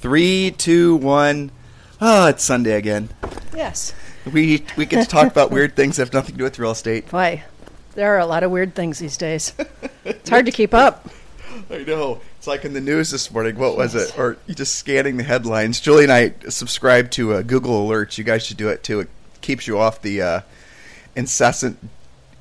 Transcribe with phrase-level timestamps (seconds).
[0.00, 1.50] Three, two, one.
[2.00, 3.08] Oh, it's Sunday again.
[3.54, 3.94] Yes.
[4.32, 6.70] We we get to talk about weird things that have nothing to do with real
[6.70, 7.08] estate.
[7.10, 7.42] Boy,
[7.94, 9.52] there are a lot of weird things these days.
[10.04, 11.08] It's hard to keep up.
[11.70, 12.20] I know.
[12.36, 13.58] It's like in the news this morning.
[13.58, 14.16] What was it?
[14.16, 15.80] Or you just scanning the headlines.
[15.80, 18.18] Julie and I subscribe to uh, Google Alerts.
[18.18, 19.00] You guys should do it too.
[19.00, 19.08] It
[19.40, 20.40] keeps you off the uh,
[21.16, 21.76] incessant,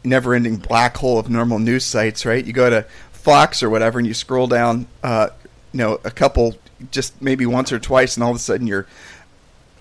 [0.04, 2.26] never-ending black hole of normal news sites.
[2.26, 2.46] Right?
[2.46, 4.86] You go to Fox or whatever, and you scroll down.
[5.02, 5.30] Uh,
[5.74, 6.55] you know, a couple,
[6.91, 8.86] just maybe once or twice, and all of a sudden you're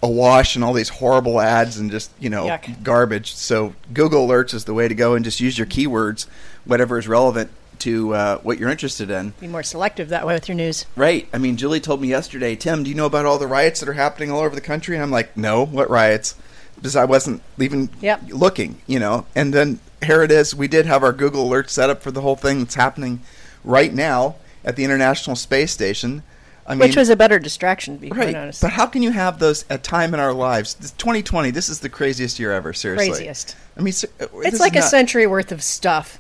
[0.03, 2.83] awash in all these horrible ads and just you know Yuck.
[2.83, 3.35] garbage.
[3.35, 6.27] So Google Alerts is the way to go, and just use your keywords,
[6.65, 9.31] whatever is relevant to uh, what you're interested in.
[9.41, 10.87] Be more selective that way with your news.
[10.97, 11.29] Right.
[11.33, 13.89] I mean, Julie told me yesterday, Tim, do you know about all the riots that
[13.89, 14.97] are happening all over the country?
[14.97, 16.35] And I'm like, no, what riots?
[16.77, 18.23] Because I wasn't even Yep.
[18.29, 19.27] looking, you know.
[19.35, 20.55] And then here it is.
[20.55, 23.21] We did have our Google alert set up for the whole thing that's happening
[23.63, 26.23] right now at the International Space Station.
[26.69, 28.61] I mean, Which was a better distraction, to be quite honest.
[28.61, 30.75] But how can you have those a time in our lives?
[30.75, 31.51] This 2020.
[31.53, 32.73] This is the craziest year ever.
[32.73, 33.09] Seriously.
[33.09, 33.57] Craziest.
[33.77, 36.19] I mean, ser- It's like a not- century worth of stuff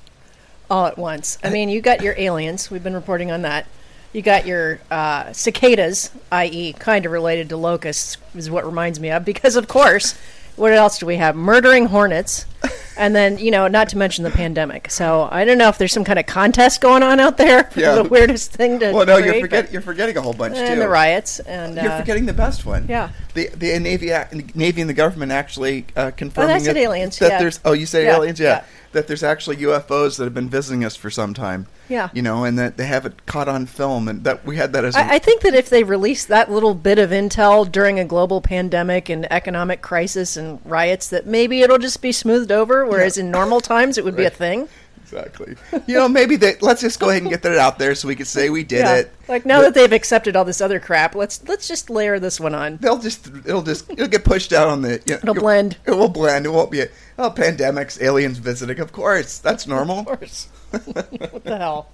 [0.70, 1.38] all at once.
[1.42, 2.70] I mean, you got your aliens.
[2.70, 3.66] We've been reporting on that.
[4.12, 9.10] You got your uh, cicadas, i.e., kind of related to locusts, is what reminds me
[9.10, 9.24] of.
[9.24, 10.16] Because, of course,
[10.54, 11.34] what else do we have?
[11.36, 12.46] Murdering hornets.
[12.98, 14.90] And then, you know, not to mention the pandemic.
[14.90, 17.80] So I don't know if there's some kind of contest going on out there for
[17.80, 17.94] Yeah.
[17.96, 20.74] the weirdest thing to Well, no, you're create, forget, you're forgetting a whole bunch and
[20.74, 20.80] too.
[20.80, 21.38] the riots.
[21.40, 22.86] And You're uh, forgetting the best one.
[22.88, 23.10] yeah.
[23.34, 24.10] The the Navy
[24.54, 27.38] Navy and the government actually uh, confirming I said that, aliens, that yeah.
[27.38, 28.48] there's oh you said Yeah, aliens yeah.
[28.48, 28.64] yeah.
[28.92, 32.08] that there's actually UFOs that have been visiting us for some time Yeah.
[32.14, 34.86] you know and that they have it caught on film and that we had that
[34.86, 38.40] as I think that if they release that little bit of intel during a global
[38.40, 42.85] pandemic and economic crisis and riots, that maybe it'll just be smoothed over.
[42.90, 44.68] Whereas in normal times, it would be a thing.
[45.02, 45.54] exactly
[45.86, 48.16] you know maybe they let's just go ahead and get that out there so we
[48.16, 48.96] can say we did yeah.
[48.96, 52.18] it Like now But that they've accepted all this other crap, let's let's just layer
[52.18, 52.78] this one on.
[52.78, 55.76] they'll just it'll just it'll get pushed out on the you know, It'll blend.
[55.86, 60.00] it will blend it won't be a oh pandemics aliens visiting of course that's normal
[60.00, 60.48] Of course.
[60.70, 61.88] what the hell?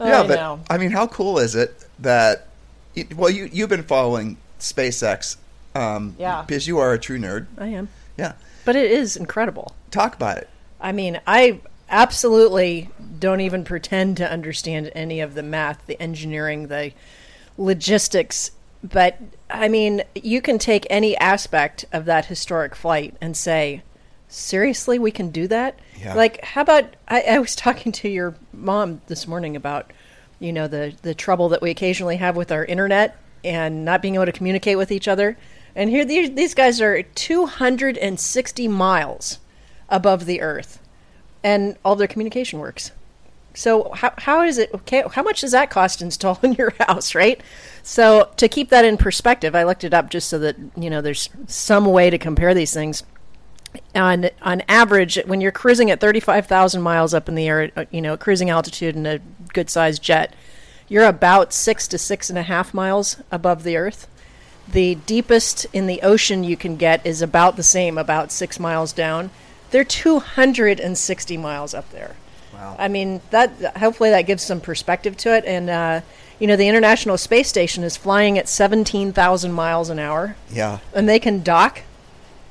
[0.00, 0.60] Yeah, I but know.
[0.70, 2.46] I mean, how cool is it that?
[2.96, 5.36] y- Well, you you've been following SpaceX,
[5.74, 6.42] um, Yeah.
[6.46, 7.46] because you are a true nerd.
[7.58, 7.88] I am.
[8.18, 8.32] Yeah,
[8.66, 9.74] But it is incredible.
[9.90, 10.50] talk about it.
[10.78, 16.66] I mean, I absolutely don't even pretend to understand any of the math, the engineering,
[16.66, 16.92] the
[17.56, 18.50] logistics.
[18.82, 19.18] But
[19.48, 23.82] I mean, you can take any aspect of that historic flight and say,
[24.28, 25.78] seriously, we can do that?
[26.00, 26.14] Yeah.
[26.14, 29.92] Like, how about I, I was talking to your mom this morning about,
[30.40, 34.16] you know, the, the trouble that we occasionally have with our internet and not being
[34.16, 35.38] able to communicate with each other.
[35.76, 39.38] And here, these, these guys are 260 miles
[39.88, 40.80] above the earth
[41.44, 42.90] and all their communication works.
[43.54, 46.74] So how how is it okay how much does that cost to install in your
[46.80, 47.40] house, right?
[47.82, 51.00] So to keep that in perspective, I looked it up just so that, you know,
[51.00, 53.02] there's some way to compare these things.
[53.94, 58.02] On on average, when you're cruising at 35,000 miles up in the air, uh, you
[58.02, 59.20] know, cruising altitude in a
[59.52, 60.34] good sized jet,
[60.88, 64.06] you're about six to six and a half miles above the earth.
[64.68, 68.92] The deepest in the ocean you can get is about the same, about six miles
[68.92, 69.30] down.
[69.70, 72.16] They're 260 miles up there.
[72.52, 72.76] Wow.
[72.78, 75.44] I mean, that hopefully that gives some perspective to it.
[75.44, 76.00] And uh,
[76.38, 81.08] you know, the International Space Station is flying at 17,000 miles an hour, Yeah, and
[81.08, 81.82] they can dock.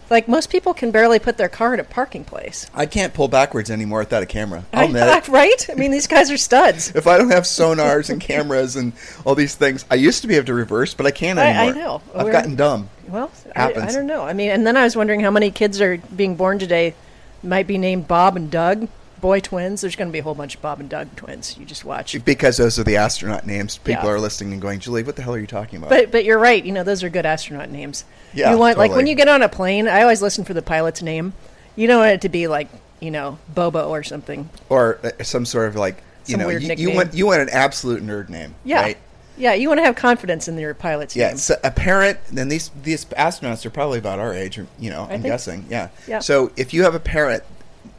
[0.09, 2.69] Like most people can barely put their car in a parking place.
[2.73, 4.63] I can't pull backwards anymore without a camera.
[4.71, 5.27] I'll admit it.
[5.29, 5.69] right?
[5.69, 6.91] I mean, these guys are studs.
[6.95, 8.93] If I don't have sonars and cameras and
[9.25, 11.73] all these things, I used to be able to reverse, but I can't I- anymore.
[11.81, 12.01] I know.
[12.13, 12.89] I've We're- gotten dumb.
[13.07, 13.91] Well, I, Happens.
[13.91, 14.23] I don't know.
[14.23, 16.95] I mean, and then I was wondering how many kids are being born today
[17.43, 18.87] might be named Bob and Doug,
[19.21, 19.81] boy twins.
[19.81, 21.57] There's going to be a whole bunch of Bob and Doug twins.
[21.57, 22.23] You just watch.
[22.25, 23.77] Because those are the astronaut names.
[23.77, 24.11] People Yeah.
[24.15, 25.89] are listening and going, Julie, what the hell are you talking about?
[25.89, 26.63] But but you're right.
[26.63, 28.05] You know, those are good astronaut names.
[28.33, 29.87] Yeah, You want like when you get on a plane.
[29.87, 31.33] I always listen for the pilot's name.
[31.75, 32.67] You don't want it to be like
[32.99, 34.49] you know Bobo or something.
[34.69, 37.41] or uh, some sort of like, you Some know, weird you, you want you want
[37.41, 38.81] an absolute nerd name, Yeah.
[38.81, 38.97] right?
[39.37, 41.37] Yeah, you want to have confidence in your pilot's Yeah, name.
[41.37, 42.19] so a parent.
[42.31, 45.65] Then these these astronauts are probably about our age, or you know, I'm think- guessing.
[45.69, 45.89] Yeah.
[46.07, 46.19] Yeah.
[46.19, 47.43] So if you have a parent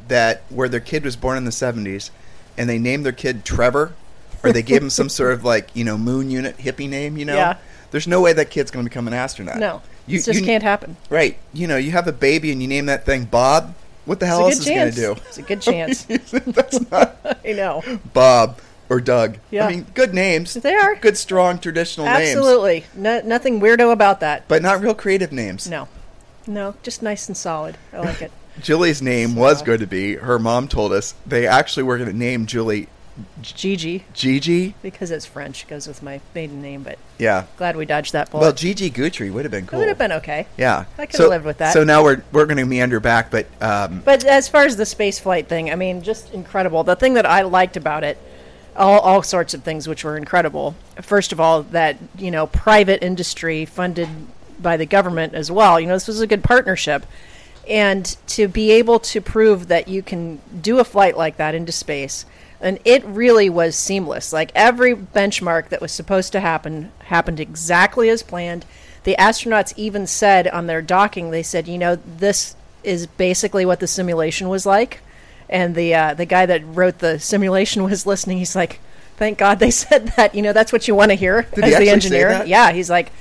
[0.08, 2.10] that where their kid was born in the 70s,
[2.58, 3.92] and they named their kid Trevor,
[4.42, 7.24] or they gave him some sort of like you know moon unit hippie name, you
[7.24, 7.56] know, Yeah.
[7.90, 9.58] there's no way that kid's going to become an astronaut.
[9.58, 10.96] no, you it just you- can't happen.
[11.10, 11.38] Right.
[11.52, 13.74] You know, you have a baby and you name that thing Bob.
[14.04, 15.12] What the hell else is going to do?
[15.26, 16.04] It's a good chance.
[16.30, 17.82] That's not I know.
[18.12, 19.38] Bob or Doug.
[19.50, 19.66] Yeah.
[19.66, 20.54] I mean, good names.
[20.54, 20.94] They are.
[20.94, 24.46] good, strong, traditional names, Absolutely, no, nothing weirdo about that.
[24.46, 25.68] but not real creative names.
[25.68, 25.88] No,
[26.46, 27.76] no, just nice and solid.
[27.92, 28.30] I like it.
[28.60, 30.14] Julie's name was going to be.
[30.16, 32.88] Her mom told us they actually were going to name Julie
[33.40, 34.74] Gigi, Gigi.
[34.82, 36.82] because it's French, goes with my maiden name.
[36.82, 37.44] But Yeah.
[37.56, 38.42] glad we dodged that bullet.
[38.42, 39.78] Well, Gigi Guthrie would have been it cool.
[39.78, 40.46] would have been okay.
[40.58, 41.72] Yeah, I could've lived with that.
[41.72, 44.84] So now we're we're going to meander back, but um, But as far as the
[44.84, 46.84] space flight thing, I mean, just incredible.
[46.84, 48.18] The thing that I liked about it,
[48.76, 50.74] all, all sorts of things which were incredible.
[51.00, 54.08] First of all, that, you know, private industry funded
[54.60, 55.80] by the government as well.
[55.80, 57.06] You know, this was a good partnership.
[57.68, 61.72] And to be able to prove that you can do a flight like that into
[61.72, 62.24] space,
[62.60, 64.32] and it really was seamless.
[64.32, 68.64] Like every benchmark that was supposed to happen happened exactly as planned.
[69.04, 73.80] The astronauts even said on their docking, they said, you know, this is basically what
[73.80, 75.00] the simulation was like.
[75.48, 78.38] And the uh, the guy that wrote the simulation was listening.
[78.38, 78.80] He's like,
[79.16, 80.34] "Thank God they said that.
[80.34, 83.12] You know, that's what you want to hear Did as the engineer." Yeah, he's like,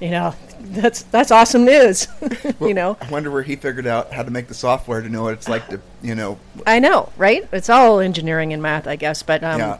[0.00, 2.06] you know, that's that's awesome news.
[2.60, 5.22] you know, I wonder where he figured out how to make the software to know
[5.24, 7.46] what it's like to, you know, I know, right?
[7.52, 9.22] It's all engineering and math, I guess.
[9.22, 9.78] But um, Yeah.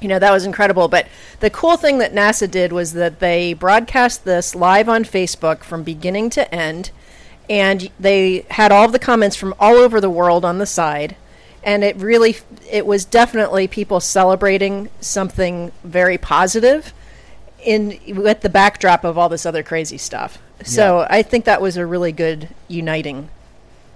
[0.00, 0.88] you know, that was incredible.
[0.88, 1.06] But
[1.40, 5.82] the cool thing that NASA did was that they broadcast this live on Facebook from
[5.82, 6.90] beginning to end,
[7.50, 11.16] and they had all of the comments from all over the world on the side.
[11.64, 12.38] And it really,
[12.68, 16.92] it was definitely people celebrating something very positive
[17.64, 20.38] in with the backdrop of all this other crazy stuff.
[20.64, 21.06] So Yeah.
[21.10, 23.28] I think that was a really good uniting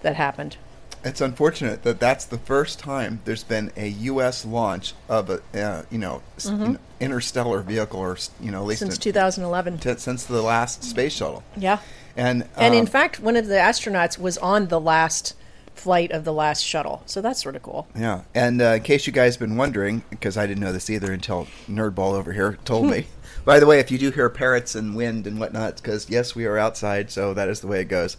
[0.02, 0.56] that happened.
[1.04, 4.44] it's unfortunate that that's the first time there's been a U.S.
[4.44, 8.90] launch of a, uh, you know, know, interstellar vehicle, or you know, at least Mm-hmm.
[8.90, 9.78] since in- 2011.
[9.78, 11.44] t- since the last space shuttle.
[11.56, 11.78] Yeah.
[12.16, 15.34] And And in um, fact, one of the astronauts was on the last
[15.74, 17.02] flight of the last shuttle.
[17.06, 17.86] So that's sort of cool.
[17.94, 20.88] Yeah, and uh, in case you guys have been wondering, because I didn't know this
[20.90, 23.06] either until Nerdball over here told me.
[23.46, 26.46] By the way, if you do hear parrots and wind and whatnot, because yes, we
[26.46, 28.16] are outside, so that is the way it goes.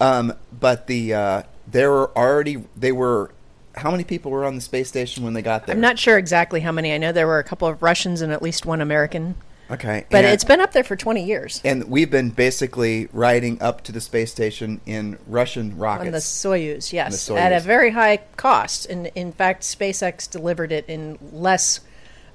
[0.00, 3.30] Um, but the uh, there were already they were
[3.76, 5.74] how many people were on the space station when they got there?
[5.74, 6.94] I'm not sure exactly how many.
[6.94, 9.34] I know there were a couple of Russians and at least one American.
[9.70, 13.60] okay, But and, it's been up there for 20 years and we've been basically riding
[13.60, 16.06] up to the space station in Russian rockets.
[16.06, 16.18] on the.
[16.18, 17.38] Soyuz, yes, Soyuz.
[17.38, 18.86] at a very high cost.
[18.86, 21.80] And in fact, SpaceX delivered it in less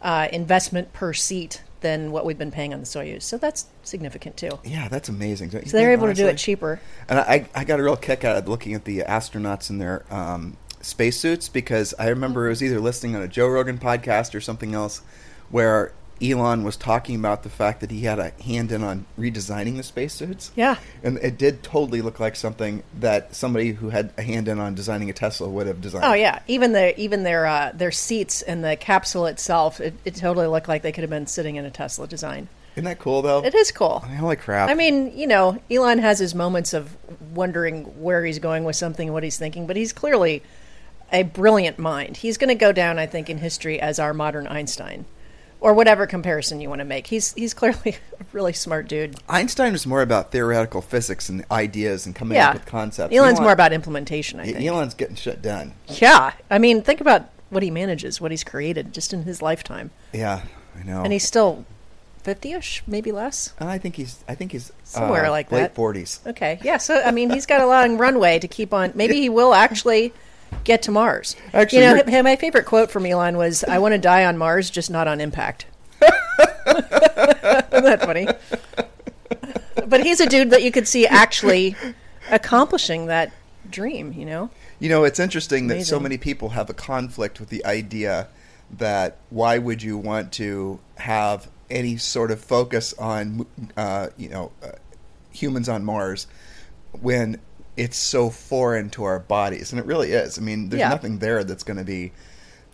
[0.03, 3.23] uh, investment per seat than what we've been paying on the Soyuz.
[3.23, 4.59] So that's significant too.
[4.63, 5.51] yeah, that's amazing.
[5.51, 6.79] So they're able to do it cheaper.
[7.07, 10.05] And I, I got a real kick out of looking at the astronauts in their
[10.13, 14.41] um, spacesuits because I remember it was either listening on a Joe Rogan podcast or
[14.41, 15.01] something else
[15.49, 19.77] where Elon was talking about the fact that he had a hand in on redesigning
[19.77, 20.51] the spacesuits.
[20.56, 20.77] Yeah.
[21.04, 24.75] And it did totally look like something that somebody who had a hand in on
[24.75, 26.06] designing a Tesla would have designed.
[26.06, 30.16] Oh yeah, even their even their uh, their seats and the capsule itself, it, it
[30.16, 32.50] totally looked like they could have been sitting in a Tesla design.
[32.75, 33.44] Isn't that cool though?
[33.44, 34.00] It is cool.
[34.00, 34.69] Holy crap.
[34.69, 36.95] I mean, you know, Elon has his moments of
[37.33, 40.44] wondering where he's going with something, and what he's thinking, but he's clearly
[41.12, 42.18] a brilliant mind.
[42.18, 45.06] He's going to go down, I think, in history as our modern Einstein,
[45.61, 47.07] or whatever comparison you want to make.
[47.07, 49.15] He's he's clearly a really smart dude.
[49.27, 53.15] Einstein was more about theoretical physics and ideas and coming Yeah, up with concepts.
[53.15, 54.39] Elon's Elon- more about implementation.
[54.39, 54.65] I think.
[54.65, 55.73] Elon's getting shit done.
[55.88, 59.89] Yeah, I mean, think about what he manages, what he's created just in his lifetime,
[60.13, 60.44] Yeah,
[60.79, 61.01] I know.
[61.03, 61.65] and he's still
[62.23, 63.53] fifty-ish, maybe less.
[63.59, 64.23] I think he's.
[64.27, 66.19] I think he's Somewhere uh, like late forties.
[66.27, 66.77] Okay, yeah.
[66.77, 68.91] So I mean, he's got a long runway to keep on.
[68.95, 70.13] Maybe he will actually
[70.63, 71.36] get to Mars.
[71.54, 74.38] Actually, you know, h- my favorite quote from Elon was, "I want to die on
[74.38, 75.66] Mars, just not on impact."
[76.01, 78.28] Isn't that funny?
[79.88, 81.75] But he's a dude that you could see actually
[82.29, 83.32] accomplishing that
[83.70, 84.13] dream.
[84.13, 84.50] You know?
[84.79, 88.27] You know, it's interesting that so many people have a conflict with the idea
[88.72, 93.46] that why would you want to have any sort of focus on,
[93.77, 94.70] uh, you know, uh,
[95.32, 96.27] humans on Mars
[96.91, 97.39] when
[97.79, 100.38] it's so foreign to our bodies, and it really is.
[100.38, 100.89] I mean, there's Yeah.
[100.89, 102.12] nothing there that's going to be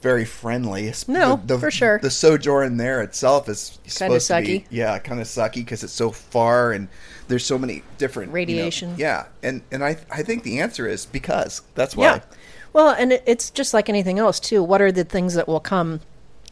[0.02, 0.92] very friendly.
[1.08, 2.00] No, the, the, for sure.
[2.02, 4.66] The sojourn there itself is Kinda supposed to be, sucky.
[4.70, 6.88] yeah, kind of sucky because it's so far and
[7.28, 8.96] there's so many different you know- Radiation.
[8.98, 12.06] yeah, and and I I think the answer is because that's why.
[12.06, 12.20] Yeah.
[12.74, 14.62] Well, and it, it's just like anything else too.
[14.62, 16.02] What are the things that will come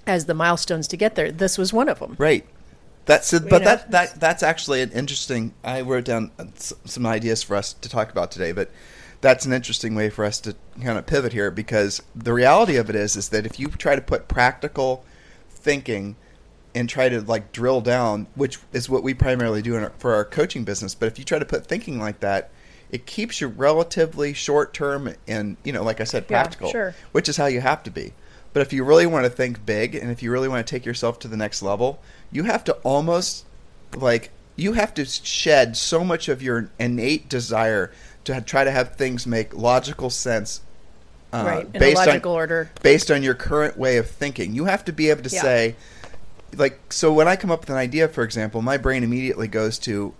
[0.07, 1.31] as the milestones to get there?
[1.31, 2.15] This was one of them.
[2.17, 2.45] Right.
[3.05, 5.53] That's but know, that that that's actually an interesting.
[5.63, 8.71] I wrote down uh, some ideas for us to talk about today, but
[9.19, 12.89] that's an interesting way for us to kind of pivot here because the reality of
[12.89, 15.03] it is is that if you try to put practical
[15.49, 16.15] thinking
[16.75, 20.13] and try to like drill down, which is what we primarily do in our, for
[20.13, 22.51] our coaching business, but if you try to put thinking like that,
[22.89, 26.95] it keeps you relatively short term and you know, like I said, Yeah, practical, sure.
[27.11, 28.13] which is how you have to be.
[28.53, 30.85] But if you really want to think big and if you really want to take
[30.85, 31.99] yourself to the next level,
[32.31, 33.45] you have to almost
[33.95, 37.91] like you have to shed so much of your innate desire
[38.25, 40.61] to try to have things make logical sense
[41.33, 42.71] uh, right in a based logical on order.
[42.81, 44.53] based on your current way of thinking.
[44.53, 45.41] You have to be able to Yeah.
[45.41, 45.75] say,
[46.55, 49.79] like, so when I come up with an idea, for example, my brain immediately goes
[49.79, 50.13] to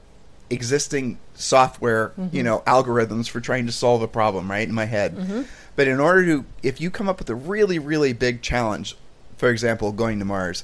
[0.53, 2.35] existing software, Mm-hmm.
[2.35, 5.15] you know, algorithms for trying to solve a problem, right, in my head.
[5.15, 5.41] Mm-hmm.
[5.75, 8.95] But in order to, if you come up with a really, really big challenge,
[9.37, 10.63] for example, going to Mars,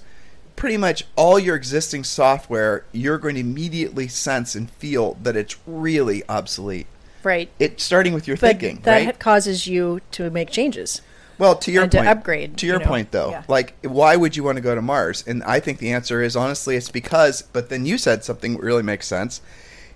[0.56, 5.56] pretty much all your existing software, you're going to immediately sense and feel that it's
[5.66, 6.86] really obsolete.
[7.24, 7.50] Right.
[7.60, 9.20] It starting with your But thinking, that right?
[9.20, 11.02] causes you to make changes.
[11.38, 13.44] Well, to your and to point, upgrade, To your you know, point, though, yeah.
[13.48, 15.24] like, why would you want to go to Mars?
[15.26, 17.42] And I think the answer is honestly, it's because.
[17.42, 19.42] But then you said something that really makes sense.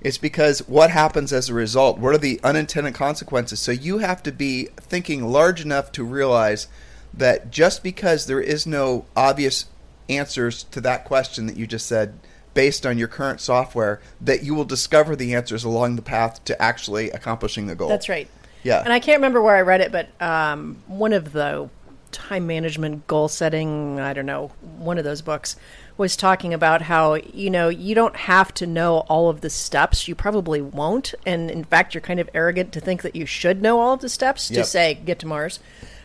[0.03, 1.97] It's because what happens as a result?
[1.97, 3.59] What are the unintended consequences?
[3.59, 6.67] So you have to be thinking large enough to realize
[7.13, 9.65] that just because there is no obvious
[10.09, 12.19] answers to that question that you just said
[12.53, 16.61] based on your current software that you will discover the answers along the path to
[16.61, 18.27] actually accomplishing the goal That's right.
[18.63, 21.69] yeah And I can't remember where I read it, but um, one of the
[22.11, 25.55] time management goal setting, I don't know, one of those books
[25.97, 30.07] was talking about how, you know, you don't have to know all of the steps.
[30.07, 31.13] You probably won't.
[31.25, 33.99] And in fact, you're kind of arrogant to think that you should know all of
[33.99, 35.59] the steps to say, get to Mars.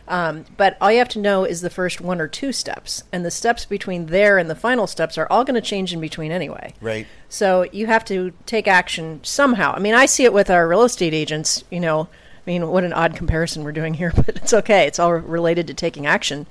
[0.09, 3.03] Um, but all you have to know is the first one or two steps.
[3.13, 6.01] And the steps between there and the final steps are all going to change in
[6.01, 6.73] between anyway.
[6.81, 9.73] right So you have to take action somehow.
[9.75, 11.63] I mean, I see it with our real estate agents.
[11.69, 14.87] You know, I mean, what an odd comparison we're doing here, but it's okay.
[14.87, 16.47] It's all related to taking action.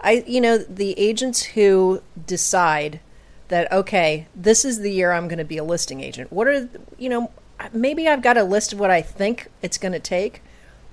[0.00, 3.00] I, you know, the agents who decide
[3.48, 6.32] that okay, this is the year I'm going to be a listing agent.
[6.32, 7.30] What are, you know,
[7.72, 10.42] maybe I've got a list of what I think it's going to take,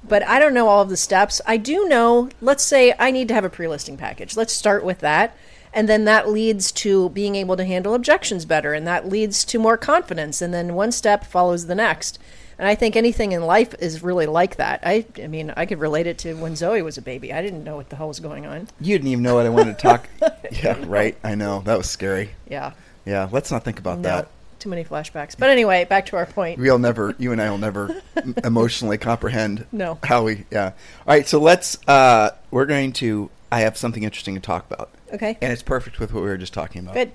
[0.08, 1.42] but I don't know all of the steps.
[1.46, 4.38] I do know, let's say I need to have a pre listing package.
[4.38, 5.36] Let's start with that.
[5.74, 8.74] And then that leads to being able to handle objections better.
[8.74, 10.40] And that leads to more confidence.
[10.40, 12.20] And then one step follows the next.
[12.60, 14.82] And I think anything in life is really like that.
[14.84, 17.34] I, I mean, I could relate it to when Zoe was a baby.
[17.34, 18.68] I didn't know what the hell was going on.
[18.80, 20.08] You didn't even know what I wanted to talk.
[20.52, 21.18] yeah, right.
[21.24, 22.32] I know that was scary.
[22.50, 22.74] Yeah.
[23.06, 24.28] Yeah, let's not think about No, that.
[24.60, 25.36] too many flashbacks.
[25.38, 26.60] But anyway, back to our point.
[26.60, 28.02] We'll never, you and I will never
[28.44, 29.98] emotionally comprehend No.
[30.04, 30.46] how we.
[30.52, 30.68] Yeah.
[30.68, 30.74] All
[31.16, 31.78] right, so let's.
[31.88, 33.30] uh We're going to.
[33.52, 35.38] I have something interesting to talk about, Okay.
[35.42, 36.94] and it's perfect with what we were just talking about.
[36.96, 37.12] Good.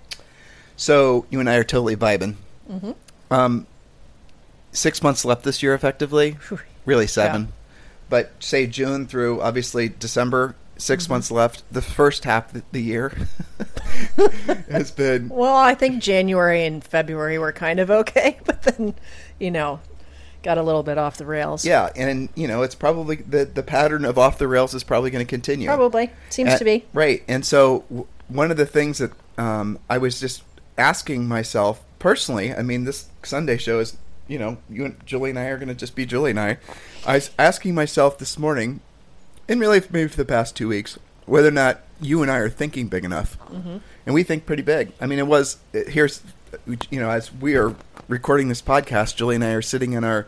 [0.76, 2.34] So you and I are totally vibing.
[2.70, 2.92] Mm-hmm.
[3.30, 3.66] Um,
[4.78, 6.36] six months left this year, effectively.
[6.84, 7.52] Really seven,
[8.08, 10.54] but say June through obviously December.
[10.80, 11.12] 6 Mm-hmm.
[11.12, 11.64] months left.
[11.72, 13.12] The first half of the year
[14.70, 18.94] has been Well, I think January and February were kind of okay, but then,
[19.40, 19.80] you know,
[20.44, 21.64] got a little bit off the rails.
[21.64, 25.10] Yeah, and you know, it's probably the the pattern of off the rails is probably
[25.10, 25.66] going to continue.
[25.66, 26.10] Probably.
[26.30, 26.84] Seems Uh, to be.
[26.92, 27.24] right.
[27.26, 30.42] And so w- one of the things that um, I was just
[30.76, 33.96] asking myself personally, I mean, this Sunday show is,
[34.28, 36.58] you know, you and Julie and I are going to just be Julie and I.
[37.06, 38.80] I was asking myself this morning,
[39.48, 42.50] and really maybe for the past two weeks, whether or not you and I are
[42.50, 43.38] thinking big enough.
[43.50, 43.78] Mm-hmm.
[44.06, 44.92] And we think pretty big.
[45.00, 46.22] I mean, it was here's,
[46.90, 47.74] you know, as we are
[48.06, 50.26] recording this podcast, Julie and I are sitting in our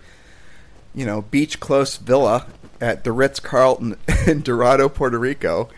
[0.94, 2.46] you know, beach close villa
[2.80, 5.68] at the Ritz Carlton in Dorado, Puerto Rico.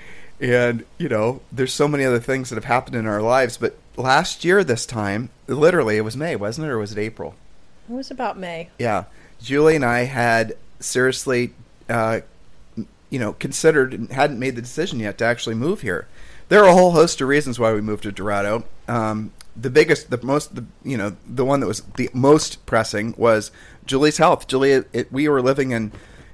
[0.41, 3.57] And, you know, there's so many other things that have happened in our lives.
[3.57, 6.71] But last year, this time, literally, it was May, wasn't it?
[6.71, 7.35] Or was it April?
[7.93, 8.71] It was about May.
[8.79, 9.05] Yeah.
[9.39, 11.53] Julie and I had seriously,
[11.91, 12.21] uh,
[13.11, 16.09] you know, considered and hadn't made the decision yet to actually move here.
[16.49, 18.65] There are a whole host of reasons why we moved to Dorado.
[18.89, 23.15] Um, the biggest, the most, the, you know, the one that was the most pressing
[23.19, 23.51] was
[23.85, 24.47] Julie's health.
[24.47, 25.93] Julie, it, we were living in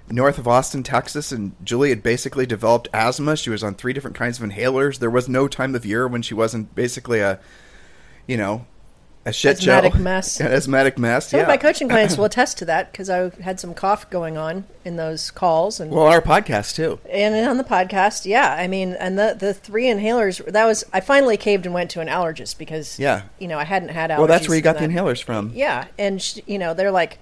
[0.08, 3.36] north of Austin, Texas, and Julie had basically developed asthma.
[3.36, 5.00] She was on three different kinds of inhalers.
[5.00, 7.40] There was no time of year when she wasn't basically a,
[8.28, 8.64] you know,
[9.28, 9.98] a shit Asthmatic show.
[10.00, 10.40] mess.
[10.40, 11.28] An asthmatic mess.
[11.28, 11.42] Some yeah.
[11.42, 14.64] of my coaching clients will attest to that because I had some cough going on
[14.84, 16.98] in those calls and Well, our podcast too.
[17.10, 18.26] and on the podcast.
[18.26, 21.90] Yeah, I mean, and the the three inhalers that was I finally caved and went
[21.92, 23.22] to an allergist because Yeah.
[23.38, 24.18] you know I hadn't had allergies.
[24.18, 25.52] Well, that's where you got the inhalers from.
[25.54, 27.18] Yeah, and sh- you know they're like,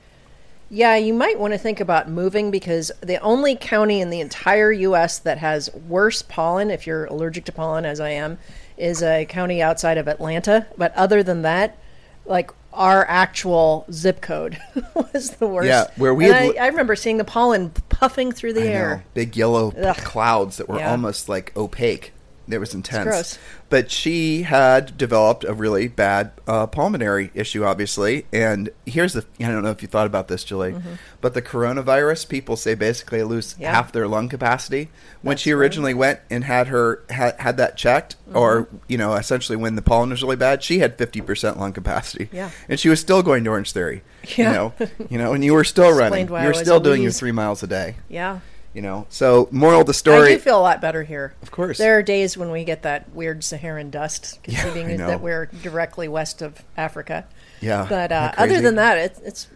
[0.68, 4.72] yeah, you might want to think about moving because the only county in the entire
[4.72, 5.18] U.S.
[5.20, 8.38] that has worse pollen, if you're allergic to pollen, as I am,
[8.76, 10.66] is a county outside of Atlanta.
[10.76, 11.78] But other than that,
[12.26, 14.58] like our actual zip code
[14.94, 15.68] was the worst.
[15.68, 18.96] Yeah, where we I, li- I remember seeing the pollen puffing through the I air.
[18.96, 19.02] know.
[19.14, 19.96] Big yellow Ugh.
[19.98, 20.90] clouds that were Yeah.
[20.90, 22.12] almost like opaque.
[22.48, 23.04] It was intense.
[23.04, 23.38] gross.
[23.68, 28.24] But she had developed a really bad uh, pulmonary issue, obviously.
[28.32, 30.76] And here's the I don't know if you thought about this, Julie,
[31.20, 33.62] but the coronavirus, people say basically lose Mm-hmm.
[33.62, 33.74] Yeah.
[33.74, 34.88] half their lung capacity.
[35.22, 35.60] When That's she right.
[35.60, 38.76] originally went and had her had, had that checked, or Mm-hmm.
[38.88, 42.28] you know, essentially when the pollen was really bad, she had fifty percent lung capacity.
[42.32, 42.50] Yeah.
[42.68, 44.02] and she was still going to Orange Theory.
[44.36, 44.46] Yeah.
[44.48, 44.72] You know,
[45.10, 46.26] you know, and you were still running.
[46.28, 48.40] You were still doing your three miles a day Yeah.
[48.76, 49.06] You know.
[49.08, 50.34] So moral of the I story.
[50.34, 51.32] do feel a lot better here.
[51.40, 51.78] Of course.
[51.78, 56.08] There are days when we get that weird Saharan dust, Yeah, considering that we're directly
[56.08, 57.24] west of Africa.
[57.62, 57.86] yeah.
[57.88, 59.48] But uh, other than that, it's, it's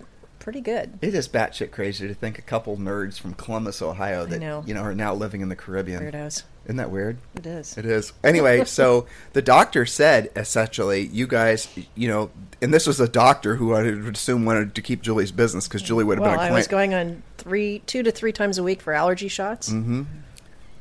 [0.50, 0.98] pretty good.
[1.00, 4.64] It is batshit crazy to think a couple nerds from Columbus, Ohio, that know.
[4.66, 6.02] you know are now living in the Caribbean.
[6.02, 6.42] Weirdos.
[6.64, 7.18] Isn't that weird?
[7.36, 7.78] It is.
[7.78, 8.12] It is.
[8.24, 12.30] Anyway, so the doctor said essentially, you guys, you know,
[12.60, 15.82] and this was a doctor who I would assume wanted to keep Julie's business because
[15.82, 18.58] Julie would have Well, been a I was going on three, two to three times
[18.58, 19.70] a week for allergy shots.
[19.70, 20.02] Mm-hmm.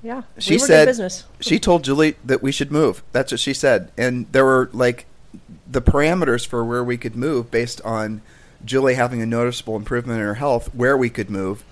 [0.02, 1.26] Yeah, she we were said good business.
[1.42, 3.04] she told Julie that we should move.
[3.12, 5.06] That's what she said, and there were like
[5.68, 8.22] the parameters for where we could move based on
[8.66, 10.74] Julie having a noticeable improvement in her health.
[10.76, 11.64] Where we could move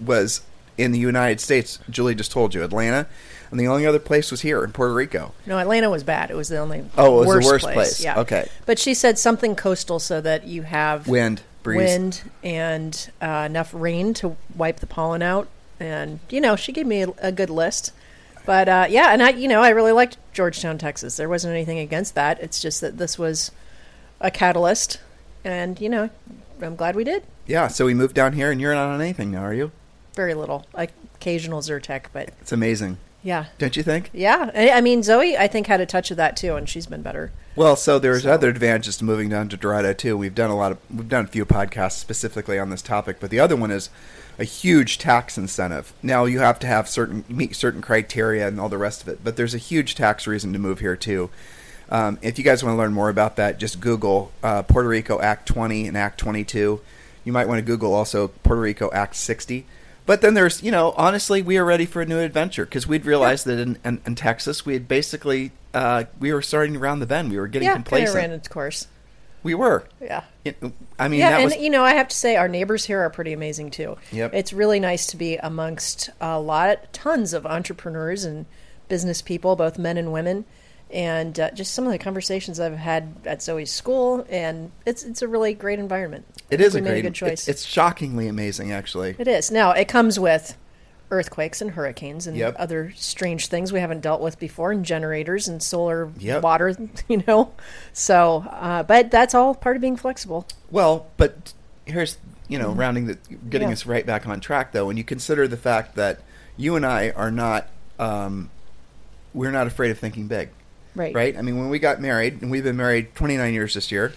[0.00, 0.42] was
[0.78, 1.78] in the United States.
[1.90, 3.06] Julie just told you Atlanta,
[3.50, 5.34] and the only other place was here in Puerto Rico.
[5.46, 6.30] No, Atlanta was bad.
[6.30, 7.74] It was the only Oh, it was the worst worst place.
[7.74, 8.04] place.
[8.04, 8.20] Yeah.
[8.20, 8.48] Okay.
[8.66, 11.76] But she said something coastal so that you have Wind, breeze.
[11.78, 15.48] wind, and uh, enough rain to wipe the pollen out.
[15.78, 17.92] And you know, she gave me a, a good list.
[18.46, 21.16] But uh, yeah, and I, you know, I really liked Georgetown, Texas.
[21.16, 22.40] There wasn't anything against that.
[22.40, 23.52] It's just that this was
[24.20, 24.98] a catalyst,
[25.44, 26.10] and you know,
[26.60, 27.22] I'm glad we did.
[27.46, 29.72] Yeah, so we moved down here, and you're not on anything now, are you?
[30.14, 34.10] Very little, like occasional Zyrtec, but It's amazing, yeah, don't you think?
[34.12, 34.50] yeah.
[34.54, 37.02] I, I mean, Zoe, I think had a touch of that too, and she's been
[37.02, 37.32] better.
[37.56, 40.16] Well, so there's So- other advantages to moving down to Dorado too.
[40.16, 43.30] We've done a lot of we've done a few podcasts specifically on this topic, but
[43.30, 43.90] the other one is
[44.38, 45.92] a huge tax incentive.
[46.02, 49.20] Now you have to have certain meet certain criteria and all the rest of it,
[49.24, 51.28] but there's a huge tax reason to move here too.
[51.92, 55.20] Um, if you guys want to learn more about that, just Google uh, Puerto Rico
[55.20, 56.80] Act 20 and Act 22.
[57.22, 59.66] You might want to Google also Puerto Rico Act 60.
[60.06, 63.04] But then there's, you know, honestly, we are ready for a new adventure because we'd
[63.04, 67.06] realized that in, in, in Texas we had basically uh, we were starting around the
[67.06, 67.30] bend.
[67.30, 68.16] We were getting yeah, complacent.
[68.16, 68.88] ran its course.
[69.42, 69.84] We were.
[70.00, 70.24] Yeah.
[70.98, 73.00] I mean, yeah, that and was you know, I have to say, our neighbors here
[73.00, 73.98] are pretty amazing too.
[74.12, 74.32] Yep.
[74.32, 78.46] It's really nice to be amongst a lot, tons of entrepreneurs and
[78.88, 80.46] business people, both men and women,
[80.92, 85.22] and uh, just some of the conversations I've had at Zoe's school, and it's it's
[85.22, 86.26] a really great environment.
[86.50, 87.02] It is a great.
[87.02, 87.48] good choice.
[87.48, 89.16] It's, it's shockingly amazing, actually.
[89.18, 89.50] It is.
[89.50, 90.56] Now, it comes with
[91.10, 92.56] earthquakes and hurricanes and Yep.
[92.58, 96.42] other strange things we haven't dealt with before, and generators and solar Yep.
[96.42, 96.76] water,
[97.08, 97.52] you know.
[97.92, 100.46] So, uh, but that's all part of being flexible.
[100.70, 101.52] Well, but
[101.86, 103.72] here's you know rounding the getting Yeah.
[103.72, 104.86] us right back on track though.
[104.86, 106.20] When you consider the fact that
[106.56, 108.50] you and I are not, um,
[109.34, 110.50] we're not afraid of thinking big,
[110.94, 111.14] Right.
[111.14, 111.36] right?
[111.36, 114.12] I mean, when we got married, and we've been married 29 years this year,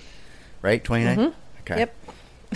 [0.62, 0.84] right?
[0.84, 1.20] 29.
[1.20, 1.34] Okay.
[1.66, 1.80] Mm-hmm.
[1.80, 1.96] Yep.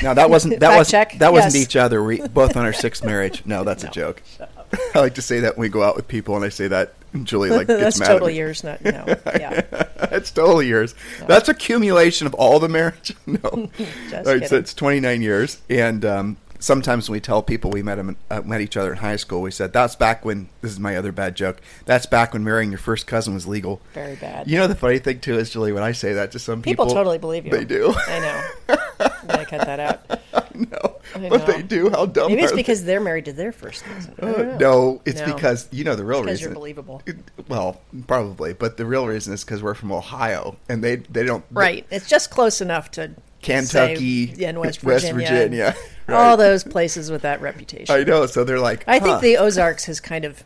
[0.03, 1.17] Now that wasn't that was check.
[1.19, 2.03] that wasn't each other.
[2.03, 3.43] We both on our sixth marriage.
[3.45, 3.91] No, that's a No.
[3.91, 4.21] joke.
[4.95, 6.93] I like to say that when we go out with people, and I say that,
[7.13, 8.35] and Julie like gets that's mad at total me.
[8.35, 9.03] years, not no.
[9.25, 9.61] Yeah.
[10.09, 10.93] That's totally yours.
[11.27, 13.15] That's accumulation of all the marriage.
[13.25, 14.57] no, all right, so kidding.
[14.59, 18.61] it's 29 years, and um, sometimes when we tell people we met them, uh, met
[18.61, 20.49] each other in high school, we said that's back when.
[20.61, 21.61] This is my other bad joke.
[21.85, 23.81] That's back when marrying your first cousin was legal.
[23.93, 24.47] Very bad.
[24.49, 26.85] You know the funny thing too is Julie when I say that to some people,
[26.85, 27.51] People totally believe you.
[27.51, 27.93] They do.
[27.95, 28.75] I know.
[29.29, 30.09] I'm cut that out.
[30.53, 31.53] no, I but know.
[31.53, 31.89] they do.
[31.89, 32.31] How dumb?
[32.31, 32.57] Maybe it's they?
[32.57, 34.13] because they're married to their first cousin.
[34.21, 35.33] Uh, no, it's No.
[35.33, 36.49] because you know the real Because reason.
[36.51, 37.01] you're believable.
[37.47, 41.43] Well, probably, but the real reason is because we're from Ohio, and they they don't
[41.51, 41.85] Right.
[41.89, 45.75] It's just close enough to Kentucky, say, yeah, and West West Virginia, Virginia,
[46.07, 46.35] and all right.
[46.35, 47.93] those places with that reputation.
[47.95, 48.25] I know.
[48.25, 50.43] So they're like, I think the Ozarks has kind of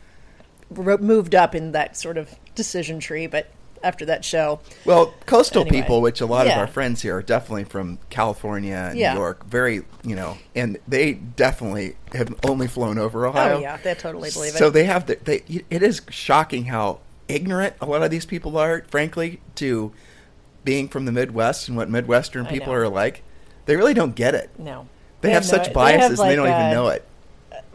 [0.69, 3.47] moved up in that sort of decision tree, but
[3.83, 5.81] after that show, well coastal Anyway.
[5.81, 9.13] people, which a lot of our friends here are definitely from California and Yeah.
[9.13, 13.57] New York, very you know, and they definitely have only flown over oh, Ohio.
[13.57, 14.57] oh yeah, they totally believe it.
[14.57, 15.43] So they have the, they.
[15.69, 19.91] It is shocking how ignorant a lot of these people are, frankly, to
[20.63, 23.23] being from the Midwest and what Midwestern people are like.
[23.65, 24.49] They really don't get it.
[24.57, 24.87] no,
[25.21, 27.05] They, have, no- such they biases have, and they don't even uh, know it.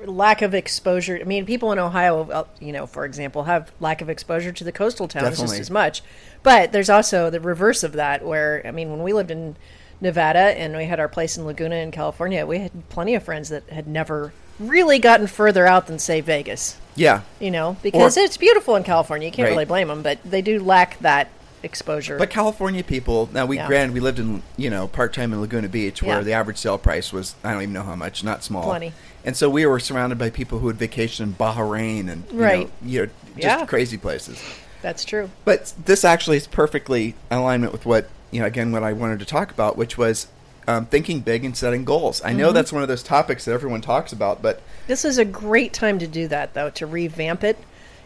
[0.04, 1.18] lack of exposure.
[1.20, 4.64] I mean, people in Ohio, uh, you know, for example, have lack of exposure to
[4.64, 5.46] the coastal towns Definitely.
[5.58, 6.02] just as much.
[6.42, 9.56] But there's also the reverse of that, where I mean, when we lived in
[10.00, 13.48] Nevada and we had our place in Laguna in California, we had plenty of friends
[13.48, 16.76] that had never really gotten further out than say Vegas.
[16.96, 19.26] Yeah, You know, because Or- it's beautiful in California.
[19.26, 19.52] You can't Right.
[19.52, 21.28] really blame them, but they do lack that
[21.62, 22.18] exposure.
[22.18, 23.66] But California people, now we Yeah.
[23.66, 26.22] grand we lived in you know part time in Laguna Beach where Yeah.
[26.24, 28.64] the average sale price was I don't even know how much, not small.
[28.64, 28.92] Plenty.
[29.24, 32.60] And so we were surrounded by people who had vacationed in Bahrain and you Right.
[32.60, 33.66] know, you know just Yeah.
[33.66, 34.40] crazy places.
[34.82, 35.30] That's true.
[35.44, 39.18] But this actually is perfectly in alignment with what you know again what I wanted
[39.18, 40.28] to talk about, which was
[40.68, 42.20] um, thinking big and setting goals.
[42.22, 42.38] I Mm-hmm.
[42.40, 45.72] know that's one of those topics that everyone talks about, but This is a great
[45.72, 47.56] time to do that, though, to revamp it.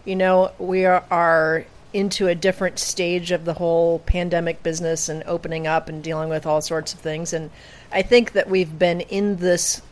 [0.04, 5.22] You know, we are, are into a different stage of the whole pandemic business and
[5.24, 7.32] opening up and dealing with all sorts of things.
[7.32, 7.50] And
[7.90, 9.82] I think that we've been in this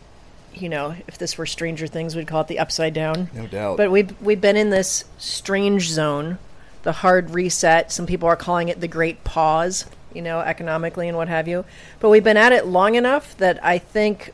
[0.54, 3.30] you know, if this were Stranger Things, we'd call it the upside down.
[3.32, 3.76] No doubt.
[3.76, 6.38] But we've we've been in this strange zone,
[6.82, 7.92] the hard reset.
[7.92, 11.64] Some people are calling it the great pause, you know, economically and what have you.
[12.00, 14.32] But we've been at it long enough that I think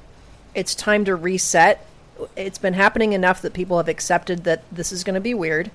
[0.54, 1.84] it's time to reset.
[2.34, 5.70] It's been happening enough that people have accepted that this is going to be weird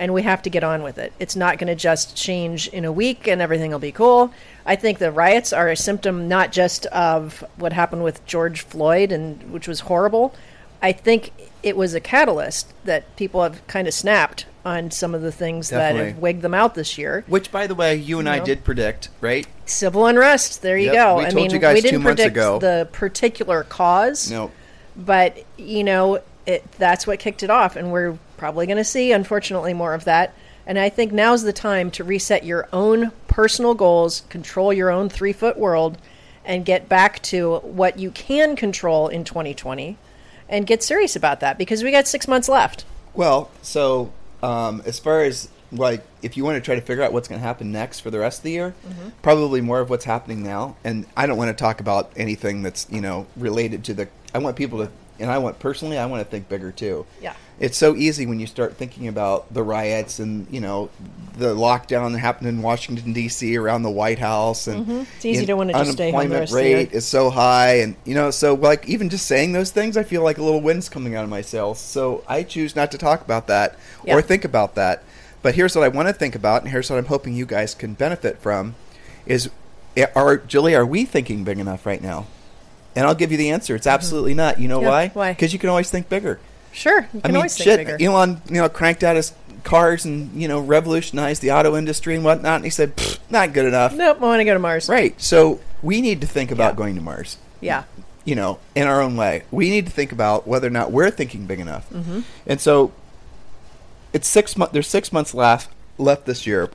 [0.00, 1.12] and we have to get on with it.
[1.20, 4.32] It's not going to just change in a week and everything will be cool.
[4.64, 9.12] I think the riots are a symptom not just of what happened with George Floyd
[9.12, 10.34] and which was horrible.
[10.82, 11.32] I think
[11.62, 15.68] it was a catalyst that people have kind of snapped on some of the things
[15.68, 17.22] that have wigged them out this year.
[17.26, 18.44] Which, by the way, you and I know?
[18.46, 19.46] did predict, right?
[19.66, 20.62] Civil unrest.
[20.62, 21.16] There you Yep, go.
[21.18, 22.58] we I told mean, you guys we didn't predict ago.
[22.58, 24.50] the particular cause No.
[24.96, 29.12] but you know it, that's what kicked it off and we're probably going to see
[29.12, 30.32] unfortunately more of that
[30.66, 35.10] and i think now's the time to reset your own personal goals control your own
[35.10, 35.98] three foot world
[36.42, 39.98] and get back to what you can control in 2020
[40.48, 44.10] and get serious about that because we got six months left Well, so
[44.42, 47.40] um, as far as like, if you want to try to figure out what's going
[47.40, 49.10] to happen next for the rest of the year, Mm-hmm.
[49.22, 50.74] probably more of what's happening now.
[50.82, 54.08] And I don't want to talk about anything that's you know related to the.
[54.34, 54.90] I want people to,
[55.20, 57.06] and I want personally, I want to think bigger too.
[57.20, 57.34] Yeah.
[57.58, 60.88] It's so easy when you start thinking about the riots and you know
[61.36, 63.54] the lockdown that happened in Washington D.C.
[63.56, 65.02] around the White House, and Mm-hmm.
[65.16, 66.76] It's easy to wanna just stay home the unemployment rest of the year.
[66.78, 70.02] rate is so high, and you know, so like even just saying those things, I
[70.04, 71.78] feel like a little wind's coming out of my sails.
[71.78, 74.16] So I choose not to talk about that Yeah.
[74.16, 75.02] or think about that.
[75.42, 77.74] But here's what I want to think about, and here's what I'm hoping you guys
[77.74, 78.74] can benefit from:
[79.26, 79.50] is
[79.98, 82.26] eh, are Julie, are we thinking big enough right now?
[82.96, 83.74] And I'll give you the answer.
[83.76, 84.58] It's absolutely not.
[84.60, 84.84] You know Mm-hmm.
[84.84, 85.08] Yeah, why?
[85.14, 85.32] why?
[85.32, 86.40] Because you can always think bigger.
[86.72, 87.76] sure you can I mean, always shit.
[87.76, 89.32] think bigger Elon, you know, cranked out his
[89.64, 92.56] cars and you know revolutionized the auto industry and whatnot.
[92.56, 92.92] And he said,
[93.28, 93.92] not good enough.
[93.94, 95.20] nope i want to go to mars Right.
[95.20, 96.76] So we need to think about Yeah.
[96.76, 97.36] going to Mars.
[97.60, 97.84] yeah
[98.24, 99.42] You know, in our own way.
[99.50, 101.88] We need to think about whether or not we're thinking big enough.
[101.90, 102.20] Mm-hmm.
[102.46, 102.92] And so
[104.12, 104.72] it's six months.
[104.72, 106.70] There's six months left left this year.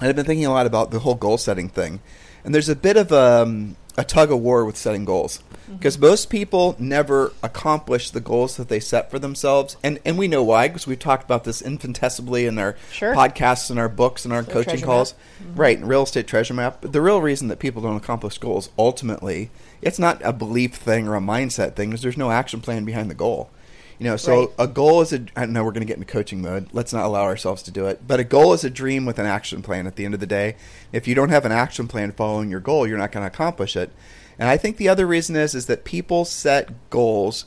[0.00, 2.00] And I've been thinking a lot about the whole goal setting thing.
[2.44, 5.76] And there's a bit of um, a tug of war with setting goals Mm-hmm.
[5.76, 9.76] because most people never accomplish the goals that they set for themselves.
[9.82, 13.14] And and we know why because we've talked about this infinitesimally in our Sure.
[13.14, 15.12] podcasts and our books and our coaching calls.
[15.40, 15.58] map.
[15.58, 16.78] Right, real estate treasure map.
[16.80, 19.50] But the real reason that people don't accomplish goals ultimately,
[19.82, 23.10] it's not a belief thing or a mindset thing, is there's no action plan behind
[23.10, 23.50] the goal.
[23.98, 24.50] You know, so Right.
[24.58, 25.24] a goal is a.
[25.34, 26.68] I know we're going to get into coaching mode.
[26.72, 28.06] Let's not allow ourselves to do it.
[28.06, 29.86] But a goal is a dream with an action plan.
[29.86, 30.56] At the end of the day,
[30.92, 33.74] if you don't have an action plan following your goal, you're not going to accomplish
[33.76, 33.90] it.
[34.38, 37.46] And I think the other reason is is that people set goals.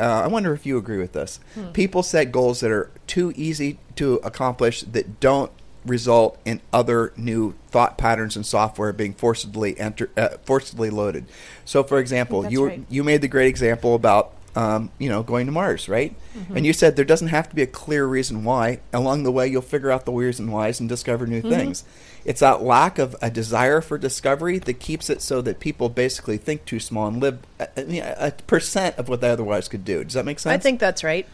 [0.00, 1.38] Uh, I wonder if you agree with this.
[1.72, 5.52] People set goals that are too easy to accomplish that don't
[5.86, 11.26] result in other new thought patterns and software being forcibly enter, uh, forcibly loaded.
[11.64, 12.84] So, for example, you right.
[12.88, 16.14] you made the great example about um, you know going to Mars, right?
[16.36, 16.56] Mm-hmm.
[16.56, 18.80] And you said there doesn't have to be a clear reason why.
[18.92, 21.50] Along the way, you'll figure out the and whys and discover new Mm-hmm.
[21.50, 21.84] things.
[22.24, 26.36] It's that lack of a desire for discovery that keeps it so that people basically
[26.36, 30.04] think too small and live a, a, a percent of what they otherwise could do.
[30.04, 30.54] Does that make sense?
[30.54, 31.26] I think that's right.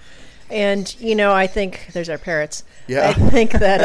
[0.50, 2.64] And you know, I think there's our parrots.
[2.86, 3.08] Yeah.
[3.08, 3.80] I think that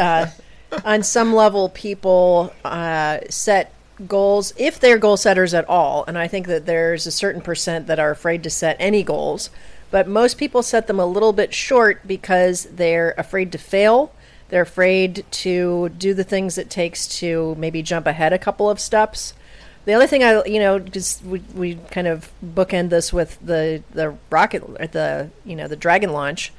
[0.71, 3.73] uh, on some level, people uh, set
[4.07, 6.03] goals if they're goal setters at all.
[6.07, 9.49] And I think that there's a certain percent that are afraid to set any goals.
[9.91, 14.11] But most people set them a little bit short because they're afraid to fail.
[14.49, 18.79] They're afraid to do the things it takes to maybe jump ahead a couple of
[18.79, 19.33] steps.
[19.85, 23.83] The other thing I, you know, just we, we kind of bookend this with the
[23.91, 26.53] the rocket, the you know the Dragon launch.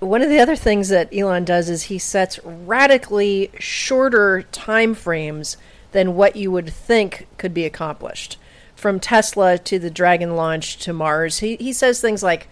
[0.00, 5.56] One of the other things that Elon does is he sets radically shorter time frames
[5.94, 8.36] than what you would think could be accomplished.
[8.74, 12.48] From Tesla to the Dragon launch to Mars, he he says things like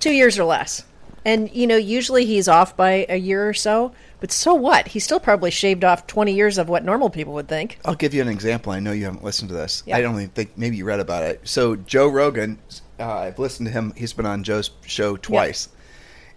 [0.00, 0.84] two years or less.
[1.24, 4.88] And you know, usually he's off by a year or so, but so what?
[4.88, 7.78] He still probably shaved off 20 years of what normal people would think.
[7.84, 8.72] I'll give you an example.
[8.72, 9.84] I know you haven't listened to this.
[9.86, 9.96] Yeah.
[9.96, 11.40] I don't even think maybe you read about it.
[11.44, 12.58] So Joe Rogan,
[12.98, 13.94] uh, I've listened to him.
[13.96, 15.68] He's been on Joe's show twice,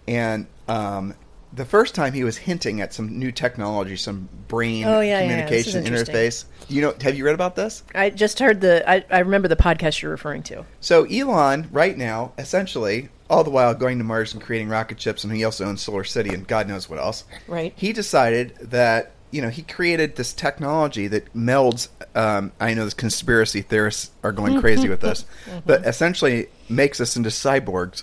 [0.06, 1.14] and um,
[1.56, 5.20] the first time he was hinting at some new technology, some brain Oh, yeah, yeah,
[5.20, 5.46] yeah.
[5.46, 6.44] Communication interface.
[6.68, 7.82] You know, have you read about this?
[7.94, 10.64] I just heard the I, I remember the podcast you're referring to.
[10.80, 15.24] So Elon, right now, essentially, all the while going to Mars and creating rocket ships,
[15.24, 17.24] and he also owns Solar City and God knows what else.
[17.48, 17.72] Right.
[17.74, 21.88] He decided that you know he created this technology that melds.
[22.14, 25.24] Um, I know the conspiracy theorists are going crazy with this,
[25.64, 28.02] but essentially makes us into cyborgs.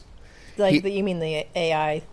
[0.58, 2.04] Like He- the, you mean the AI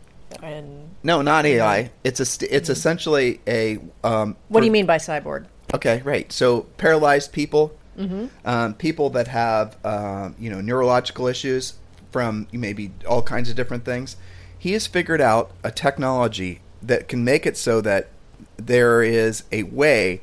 [0.42, 1.90] and No, not AI.
[2.04, 2.24] It's a.
[2.24, 3.78] St- it's essentially a.
[4.04, 5.46] Um, what do you mean by cyborg?
[5.74, 6.30] Okay, right.
[6.32, 8.26] So paralyzed people, Mm-hmm.
[8.46, 11.74] um, people that have um, you know neurological issues,
[12.10, 14.16] from maybe all kinds of different things.
[14.58, 18.08] He has figured out a technology that can make it so that
[18.56, 20.20] there is a way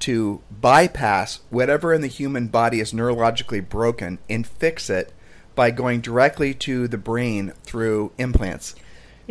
[0.00, 5.12] to bypass whatever in the human body is neurologically broken and fix it
[5.54, 8.74] by going directly to the brain through implants.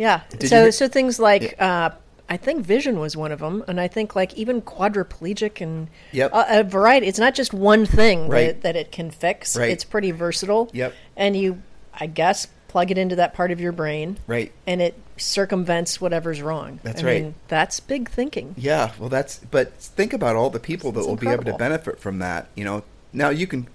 [0.00, 0.22] Yeah.
[0.30, 1.90] Did so you- so things like uh,
[2.28, 6.32] I think vision was one of them, and I think like even quadriplegic and Yep.
[6.32, 7.06] a, a variety.
[7.06, 8.46] It's not just one thing Right.
[8.46, 9.56] that, that it can fix.
[9.56, 9.70] Right.
[9.70, 10.70] It's pretty versatile.
[10.72, 10.94] Yep.
[11.16, 11.60] And you,
[11.92, 14.52] I guess, plug it into that part of your brain, Right.
[14.66, 16.78] and it circumvents whatever's wrong.
[16.84, 17.22] That's I right.
[17.24, 18.54] Mean, that's big thinking.
[18.56, 19.40] Yeah, well, that's.
[19.50, 22.46] But think about all the people that It's will be able to benefit from that.
[22.54, 23.66] You know, now you can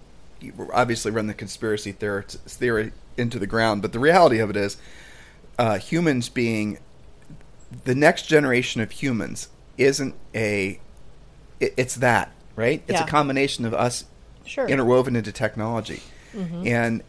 [0.74, 4.78] obviously run the conspiracy theory, theory into the ground, but the reality of it is,
[5.58, 6.80] uh, humans being
[7.84, 10.80] the next generation of humans isn't a.
[11.60, 12.82] It, it's that right.
[12.88, 13.06] It's Yeah.
[13.06, 14.06] a combination of us
[14.46, 14.68] Sure.
[14.68, 16.02] interwoven into technology,
[16.36, 16.68] Mm-hmm.
[16.68, 17.04] and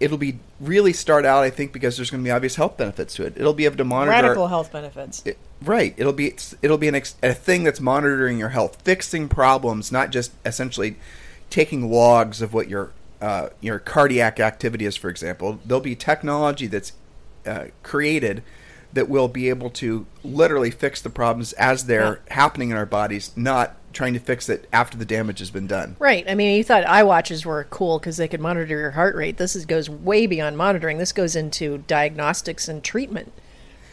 [0.00, 1.42] it'll be really start out.
[1.44, 3.34] I think because there's going to be obvious health benefits to it.
[3.36, 5.22] It'll be able to monitor Radical health benefits.
[5.24, 5.94] it, right.
[5.96, 10.10] It'll be it'll be an ex, a thing that's monitoring your health, fixing problems, not
[10.10, 10.96] just essentially
[11.50, 14.96] taking logs of what your uh, your cardiac activity is.
[14.96, 16.92] For example, there'll be technology that's
[17.50, 18.42] uh, created
[18.92, 23.30] that will be able to literally fix the problems as they're happening in our bodies,
[23.36, 25.96] not trying to fix it after the damage has been done.
[25.98, 26.24] Right.
[26.28, 29.36] I mean, you thought iWatches were cool because they could monitor your heart rate.
[29.36, 30.98] This is, goes way beyond monitoring.
[30.98, 33.32] This goes into diagnostics and treatment,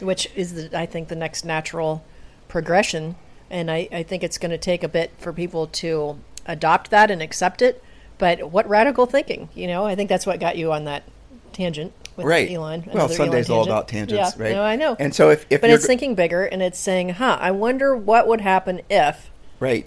[0.00, 2.04] which is, the, I think, the next natural
[2.48, 3.16] progression.
[3.50, 7.10] And I, I think it's going to take a bit for people to adopt that
[7.10, 7.82] and accept it.
[8.18, 9.48] But what radical thinking?
[9.54, 11.04] You know, I think that's what got you on that
[11.52, 12.50] tangent with right.
[12.50, 12.84] Elon.
[12.92, 14.52] well, Sunday's Elon all about tangents, yeah, right?
[14.52, 14.96] No, I know.
[14.98, 18.28] And so if, if but it's thinking bigger and it's saying, huh, I wonder what
[18.28, 19.86] would happen if, right.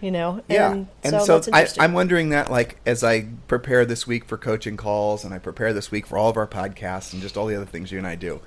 [0.00, 0.42] you know?
[0.48, 4.36] Yeah, And, and so, I, I'm wondering that, like, as I prepare this week for
[4.36, 7.46] coaching calls, and I prepare this week for all of our podcasts, and just all
[7.46, 8.40] the other things you and I do.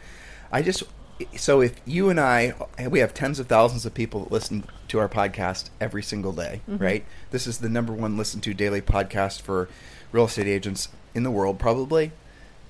[0.51, 0.83] I just
[1.37, 2.53] so if you and I,
[2.89, 6.61] we have tens of thousands of people that listen to our podcast every single day,
[6.69, 6.83] Mm-hmm.
[6.83, 7.05] right?
[7.31, 9.69] This is the number one listened to daily podcast for
[10.11, 12.11] real estate agents in the world, probably.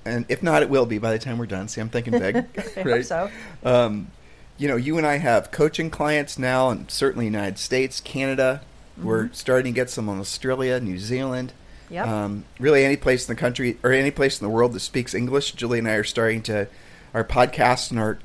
[0.04, 1.68] And if not, it will be by the time we're done.
[1.68, 3.06] See, I'm thinking big, I hope right?
[3.06, 3.30] so.
[3.64, 4.10] um,
[4.58, 8.62] you know, you and I have coaching clients now, and certainly United States, Canada.
[9.02, 11.52] We're starting to get some in Australia, New Zealand.
[11.88, 12.06] Yep.
[12.06, 15.14] Um, really, any place in the country or any place in the world that speaks
[15.14, 15.52] English.
[15.52, 16.68] Julie and I are starting to,
[17.14, 18.18] our podcast and our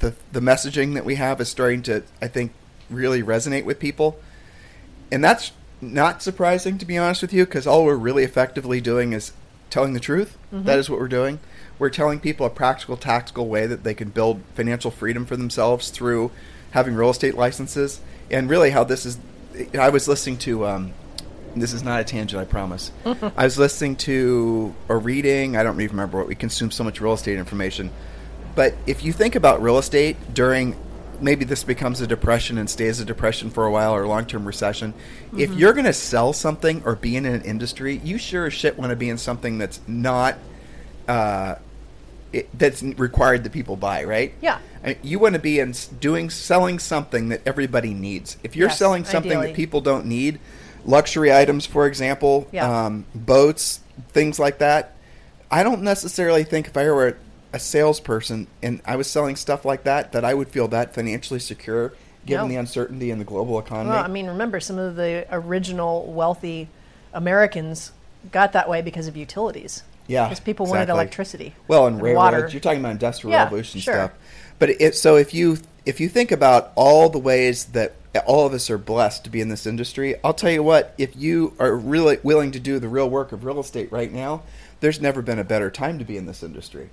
[0.00, 2.52] the the messaging that we have is starting to, I think,
[2.90, 4.20] really resonate with people,
[5.10, 9.12] and that's not surprising to be honest with you, because all we're really effectively doing
[9.12, 9.32] is
[9.70, 10.38] telling the truth.
[10.64, 11.40] That is what we're doing.
[11.78, 15.90] We're telling people a practical, tactical way that they can build financial freedom for themselves
[15.90, 16.30] through
[16.72, 18.00] having real estate licenses,
[18.30, 19.18] and really how this is.
[19.78, 20.66] I was listening to.
[20.66, 20.92] Um,
[21.56, 22.92] this is not a tangent, I promise.
[23.04, 25.56] I was listening to a reading.
[25.56, 27.90] I don't even remember what we consume so much real estate information.
[28.54, 30.76] But if you think about real estate during
[31.20, 34.26] maybe this becomes a depression and stays a depression for a while or a long
[34.26, 34.94] term recession,
[35.36, 38.78] if you're going to sell something or be in an industry, you sure as shit
[38.78, 40.36] want to be in something that's not.
[41.06, 41.56] Uh,
[42.32, 44.34] it, that's required that people buy, right?
[44.42, 44.58] Yeah.
[44.84, 48.36] I mean, you want to be in doing selling something that everybody needs.
[48.42, 49.46] If you're Yes, selling something ideally.
[49.48, 50.38] that people don't need,
[50.84, 52.84] luxury items, for example, Yeah.
[52.86, 54.94] um, boats, things like that.
[55.50, 57.16] I don't necessarily think if I were
[57.52, 61.40] a salesperson and I was selling stuff like that, that I would feel that financially
[61.40, 61.92] secure
[62.26, 62.48] given No.
[62.48, 63.90] the uncertainty in the global economy.
[63.90, 66.68] Well, I mean, remember some of the original wealthy
[67.14, 67.92] Americans
[68.32, 69.82] got that way because of utilities.
[70.06, 71.54] Yeah, because people wanted electricity.
[71.68, 72.16] Well, and, railroads.
[72.16, 72.48] water.
[72.50, 73.94] You're talking about industrial Yeah, revolution sure.
[73.94, 74.10] stuff.
[74.58, 77.94] But it, so if you if you think about all the ways that
[78.26, 80.94] all of us are blessed to be in this industry, I'll tell you what.
[80.98, 84.42] If you are really willing to do the real work of real estate right now,
[84.80, 86.88] there's never been a better time to be in this industry.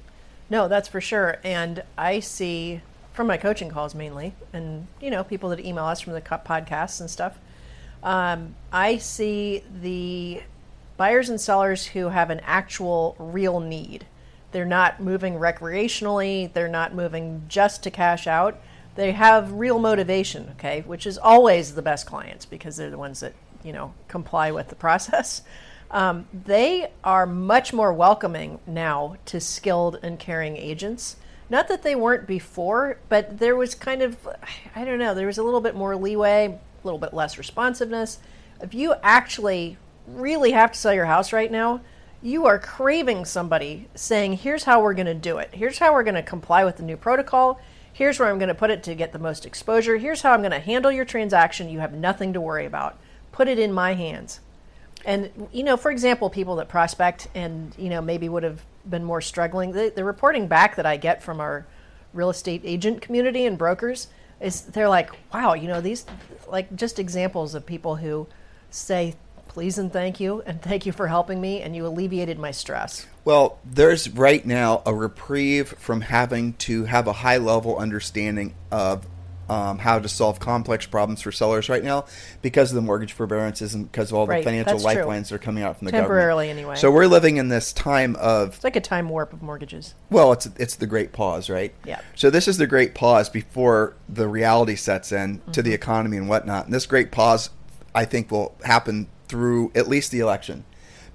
[0.49, 1.37] No, that's for sure.
[1.43, 2.81] And I see
[3.13, 6.99] from my coaching calls mainly, and you know, people that email us from the podcasts
[6.99, 7.39] and stuff.
[8.03, 10.43] Um, I see the
[10.97, 14.05] buyers and sellers who have an actual real need.
[14.51, 16.51] They're not moving recreationally.
[16.53, 18.59] They're not moving just to cash out.
[18.95, 23.19] They have real motivation, okay, which is always the best clients because they're the ones
[23.21, 25.41] that you know comply with the process.
[25.91, 31.15] Um, they are much more welcoming now to skilled and caring agents.
[31.49, 34.27] Not that they weren't before, but there was kind of,
[34.75, 38.19] I don't know, there was a little bit more leeway, a little bit less responsiveness.
[38.61, 41.81] If you actually really have to sell your house right now,
[42.21, 45.49] you are craving somebody saying, here's how we're going to do it.
[45.53, 47.59] Here's how we're going to comply with the new protocol.
[47.93, 49.97] Here's where I'm going to put it to get the most exposure.
[49.97, 51.69] Here's how I'm going to handle your transaction.
[51.69, 52.97] You have nothing to worry about.
[53.31, 54.39] Put it in my hands.
[55.05, 59.03] And you know, for example, people that prospect and you know maybe would have been
[59.03, 59.71] more struggling.
[59.71, 61.65] The, the reporting back that I get from our
[62.13, 64.07] real estate agent community and brokers
[64.41, 66.05] is they're like, wow, you know, these
[66.47, 68.27] like just examples of people who
[68.69, 69.15] say
[69.47, 73.07] please and thank you and thank you for helping me and you alleviated my stress.
[73.23, 79.07] Well, there's right now a reprieve from having to have a high level understanding of
[79.49, 82.05] um, how to solve complex problems for sellers right now
[82.41, 84.83] because of the mortgage forbearances and because of all Right, the financial true.
[84.85, 86.59] lifelines that are coming out from the Temporarily, government.
[86.59, 86.75] anyway.
[86.77, 89.93] So we're living in this time of It's like a time warp of mortgages.
[90.09, 91.73] well, it's it's the great pause, right?
[91.85, 92.01] Yeah.
[92.15, 95.61] So this is the great pause before the reality sets in to Mm-hmm.
[95.61, 96.65] the economy and whatnot.
[96.65, 97.49] And this great pause,
[97.93, 100.65] I think, will happen through at least the election,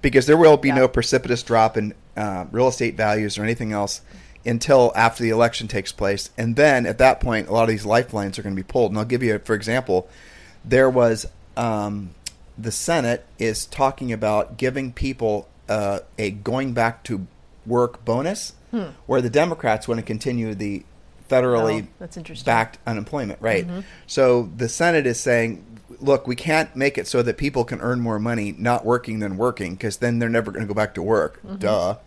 [0.01, 0.75] because there will be Yeah.
[0.75, 4.01] no precipitous drop in uh, real estate values or anything else
[4.45, 6.29] until after the election takes place.
[6.37, 8.91] And then at that point, a lot of these lifelines are going to be pulled.
[8.91, 10.09] And I'll give you, for example,
[10.65, 11.25] there was
[11.57, 12.11] um,
[12.57, 17.27] the Senate is talking about giving people uh, a going back to
[17.65, 18.53] work bonus,
[19.05, 20.83] where the Democrats want to continue the
[21.29, 22.05] federally Oh,
[22.45, 23.65] backed unemployment, right?
[24.07, 25.65] So the Senate is saying,
[25.99, 29.37] look, we can't make it so that people can earn more money not working than
[29.37, 31.39] working because then they're never going to go back to work.
[31.59, 31.97] Duh.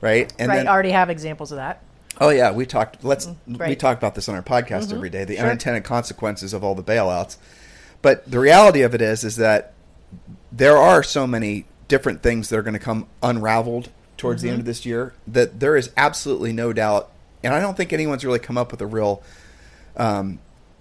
[0.00, 0.32] Right?
[0.38, 1.82] And right, then already have examples of that.
[2.20, 3.04] Oh yeah, we talked.
[3.04, 3.52] Let's mm-hmm.
[3.52, 3.78] we right.
[3.78, 4.96] talk about this on our podcast mm-hmm.
[4.96, 5.24] every day.
[5.24, 5.46] The Sure.
[5.46, 7.36] unintended consequences of all the bailouts.
[8.02, 9.74] But the reality of it is, is that
[10.52, 14.56] there are so many different things that are going to come unraveled towards the end
[14.56, 14.60] mm-hmm.
[14.60, 17.10] of this year that there is absolutely no doubt,
[17.42, 19.22] and I don't think anyone's really come up with a real,
[19.96, 20.38] um,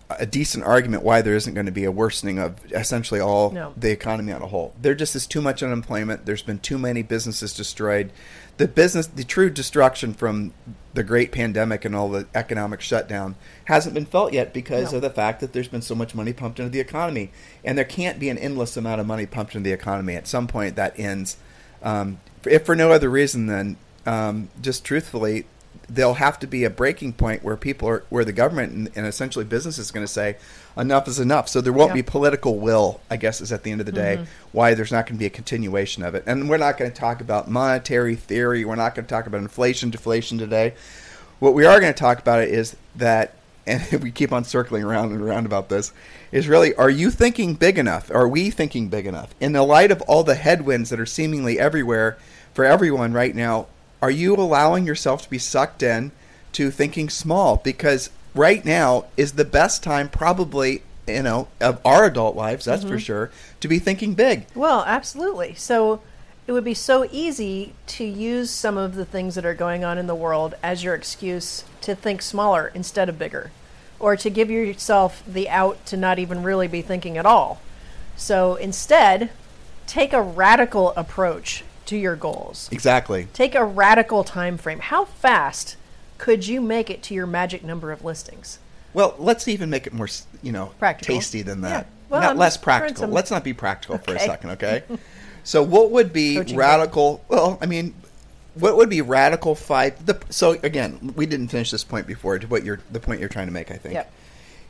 [0.09, 3.73] a decent argument why there isn't going to be a worsening of essentially all No.
[3.77, 4.73] the economy on a whole.
[4.81, 6.25] There just is too much unemployment.
[6.25, 8.11] There's been too many businesses destroyed.
[8.57, 10.53] The business, the true destruction from
[10.93, 14.97] the great pandemic and all the economic shutdown hasn't been felt yet because No.
[14.97, 17.31] of the fact that there's been so much money pumped into the economy,
[17.63, 20.15] and there can't be an endless amount of money pumped into the economy.
[20.15, 21.37] At some point, that ends.
[21.83, 25.45] Um, if for no other reason than um, just truthfully,
[25.87, 29.05] there'll have to be a breaking point where people are, where the government and, and
[29.05, 30.37] essentially business is going to say,
[30.77, 31.49] enough is enough.
[31.49, 31.95] So there won't Yeah.
[31.95, 34.25] be political will, I guess, is at the end of the day, mm-hmm.
[34.51, 36.23] why there's not going to be a continuation of it.
[36.25, 38.65] And we're not going to talk about monetary theory.
[38.65, 40.73] We're not going to talk about inflation, deflation today.
[41.39, 43.33] What we are going to talk about is that,
[43.67, 45.91] and we keep on circling around and around about this,
[46.31, 48.09] is really are you thinking big enough?
[48.11, 49.33] Are we thinking big enough?
[49.39, 52.17] In the light of all the headwinds that are seemingly everywhere
[52.53, 53.67] for everyone right now,
[54.01, 56.11] are you allowing yourself to be sucked in
[56.53, 57.57] to thinking small?
[57.57, 62.83] Because right now is the best time, probably, you know, of our adult lives, that's
[62.83, 62.97] for mm-hmm.
[62.97, 64.45] sure, to be thinking big.
[64.55, 65.55] Well, absolutely.
[65.55, 66.01] So
[66.45, 69.97] it would be so easy to use some of the things that are going on
[69.97, 73.51] in the world as your excuse to think smaller instead of bigger,
[73.99, 77.59] or to give yourself the out to not even really be thinking at all.
[78.15, 79.29] So instead,
[79.87, 82.67] take a radical approach to your goals.
[82.71, 83.27] Exactly.
[83.33, 84.79] Take a radical time frame.
[84.79, 85.76] How fast
[86.17, 88.59] could you make it to your magic number of listings?
[88.93, 90.07] Well, let's even make it more,
[90.41, 91.15] you know, Practical.
[91.15, 91.69] tasty than Yeah.
[91.69, 91.87] that.
[92.09, 93.01] Well, Not I'm less practical.
[93.01, 94.83] some- Let's not be practical for a second, okay?
[95.43, 97.21] so, what would be Coaching radical?
[97.27, 97.93] Well, I mean,
[98.55, 100.05] what would be radical five?
[100.05, 102.39] The, so again, we didn't finish this point before.
[102.39, 104.11] To what you're the point you're trying to make, I think, Yep.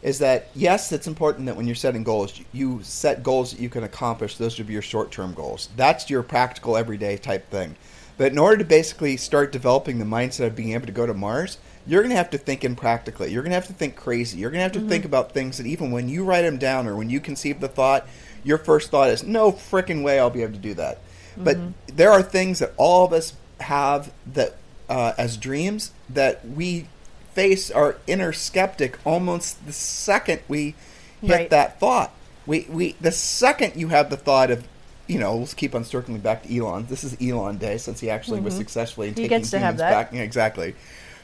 [0.02, 3.70] is that yes, it's important that when you're setting goals, you set goals that you
[3.70, 4.38] can accomplish.
[4.38, 5.70] Those would be your short-term goals.
[5.78, 7.76] That's your practical, everyday type thing.
[8.18, 11.14] But in order to basically start developing the mindset of being able to go to
[11.14, 13.32] Mars, you're going to have to think in practically.
[13.32, 14.40] You're going to have to think crazy.
[14.40, 16.88] You're going to have to think about things that even when you write them down
[16.88, 18.08] or when you conceive the thought,
[18.44, 21.00] your first thought is, no freaking way I'll be able to do that.
[21.38, 24.56] But there are things that all of us have that
[24.90, 26.88] uh, as dreams that we
[27.34, 30.74] face our inner skeptic almost the second we
[31.22, 31.50] hit Right.
[31.52, 32.12] that thought.
[32.48, 34.68] We, we the second you have the thought of,
[35.08, 36.86] you know, let's keep on circling back to Elon.
[36.88, 39.22] This is Elon Day since he actually was successfully in Mm-hmm.
[39.22, 39.90] He taking gets to have humans that.
[39.92, 40.14] back.
[40.14, 40.76] Yeah, exactly.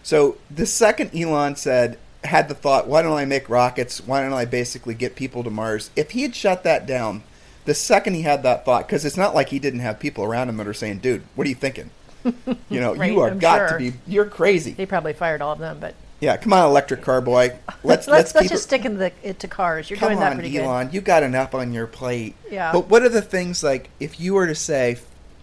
[0.04, 4.00] So the second Elon said had the thought, why don't I make rockets?
[4.06, 5.89] Why don't I basically get people to Mars?
[5.96, 7.24] If he had shut that down,
[7.65, 10.50] the second he had that thought, because it's not like he didn't have people around
[10.50, 11.89] him that are saying, "Dude, what are you thinking?
[12.69, 13.78] You know, Right, you are I'm got sure.
[13.78, 13.98] to be.
[14.08, 17.57] You're crazy." They probably fired all of them, but Yeah, come on, electric car boy.
[17.83, 18.67] Let's let's let's, let's just it.
[18.67, 19.89] stick in the, it to cars.
[19.89, 20.89] You're Come doing that on, pretty Elon.
[20.93, 22.36] You got enough on your plate.
[22.49, 22.71] Yeah.
[22.71, 24.99] But what are the things like if you were to say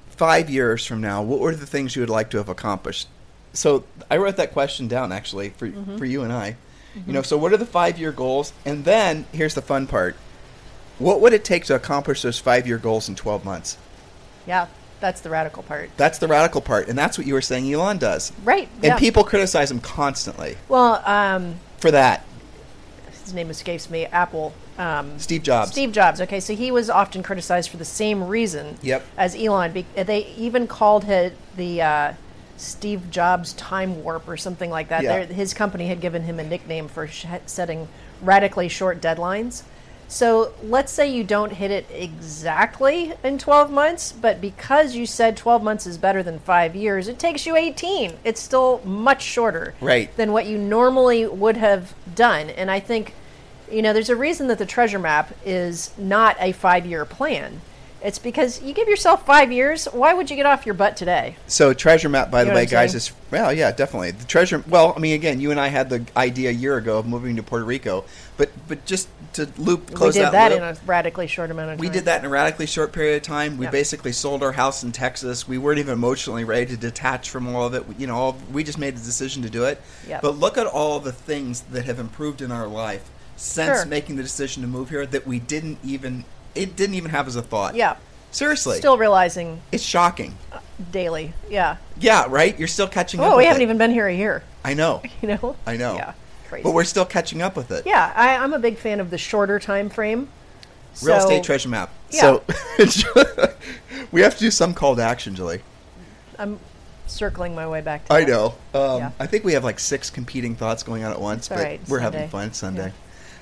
[0.09, 3.09] five years from now, what were the things you would like to have accomplished?
[3.53, 5.99] So I wrote that question down actually for Mm-hmm.
[5.99, 6.57] for you and I.
[7.07, 8.55] You know, so what are the five year goals?
[8.65, 10.17] And then here's the fun part.
[10.99, 13.77] What would it take to accomplish those five year goals in twelve months?
[14.47, 14.67] Yeah,
[15.01, 15.91] that's the radical part.
[15.97, 18.33] That's the radical part, and that's what you were saying Elon does.
[18.45, 18.69] Right.
[18.77, 18.99] And yeah.
[18.99, 22.25] people criticize him constantly Well, um, for that.
[23.25, 24.07] his name escapes me.
[24.07, 24.53] Apple.
[24.79, 25.73] Um, Steve Jobs.
[25.73, 26.21] Steve Jobs.
[26.23, 29.05] Okay, so he was often criticized for the same reason Yep.
[29.19, 29.73] as Elon.
[29.73, 32.13] Be- They even called it the uh,
[32.57, 35.03] Steve Jobs time warp or something like that.
[35.03, 35.25] Yeah.
[35.25, 37.89] There- His company had given him a nickname for sh- setting
[38.23, 39.63] radically short deadlines.
[40.11, 45.37] So let's say you don't hit it exactly in 12 months, but because you said
[45.37, 48.15] 12 months is better than five years, it takes you 18.
[48.25, 50.15] It's still much shorter Right.
[50.17, 52.51] than what you normally would have done.
[52.51, 53.15] And I think,
[53.71, 57.61] you know, there's a reason that the treasure map is not a five year plan.
[58.03, 59.85] It's because you give yourself five years.
[59.87, 61.37] Why would you get off your butt today?
[61.47, 62.97] So treasure map, by You the way, guys, saying?
[62.97, 64.65] is well, yeah, definitely the treasure.
[64.69, 67.37] Well, I mean, again, you and I had the idea a year ago of moving
[67.37, 68.05] to Puerto Rico,
[68.39, 71.51] but but just to loop close we did that, that, loop, in a radically short
[71.51, 71.81] amount of time.
[71.81, 73.59] we did that in a radically short period of time.
[73.59, 73.71] We Yeah.
[73.71, 75.47] basically sold our house in Texas.
[75.47, 77.85] We weren't even emotionally ready to detach from all of it.
[77.99, 79.81] You know, all, we just made the decision to do it.
[80.09, 80.23] Yep.
[80.23, 83.87] But look at all the things that have improved in our life since Sure.
[83.87, 86.25] making the decision to move here that we didn't even
[86.55, 87.75] it didn't even have as a thought.
[87.75, 87.97] Yeah.
[88.33, 90.37] Seriously, Still realizing it's shocking.
[90.93, 91.33] daily.
[91.49, 91.79] Yeah.
[91.99, 92.57] Yeah, right.
[92.59, 93.33] You're still catching up.
[93.33, 93.65] Oh, we haven't it.
[93.65, 94.45] even been here a year.
[94.65, 95.03] I know.
[95.23, 95.57] You know.
[95.67, 95.95] I know.
[95.95, 96.13] Yeah.
[96.49, 96.63] Crazy.
[96.63, 97.87] But we're still catching up with it.
[97.87, 100.29] yeah, I, I'm a big fan of the shorter time frame.
[101.03, 101.91] Real estate treasure map.
[102.11, 102.21] Yeah.
[102.21, 102.45] So
[104.13, 105.61] we have to do some call to action, Julie.
[106.39, 106.59] I'm
[107.07, 108.29] circling my way back to I that.
[108.31, 108.55] know.
[108.75, 109.11] Um, Yeah.
[109.21, 111.81] I think we have like six competing thoughts going on at once, It's but right.
[111.89, 112.19] we're Sunday.
[112.19, 112.53] having fun.
[112.53, 112.87] Sunday.
[112.87, 112.93] Yeah.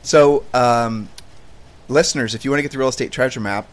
[0.03, 1.09] So, um,
[1.89, 3.67] listeners, if you want to get the real estate treasure map,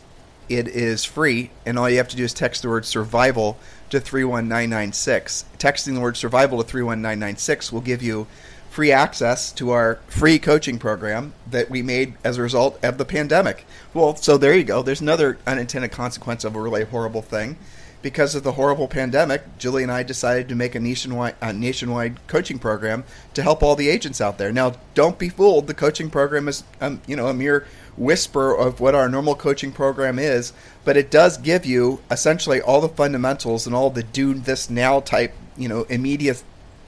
[0.47, 3.57] it is free, and all you have to do is text the word survival
[3.89, 5.45] to 31996.
[5.57, 8.27] Texting the word survival to 31996 will give you
[8.69, 13.05] free access to our free coaching program that we made as a result of the
[13.05, 13.65] pandemic.
[13.93, 14.81] Well, so there you go.
[14.81, 17.57] There's another unintended consequence of a really horrible thing.
[18.01, 22.27] Because of the horrible pandemic, Julie and I decided to make a nationwide, a nationwide
[22.27, 23.03] coaching program
[23.33, 24.51] to help all the agents out there.
[24.51, 25.65] Now, don't be fooled.
[25.65, 27.65] The coaching program is, um, you know, a mere
[27.97, 32.81] whisper of what our normal coaching program is, but it does give you essentially all
[32.81, 36.43] the fundamentals and all the do this now type, you know, immediate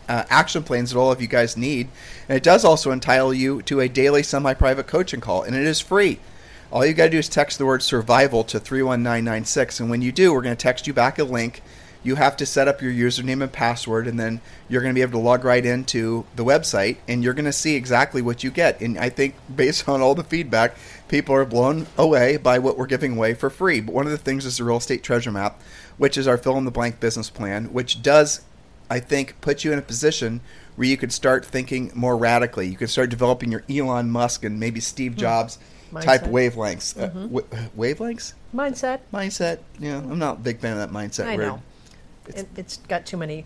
[0.09, 1.87] uh, action plans that all of you guys need.
[2.27, 5.63] And it does also entitle you to a daily semi private coaching call, and it
[5.63, 6.19] is free.
[6.71, 9.79] All you got to do is text the word survival to 31996.
[9.79, 11.61] And when you do, we're going to text you back a link.
[12.03, 15.01] You have to set up your username and password, and then you're going to be
[15.01, 18.51] able to log right into the website, and you're going to see exactly what you
[18.51, 18.81] get.
[18.81, 20.75] And I think, based on all the feedback,
[21.07, 23.79] people are blown away by what we're giving away for free.
[23.81, 25.61] But one of the things is the real estate treasure map,
[25.97, 28.41] which is our fill in the blank business plan, which does
[28.89, 30.39] I think, put you in a position
[30.77, 32.67] where you could start thinking more radically.
[32.69, 35.59] You could start developing your Elon Musk and maybe Steve Jobs
[36.01, 36.31] type Mindset.
[36.31, 36.97] wavelengths.
[36.97, 37.41] Uh, wa-
[37.77, 38.33] wavelengths?
[38.55, 38.99] Mindset.
[39.13, 39.59] Mindset?
[39.77, 41.45] Yeah, I'm not a big fan of that mindset I word.
[41.47, 41.61] know.
[42.27, 43.45] It, it's got Too many-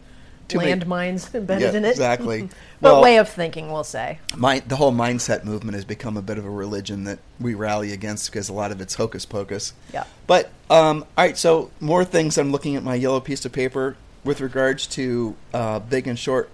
[0.60, 1.90] landmines embedded Yeah, in it.
[1.92, 2.42] exactly.
[2.82, 4.20] but Well- way of thinking, we'll say.
[4.36, 7.92] My, the whole mindset movement has become a bit of a religion that we rally
[7.92, 9.74] against because a lot of it's hocus pocus.
[9.94, 10.04] Yeah.
[10.28, 12.38] But um, all right, so more things.
[12.38, 16.50] I'm looking at my yellow piece of paper with regards to uh, big and short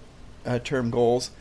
[0.45, 1.31] uh, term goals.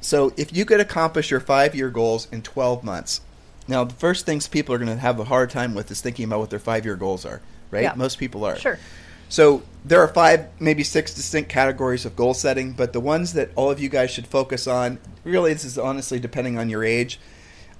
[0.00, 3.20] So if you could accomplish your five year goals in 12 months,
[3.68, 6.24] now the first things people are going to have a hard time with is thinking
[6.24, 7.40] about what their five year goals are.
[7.70, 7.82] Right?
[7.84, 7.92] Yeah.
[7.94, 8.56] Most people are.
[8.56, 8.78] Sure.
[9.30, 13.50] So there are five, maybe six distinct categories of goal setting, but the ones that
[13.54, 17.18] all of you guys should focus on, really, this is honestly depending on your age,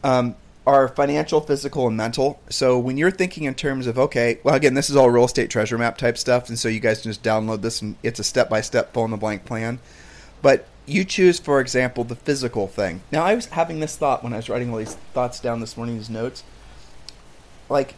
[0.02, 2.40] um, are financial, physical, and mental.
[2.48, 5.50] So when you're thinking in terms of, okay, well, again, this is all real estate
[5.50, 8.24] treasure map type stuff, and so you guys can just download this and it's a
[8.24, 9.80] step by step, fill in the blank plan.
[10.42, 13.02] But you choose, for example, the physical thing.
[13.10, 15.76] Now, I was having this thought when I was writing all these thoughts down this
[15.76, 16.44] morning, these notes.
[17.68, 17.94] Like,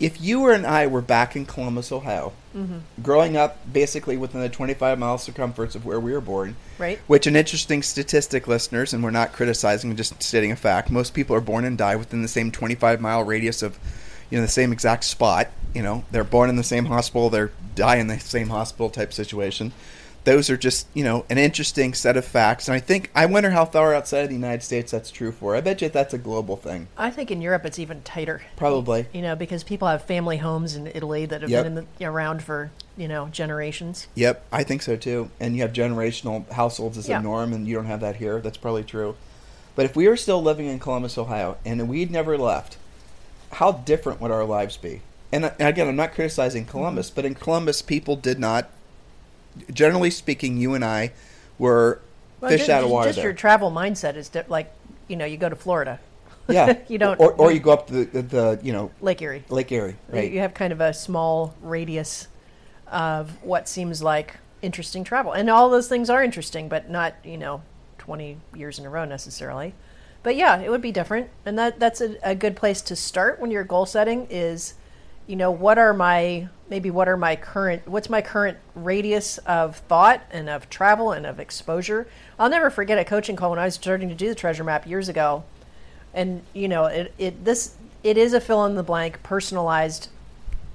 [0.00, 2.78] if you and I were back in Columbus, Ohio, mm-hmm.
[3.02, 6.98] growing up basically within the 25 mile circumference of where we were born, Right.
[7.06, 10.90] which an interesting statistic, listeners, and we're not criticizing, just stating a fact.
[10.90, 13.78] Most people are born and die within the same 25 mile radius of,
[14.30, 15.48] you know, the same exact spot.
[15.74, 19.12] You know, they're born in the same hospital, they're die in the same hospital type
[19.12, 19.72] situation.
[20.24, 22.68] Those are just, you know, an interesting set of facts.
[22.68, 25.56] And I think, I wonder how far outside of the United States that's true for.
[25.56, 26.88] I bet you that's a global thing.
[26.98, 28.42] I think in Europe it's even tighter.
[28.56, 29.06] Probably.
[29.14, 31.64] You know, because people have family homes in Italy that have Yep.
[31.64, 34.08] been in the, around for you know generations.
[34.14, 35.30] Yep, I think so too.
[35.40, 37.20] And you have generational households as Yeah.
[37.20, 38.40] a norm, and you don't have that here.
[38.40, 39.16] That's probably true.
[39.74, 42.76] But if we were still living in Columbus, Ohio, and we'd never left,
[43.52, 45.00] how different would our lives be?
[45.32, 47.14] And, and again, I'm not criticizing Columbus, mm-hmm.
[47.14, 48.68] but in Columbus, people did not.
[49.72, 51.12] Generally speaking, you and I
[51.58, 52.00] were
[52.40, 53.08] Well, fish out of water.
[53.08, 53.26] Just there.
[53.26, 54.72] your travel mindset is di- like
[55.08, 55.98] you know you go to Florida,
[56.48, 59.44] yeah, you don't- or, or you go up the, the, the you know Lake Erie.
[59.48, 60.30] Lake Erie, right?
[60.30, 62.28] You have kind of a small radius
[62.86, 67.36] of what seems like interesting travel, and all those things are interesting, but not you
[67.38, 67.62] know
[67.98, 69.74] twenty years in a row necessarily.
[70.22, 73.40] But yeah, it would be different, and that that's a, a good place to start
[73.40, 74.26] when you're goal setting.
[74.30, 74.74] Is
[75.30, 79.76] you know what are my maybe what are my current what's my current radius of
[79.76, 82.08] thought and of travel and of exposure.
[82.36, 84.88] I'll never forget a coaching call when I was starting to do the treasure map
[84.88, 85.44] years ago,
[86.12, 90.08] and you know it, it this it is a fill in the blank personalized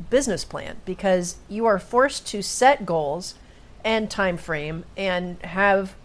[0.10, 3.36] business plan because you are forced to set goals
[3.84, 5.96] and time frame and have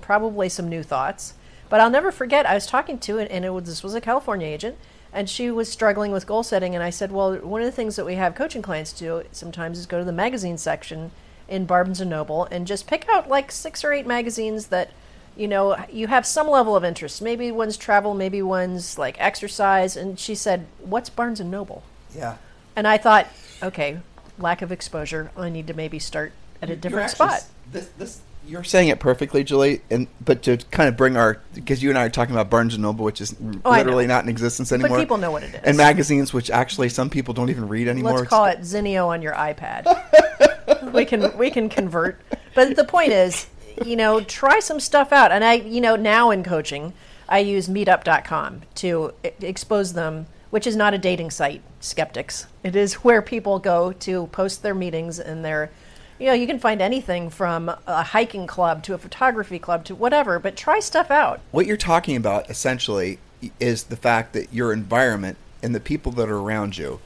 [0.00, 1.34] probably some new thoughts.
[1.68, 4.46] But I'll never forget I was talking to and it was this was a California
[4.46, 4.76] agent
[5.16, 7.96] and she was struggling with goal setting and I said, "Well, one of the things
[7.96, 11.10] that we have coaching clients do sometimes is go to the magazine section
[11.48, 14.90] in Barnes and Noble and just pick out like 6 or 8 magazines that
[15.36, 17.20] you know, you have some level of interest.
[17.20, 19.96] Maybe one's travel, maybe one's like exercise.
[19.96, 21.82] And she said, What's Barnes and Noble?
[22.14, 22.36] Yeah.
[22.74, 23.26] And I thought,
[23.62, 24.00] okay,
[24.38, 25.30] lack of exposure.
[25.36, 27.44] I need to maybe start at a different actually spot.
[27.70, 29.82] This, this, you're saying it perfectly, Julie.
[29.90, 32.74] And but to kind of bring our because you and I are talking about Barnes
[32.74, 33.34] and Noble, which is
[33.64, 34.90] Oh, literally not in existence anymore.
[34.90, 35.60] But people know what it is.
[35.64, 38.18] And magazines, which actually some people don't even read anymore.
[38.18, 40.92] Let's call it Zinio on your iPad.
[40.92, 42.20] we can we can convert.
[42.54, 43.46] But the point is,
[43.84, 45.32] you know, try some stuff out.
[45.32, 46.92] And I, you know, now in coaching,
[47.28, 52.46] I use meetup.com to expose them, which is not a dating site, skeptics.
[52.62, 55.70] It is where people go to post their meetings and their
[56.18, 59.94] you know, you can find anything from a hiking club to a photography club to
[59.94, 61.40] whatever, but try stuff out.
[61.50, 63.18] What you're talking about essentially
[63.60, 67.00] is the fact that your environment and the people that are around you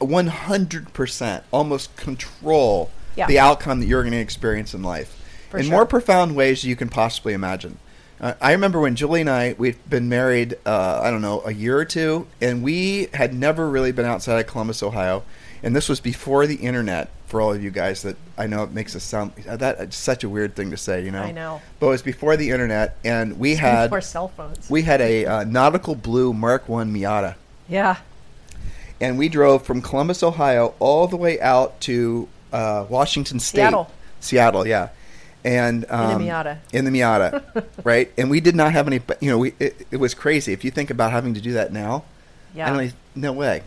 [0.00, 3.26] 100% almost control Yeah.
[3.26, 5.16] the outcome that you're going to experience in life
[5.50, 5.72] For in sure.
[5.72, 7.78] more profound ways than you can possibly imagine.
[8.20, 11.52] Uh, I remember when Julie and I we'd been married uh, I don't know a
[11.52, 15.22] year or two and we had never really been outside of Columbus Ohio
[15.62, 18.72] and this was before the internet for all of you guys that I know it
[18.72, 21.62] makes us sound that it's such a weird thing to say you know I know.
[21.78, 24.68] but it was before the internet and we had Before cell phones.
[24.68, 27.36] we had a uh, nautical blue Mark One Miata,
[27.68, 27.96] yeah.
[29.00, 33.90] and we drove from Columbus, Ohio, all the way out to uh, Washington State, Seattle.
[34.20, 34.88] Seattle, yeah,
[35.44, 36.58] and um, Miata.
[36.72, 38.10] in the Miata, right?
[38.18, 39.00] And we did not have any.
[39.20, 40.52] You know, we it, it was crazy.
[40.52, 42.04] If you think about having to do that now,
[42.54, 42.66] Yeah.
[42.70, 42.86] I don't.
[42.86, 43.62] e- No way.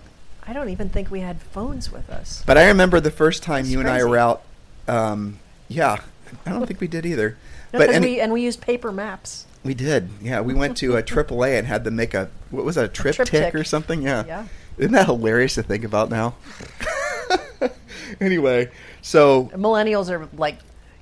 [0.46, 2.44] I don't even think we had phones with us.
[2.46, 4.42] But I remember the first time That's you and I were out.
[4.88, 5.98] Um, yeah,
[6.46, 7.38] I don't think we did either.
[7.72, 9.46] No, but any- we and we used paper maps.
[9.64, 10.10] We did.
[10.22, 12.88] Yeah, we went to a AAA and had them make a what was that, a
[12.90, 13.54] TripTik.
[13.56, 14.02] or something?
[14.02, 14.26] Yeah.
[14.28, 14.46] Yeah.
[14.78, 16.36] Isn't that hilarious to think about now?
[18.20, 18.70] anyway,
[19.02, 20.58] so Millennials are like,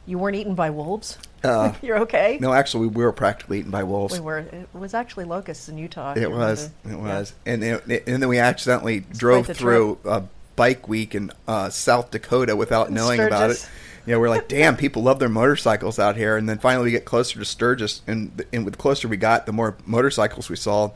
[0.05, 1.17] you weren't eaten by wolves.
[1.43, 2.37] uh, You're okay.
[2.41, 4.13] no, actually, we were practically eaten by wolves.
[4.13, 4.39] we were.
[4.39, 6.13] It was actually locusts in Utah.
[6.15, 6.69] It was.
[6.83, 7.03] remember?
[7.03, 7.17] It Yeah.
[7.19, 7.33] was.
[7.45, 10.23] And it, and then we accidentally drove through a
[10.55, 13.55] bike week in uh, South Dakota without In knowing about it.
[13.55, 13.77] Sturgis.
[14.05, 16.35] Yeah, we're like, damn, people love their motorcycles out here.
[16.35, 19.53] And then finally, we get closer to Sturgis, and and the closer we got, the
[19.53, 20.91] more motorcycles we saw.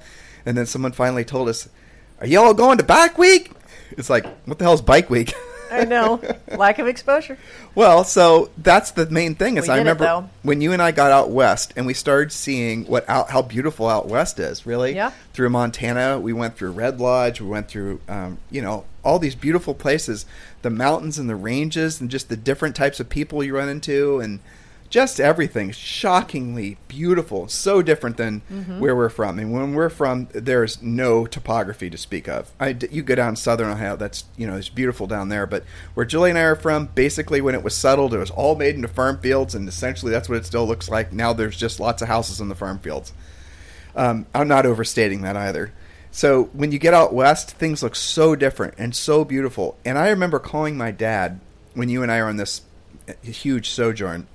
[0.46, 1.70] And then someone finally told us,
[2.20, 3.52] "Are y'all going to Bike Week?"
[3.92, 5.34] It's like, what the hell is Bike Week?
[5.72, 6.22] I know.
[6.58, 7.38] Lack of exposure.
[7.74, 9.58] Well, so that's the main thing.
[9.58, 10.30] Is We I it, remember though.
[10.44, 13.88] when you and I got out west, and we started seeing what out, how beautiful
[13.88, 14.66] out west is.
[14.66, 15.12] Really, Yeah.
[15.34, 17.42] Through Montana, we went through Red Lodge.
[17.42, 20.26] We went through, um, you know, all these beautiful places,
[20.62, 24.20] the mountains and the ranges, and just the different types of people you run into,
[24.20, 24.40] and
[24.90, 27.48] just everything shockingly beautiful.
[27.48, 28.80] So different than Mm-hmm.
[28.80, 29.40] where we're from.
[29.40, 32.52] I And when we're from, there's no topography to speak of.
[32.60, 35.46] I you go down southern Ohio, that's you know it's beautiful down there.
[35.46, 35.64] But
[35.96, 38.76] where Julie and I are from, basically when it was settled, it was all made
[38.76, 41.12] into farm fields, and essentially that's what it still looks like.
[41.12, 43.12] Now there's just lots of houses in the farm fields.
[43.96, 45.72] Um, I'm not overstating that either.
[46.12, 49.78] So when you get out west, things look so different and so beautiful.
[49.84, 51.40] And I remember calling my dad
[51.74, 52.62] when you and I are on this
[53.10, 54.28] uh, huge sojourn,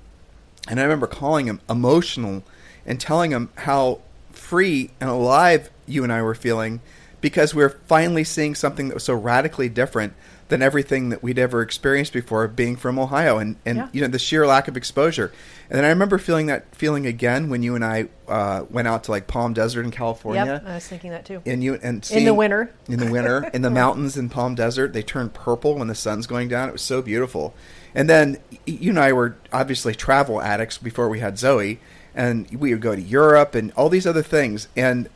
[0.71, 2.43] and I remember calling him emotional
[2.85, 3.99] and telling him how
[4.31, 6.79] free and alive you and I were feeling
[7.19, 10.13] because we were finally seeing something that was so radically different
[10.47, 13.87] than everything that we'd ever experienced before being from Ohio and, and Yeah.
[13.93, 15.31] you know the sheer lack of exposure.
[15.69, 19.05] And then I remember feeling that feeling again when you and I uh, went out
[19.05, 20.43] to like Palm Desert in California.
[20.45, 21.41] Yep, I was thinking that too.
[21.45, 22.73] And you and In the winter.
[22.89, 26.27] in the winter in the mountains in Palm Desert they turn purple when the sun's
[26.27, 27.53] going down it was so beautiful
[27.93, 31.79] and then you and I were obviously travel addicts before we had Zoe
[32.13, 34.67] and we would go to Europe and all these other things.
[34.75, 35.09] And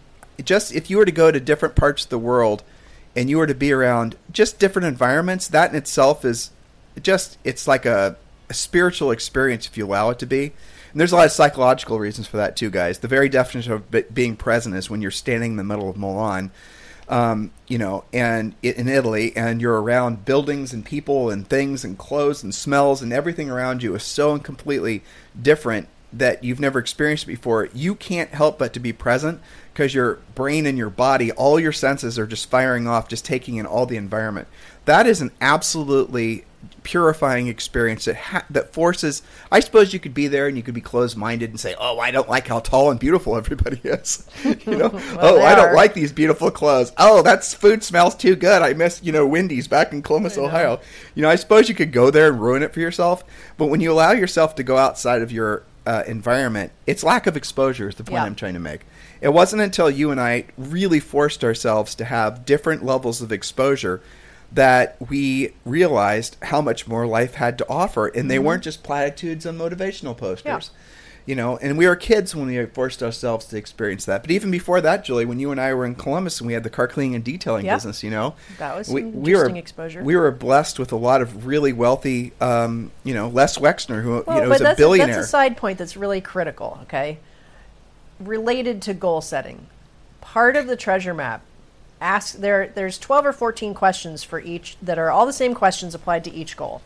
[0.43, 2.63] just if you were to go to different parts of the world
[3.15, 6.51] and you were to be around just different environments that in itself is
[7.01, 8.17] just it's like a,
[8.49, 10.53] a spiritual experience if you allow it to be.
[10.91, 12.99] And there's a lot of psychological reasons for that too guys.
[12.99, 16.51] The very definition of being present is when you're standing in the middle of Milan
[17.07, 21.97] um, you know, and in Italy, and you're around buildings and people and things and
[21.97, 25.03] clothes and smells and everything around you is so completely
[25.39, 29.41] different that you've never experienced before, you can't help but to be present
[29.73, 33.57] because your brain and your body, all your senses are just firing off, just taking
[33.57, 34.47] in all the environment.
[34.85, 36.45] That is an absolutely
[36.85, 39.21] purifying experience that ha- that forces.
[39.51, 41.99] I suppose you could be there and you could be closed minded and say, "Oh,
[41.99, 45.69] I don't like how tall and beautiful everybody is." you know, oh, they I don't
[45.69, 45.75] are.
[45.75, 46.93] like these beautiful clothes.
[46.97, 48.61] Oh, that's food smells too good.
[48.61, 50.45] I miss you know Wendy's back in Columbus, know.
[50.45, 50.79] Ohio.
[51.15, 53.25] You know, I suppose you could go there and ruin it for yourself,
[53.57, 57.35] but when you allow yourself to go outside of your uh, environment, it's lack of
[57.35, 58.23] exposure is the point Yeah.
[58.25, 58.81] I'm trying to make.
[59.21, 64.01] It wasn't until you and I really forced ourselves to have different levels of exposure
[64.55, 69.45] that we realized how much more life had to offer, and they weren't just platitudes
[69.45, 70.71] and motivational posters.
[70.73, 70.79] Yeah.
[71.27, 74.21] You know, and we were kids when we forced ourselves to experience that.
[74.21, 76.61] But even before that, Julie, when you and I were in Columbus and we had
[76.63, 77.75] the car cleaning and detailing Yeah.
[77.75, 80.03] business, you know, That was we, some we were interesting exposure.
[80.03, 84.23] we were blessed with a lot of really wealthy, um, you know, Les Wexner, who
[84.27, 85.15] Well, you know is a billionaire.
[85.15, 86.77] that's a side point that's really critical.
[86.83, 87.17] Okay,
[88.19, 89.65] related to goal setting,
[90.21, 91.41] part of the treasure map
[92.05, 92.71] asks there.
[92.73, 96.33] There's 12 or 14 questions for each that are all the same questions applied to
[96.33, 96.81] each goal,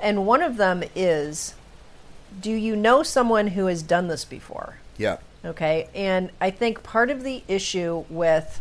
[0.00, 1.54] and one of them is,
[2.40, 4.76] do you know someone who has done this before?
[4.96, 5.88] yeah, Okay.
[5.94, 8.60] And I think part of the issue with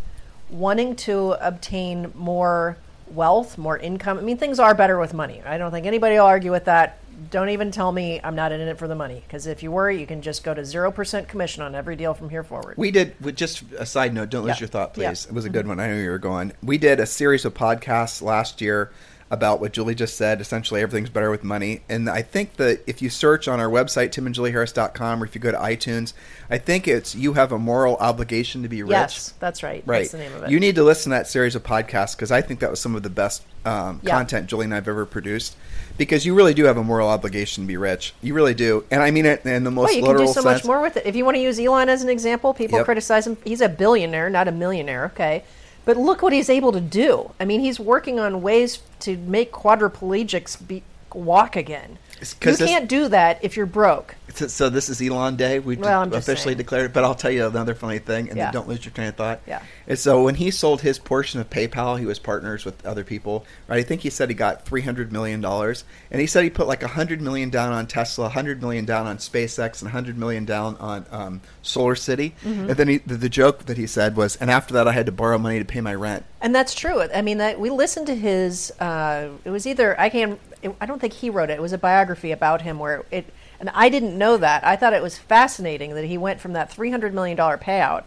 [0.50, 5.42] wanting to obtain more wealth, more income, I mean, things are better with money.
[5.46, 6.98] I don't think anybody will argue with that.
[7.30, 9.22] Don't even tell me I'm not in it for the money.
[9.26, 12.30] Because if you were, you can just go to 0% commission on every deal from
[12.30, 12.76] here forward.
[12.78, 13.14] We did.
[13.22, 15.10] With just a side note, don't lose your thought, Yeah.
[15.10, 15.26] please.
[15.26, 15.70] It was a good mm-hmm.
[15.70, 15.80] one.
[15.80, 16.54] I knew you were going.
[16.64, 18.92] We did a series of podcasts last year
[19.32, 20.42] about what Julie just said.
[20.42, 21.82] Essentially, everything's better with money.
[21.90, 25.52] And I think that if you search on our website, timandjulieharris.com, or if you go
[25.52, 26.14] to iTunes,
[26.50, 28.92] I think it's you have a moral obligation to be rich.
[28.92, 29.84] yes, that's right.
[29.86, 30.00] Right.
[30.00, 30.52] That's the name of it.
[30.52, 32.94] You need to listen to that series of podcasts because I think that was some
[32.94, 34.12] of the best um, Yeah.
[34.18, 35.56] content Julie and I've ever produced.
[35.98, 38.14] Because you really do have a moral obligation to be rich.
[38.22, 40.34] You really do, and I mean it in the most well, you can do so
[40.34, 40.46] sense.
[40.46, 41.06] much more with it.
[41.06, 42.86] If you want to use Elon as an example, people Yep.
[42.86, 43.38] criticize him.
[43.44, 45.06] He's a billionaire, not a millionaire.
[45.14, 45.44] Okay,
[45.86, 47.32] but look what he's able to do.
[47.40, 51.98] I mean, he's working on ways to make quadriplegics be, walk again.
[52.22, 54.16] You can't do that if you're broke.
[54.34, 55.60] So, so this is Elon Day.
[55.60, 56.58] We Well, I'm d- just officially saying.
[56.60, 56.94] declared it.
[56.94, 58.46] But I'll tell you another funny thing, and Yeah.
[58.46, 59.42] then don't lose your train of thought.
[59.46, 59.62] Yeah.
[59.88, 63.46] And so when he sold his portion of PayPal, he was partners with other people.
[63.68, 63.80] Right.
[63.80, 66.68] I think he said he got three hundred million dollars, and he said he put
[66.68, 70.78] like hundred million down on Tesla, hundred million down on SpaceX, and hundred million down
[70.78, 72.34] on um, Solar City.
[72.46, 72.70] Mm-hmm.
[72.70, 75.08] And then he, the, the joke that he said was, and after that, I had
[75.08, 76.24] to borrow money to pay my rent.
[76.40, 77.02] And that's true.
[77.14, 78.72] I mean, that we listened to his.
[78.80, 80.40] Uh, it was either I can.
[80.62, 81.54] It, I don't think he wrote it.
[81.54, 83.26] It was a biography about him where it.
[83.60, 84.66] And I didn't know that.
[84.66, 88.04] I thought it was fascinating that he went from that three hundred million dollar payout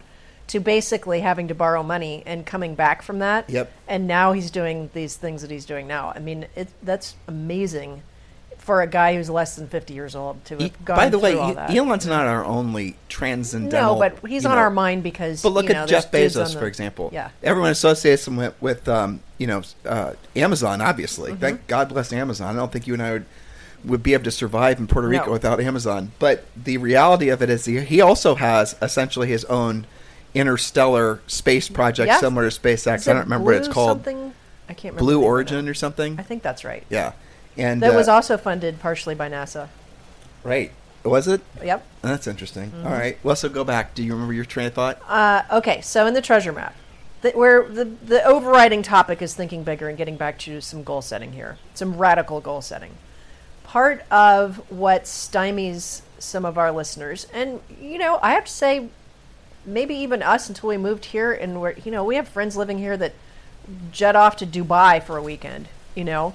[0.47, 3.49] to basically having to borrow money and coming back from that.
[3.49, 3.71] Yep.
[3.87, 6.11] And now he's doing these things that he's doing now.
[6.15, 8.03] I mean, it, that's amazing
[8.65, 11.33] for a guy who's less than fifty years old to have gone By the way,
[11.33, 11.69] through all that.
[11.69, 13.93] Elon's not our only transcendental.
[13.93, 15.43] no, but he's on know, our mind because.
[15.43, 17.11] But look you know, at Jeff Bezos, the- for example.
[17.13, 17.29] Yeah.
[17.43, 21.31] Everyone associates him with, with um, you know, uh, Amazon, obviously.
[21.31, 21.39] Mm-hmm.
[21.41, 22.55] Thank God bless Amazon.
[22.55, 23.25] I don't think you and I would,
[23.85, 25.31] would be able to survive in Puerto Rico No.
[25.31, 26.11] without Amazon.
[26.17, 29.85] But the reality of it is he, he also has essentially his own
[30.33, 32.19] interstellar space project Yeah.
[32.19, 33.07] similar to SpaceX.
[33.07, 33.97] I don't remember what it's called.
[33.99, 34.33] Something?
[34.67, 34.99] I can't remember.
[34.99, 36.19] Blue the name of Origin or something.
[36.19, 36.83] I think that's right.
[36.89, 37.13] Yeah.
[37.57, 39.69] And That uh, was also funded partially by NASA.
[40.43, 40.71] right.
[41.03, 41.41] Was it?
[41.63, 41.85] Yep.
[42.01, 42.71] That's interesting.
[42.71, 42.87] Mm-hmm.
[42.87, 43.19] All right.
[43.21, 43.93] Well, so go back.
[43.93, 44.99] Do you remember your train of thought?
[45.07, 46.75] Uh, okay, so in the treasure map,
[47.21, 51.03] the, where the the overriding topic is thinking bigger and getting back to some goal
[51.03, 52.93] setting here, some radical goal setting.
[53.63, 58.89] Part of what stymies some of our listeners, and you know, I have to say,
[59.63, 62.79] maybe even us until we moved here, and we're you know we have friends living
[62.79, 63.13] here that
[63.91, 66.33] jet off to Dubai for a weekend, you know.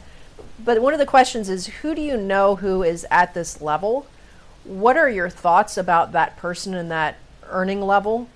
[0.62, 4.07] But one of the questions is who do you know who is at this level?
[4.64, 7.16] What are your thoughts about that person and that
[7.49, 8.28] earning level?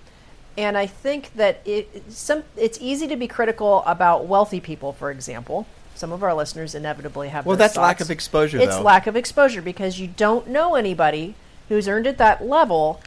[0.57, 5.11] And I think that it some it's easy to be critical about wealthy people, for
[5.11, 5.67] example.
[5.97, 8.83] Some of our listeners inevitably have Well, that's lack of exposure, It's though.
[8.83, 11.35] lack of exposure because you don't know anybody
[11.69, 13.01] who's earned at that level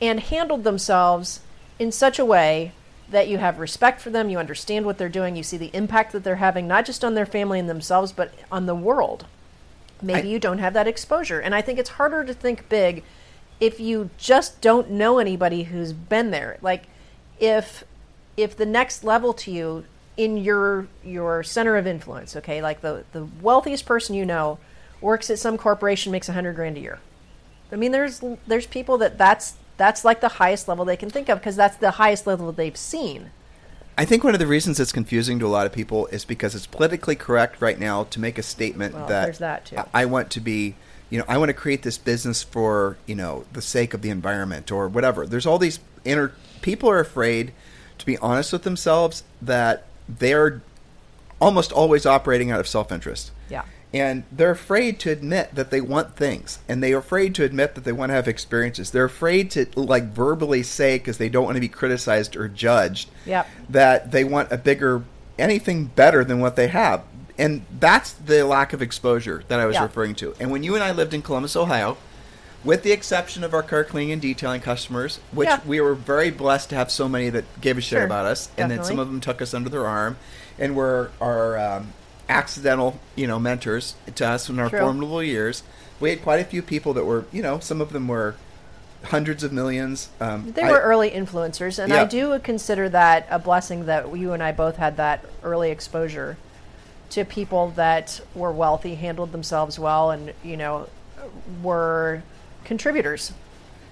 [0.00, 1.40] and handled themselves
[1.78, 2.72] in such a way
[3.10, 6.12] that you have respect for them, you understand what they're doing, you see the impact
[6.12, 9.26] that they're having, not just on their family and themselves, but on the world.
[10.02, 11.40] Maybe I- you don't have that exposure.
[11.40, 13.02] And I think it's harder to think big
[13.60, 16.58] if you just don't know anybody who's been there.
[16.60, 16.84] Like
[17.38, 17.84] if
[18.36, 19.84] if the next level to you
[20.16, 24.58] in your your center of influence, okay, like the the wealthiest person you know
[25.00, 26.98] works at some corporation makes a hundred grand a year.
[27.70, 31.28] I mean, there's there's people that that's that's like the highest level they can think
[31.28, 33.30] of because that's the highest level they've seen.
[33.96, 36.54] I think one of the reasons it's confusing to a lot of people is because
[36.54, 39.76] it's politically correct right now to make a statement Well, that that, too.
[39.78, 40.74] I- I want to be
[41.10, 44.10] you know, I want to create this business for you know the sake of the
[44.10, 45.26] environment or whatever.
[45.26, 47.52] There's all these inner people are afraid
[47.98, 50.60] to be honest with themselves that they're
[51.40, 53.30] almost always operating out of self interest.
[53.30, 53.33] Yeah.
[53.94, 57.84] And they're afraid to admit that they want things, and they're afraid to admit that
[57.84, 58.90] they want to have experiences.
[58.90, 63.08] They're afraid to like verbally say because they don't want to be criticized or judged
[63.24, 63.46] Yep.
[63.70, 65.04] that they want a bigger
[65.38, 67.02] anything better than what they have.
[67.38, 69.84] And that's the lack of exposure that I was Yeah.
[69.84, 70.34] referring to.
[70.40, 71.96] And when you and I lived in Columbus, Ohio,
[72.64, 75.60] with the exception of our car cleaning and detailing customers, which Yeah.
[75.66, 78.04] we were very blessed to have so many that gave a shit Sure.
[78.04, 80.16] about us, and then some of them took us under their arm,
[80.58, 81.92] and were our um,
[82.28, 84.80] accidental, you know, mentors to us in our True.
[84.80, 85.62] formidable years.
[86.00, 88.34] We had quite a few people that were, you know, some of them were
[89.04, 90.08] hundreds of millions.
[90.20, 92.02] Um, They I- were early influencers, and Yeah.
[92.02, 96.36] I do consider that a blessing that you and I both had that early exposure
[97.10, 100.88] to people that were wealthy, handled themselves well, and you know
[101.62, 102.22] were
[102.64, 103.32] contributors.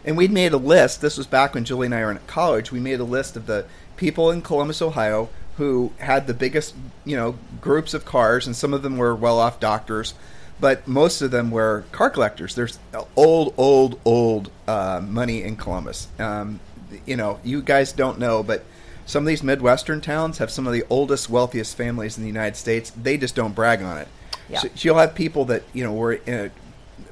[0.05, 1.01] And we'd made a list.
[1.01, 2.73] This was back when Julie and I were in college.
[2.73, 3.67] We made a list of the
[3.97, 6.75] people in Columbus, Ohio, who had the biggest,
[7.05, 10.15] you know, groups of cars, and some of them were well-off doctors,
[10.61, 12.55] but most of them were car collectors.
[12.55, 12.79] There's
[13.17, 16.09] old, old, old uh, money in Columbus.
[16.19, 16.61] Um,
[17.07, 18.65] you know, you guys don't know, but
[19.07, 22.57] some of these Midwestern towns have some of the oldest, wealthiest families in the United
[22.57, 22.91] States.
[22.91, 24.09] They just don't brag on it.
[24.49, 24.61] Yeah.
[24.61, 26.51] So you'll have people that you know were in a,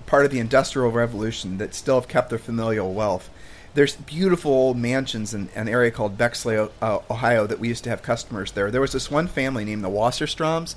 [0.07, 3.31] part of the Industrial Revolution that still have kept their familial wealth.
[3.75, 7.91] There's beautiful old mansions in an area called Bexley, uh, Ohio, that we used to
[7.91, 8.71] have customers there.
[8.71, 10.75] There was this one family named the Wasserstroms,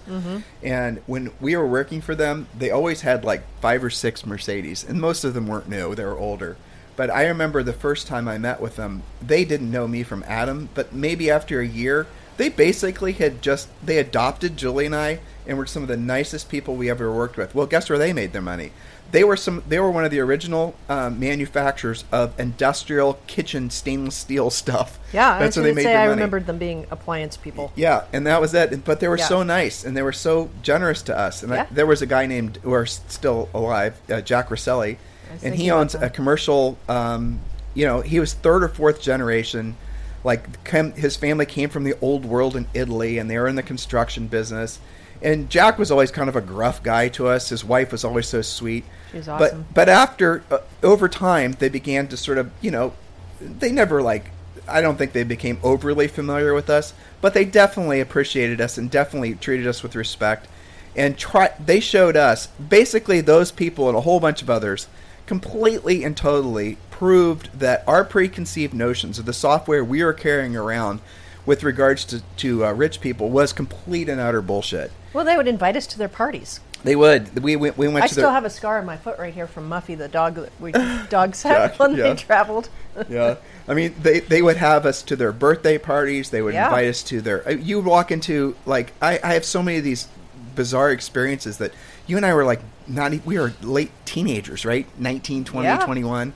[0.61, 4.83] and when we were working for them, they always had like five or six Mercedes,
[4.83, 6.55] and most of them weren't new; they were older.
[6.95, 10.23] But I remember the first time I met with them, they didn't know me from
[10.27, 12.05] Adam, but maybe after a year,
[12.37, 16.49] they basically had just they adopted Julie and I, and were some of the nicest
[16.49, 17.55] people we ever worked with.
[17.55, 18.71] Well, guess where they made their money?
[19.13, 19.63] They were some.
[19.67, 24.99] They were one of the original um, manufacturers of industrial kitchen stainless steel stuff.
[25.13, 26.09] Yeah, that's I where they made say I money.
[26.09, 27.71] remembered them being appliance people.
[27.75, 28.83] Yeah, and that was it.
[28.83, 29.27] But they were Yeah.
[29.27, 31.43] so nice, and they were so generous to us.
[31.43, 31.67] And Yeah.
[31.69, 34.97] I, there was a guy named, who are still alive, uh, Jack Rosselli,
[35.43, 36.79] and he owns a commercial.
[36.89, 37.39] Um,
[37.75, 39.75] you know, he was third or fourth generation.
[40.23, 43.63] Like his family came from the old world in Italy, and they were in the
[43.63, 44.79] construction business.
[45.23, 47.49] And Jack was always kind of a gruff guy to us.
[47.49, 48.83] His wife was always so sweet.
[49.11, 49.65] She was awesome.
[49.69, 52.93] But but after uh, over time, they began to sort of you know,
[53.39, 54.31] they never like.
[54.67, 58.89] I don't think they became overly familiar with us, but they definitely appreciated us and
[58.89, 60.47] definitely treated us with respect.
[60.95, 64.87] And try, they showed us basically those people and a whole bunch of others
[65.25, 71.01] completely and totally proved that our preconceived notions of the software we were carrying around
[71.45, 74.91] with regards to, to uh, rich people was complete and utter bullshit.
[75.13, 76.59] Well, they would invite us to their parties.
[76.83, 77.41] They would.
[77.43, 77.77] We went.
[77.77, 79.69] We went I to still their, have a scar on my foot right here from
[79.69, 80.73] Muffy, the dog that we
[81.09, 82.03] dog sat Yeah, when yeah.
[82.09, 82.67] they traveled.
[83.07, 83.35] yeah.
[83.69, 86.29] I mean, they they would have us to their birthday parties.
[86.29, 86.65] They would Yeah.
[86.65, 87.47] invite us to their.
[87.47, 90.09] uh, You walk into like I, I have so many of these
[90.55, 91.71] bizarre experiences that
[92.05, 94.85] you and I were like not we were late teenagers, right?
[94.99, 95.77] 19, 20, Yeah.
[95.85, 96.33] 21.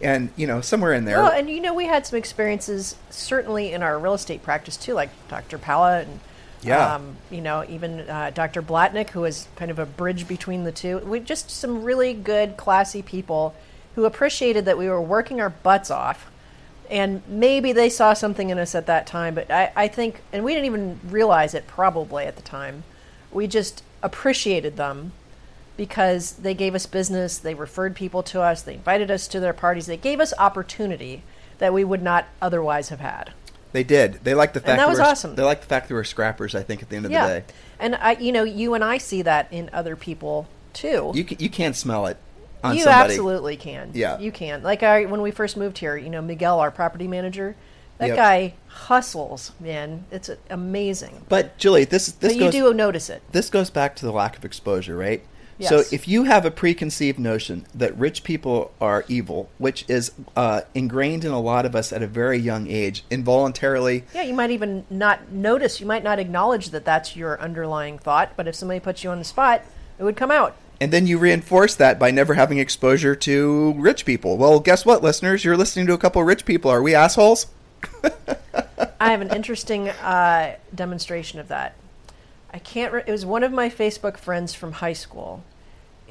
[0.00, 1.18] And you know somewhere in there.
[1.22, 4.94] Well, and you know, we had some experiences certainly in our real estate practice too,
[4.94, 5.58] like Dr.
[5.58, 6.20] Pala and
[6.62, 6.94] Yeah.
[6.94, 8.62] um, you know, even uh, Dr.
[8.62, 10.98] Blatnick, who was kind of a bridge between the two.
[10.98, 13.54] We just some really good, classy people
[13.94, 16.30] who appreciated that we were working our butts off,
[16.90, 19.34] and maybe they saw something in us at that time.
[19.34, 22.84] But I, I think, and we didn't even realize it probably at the time.
[23.32, 25.12] We just appreciated them
[25.78, 29.54] because they gave us business, they referred people to us, they invited us to their
[29.54, 31.22] parties, they gave us opportunity
[31.56, 33.32] that we would not otherwise have had.
[33.72, 34.20] they did.
[34.24, 35.34] They liked the fact that was awesome.
[35.36, 36.54] They liked the fact that we were scrappers.
[36.54, 37.26] I think at the end of yeah.
[37.26, 37.44] the day,
[37.78, 41.12] And I you know, you and I see that in other people too.
[41.14, 42.16] you can, you can't smell it
[42.62, 43.12] on You somebody.
[43.14, 43.90] absolutely can.
[43.94, 44.18] Yeah.
[44.18, 44.62] You can.
[44.62, 47.54] Like I when we first moved here, you know, Miguel, our property manager,
[47.98, 48.16] that Yep.
[48.16, 50.04] guy hustles, man.
[50.10, 51.22] It's amazing.
[51.28, 53.22] But Julie, this this But you goes do notice it.
[53.32, 55.22] this goes back to the lack of exposure, right?
[55.58, 55.70] Yes.
[55.70, 60.60] So if you have a preconceived notion that rich people are evil, which is uh,
[60.74, 64.50] ingrained in a lot of us at a very young age, involuntarily, Yeah, you might
[64.50, 68.78] even not notice, you might not acknowledge that that's your underlying thought, but if somebody
[68.80, 69.62] puts you on the spot,
[69.98, 70.54] it would come out.
[70.80, 74.36] and then you reinforce that by never having exposure to rich people.
[74.36, 75.44] Well, guess what, listeners?
[75.44, 76.70] You're listening to a couple of rich people.
[76.70, 77.48] Are we assholes?
[79.00, 81.74] I have an interesting uh, demonstration of that.
[82.52, 82.92] I can't.
[82.92, 85.44] Re- it was one of my Facebook friends from high school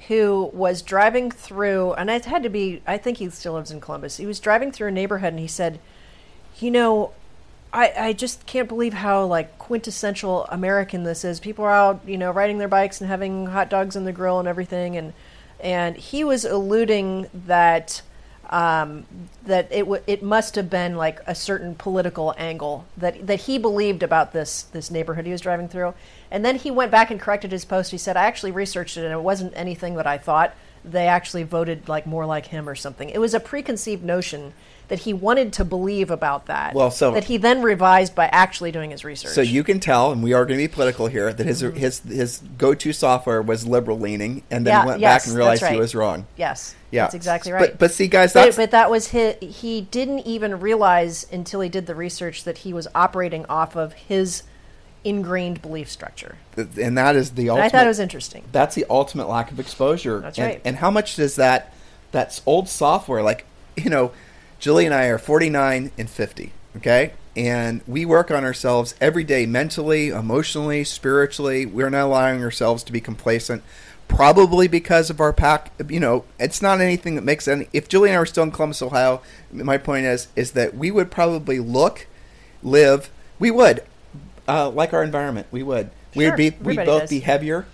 [0.07, 2.81] who was driving through, and it had to be.
[2.85, 4.17] I think he still lives in Columbus.
[4.17, 5.79] He was driving through a neighborhood, and he said,
[6.59, 7.11] "You know,
[7.73, 11.39] I, I just can't believe how like quintessential American this is.
[11.39, 14.39] People are out, you know, riding their bikes and having hot dogs on the grill
[14.39, 15.13] and everything, and
[15.59, 18.01] and he was alluding that
[18.49, 19.05] um,
[19.45, 23.57] that it w- it must have been like a certain political angle that that he
[23.57, 25.93] believed about this this neighborhood he was driving through,
[26.31, 27.91] and then he went back and corrected his post.
[27.91, 31.43] He said, "I actually researched it, and it wasn't anything that I thought." They actually
[31.43, 33.09] voted like more like him or something.
[33.09, 34.53] It was a preconceived notion
[34.88, 36.73] that he wanted to believe about that.
[36.73, 39.31] Well, so- that he then revised by actually doing his research.
[39.33, 41.99] So you can tell, and we are going to be political here, that his his
[41.99, 45.61] his go to software was liberal leaning, and then Yeah, went yes, back and realized
[45.61, 46.25] that's he was wrong.
[46.38, 47.77] yes, Yeah, that's exactly right.
[47.77, 49.35] But, see, guys, But, that's but that was his.
[49.41, 53.93] He didn't even realize until he did the research that he was operating off of
[53.93, 54.43] his
[55.03, 56.38] ingrained belief structure.
[56.55, 57.65] and that is the ultimate.
[57.65, 58.43] I thought it was interesting.
[58.51, 60.19] that's the ultimate lack of exposure.
[60.21, 60.61] That's and, right.
[60.65, 61.73] And how much does that
[62.11, 63.45] that's old software like
[63.77, 64.11] you know,
[64.59, 67.13] Julie and I are 49 and 50, okay?
[67.35, 71.65] And we work on ourselves every day mentally, emotionally, spiritually.
[71.65, 73.61] We're not allowing ourselves to be complacent.
[74.07, 77.67] Probably because of our pack, you know, it's not anything that makes any.
[77.73, 80.89] If Julie and I were still in Columbus, Ohio, my point is, is that we
[80.91, 82.07] would probably look,
[82.63, 83.83] live, we would,
[84.47, 85.47] uh, like our environment.
[85.51, 85.91] We would.
[86.13, 86.57] Sure, we'd be.
[86.63, 87.09] We'd both does.
[87.09, 87.65] be heavier,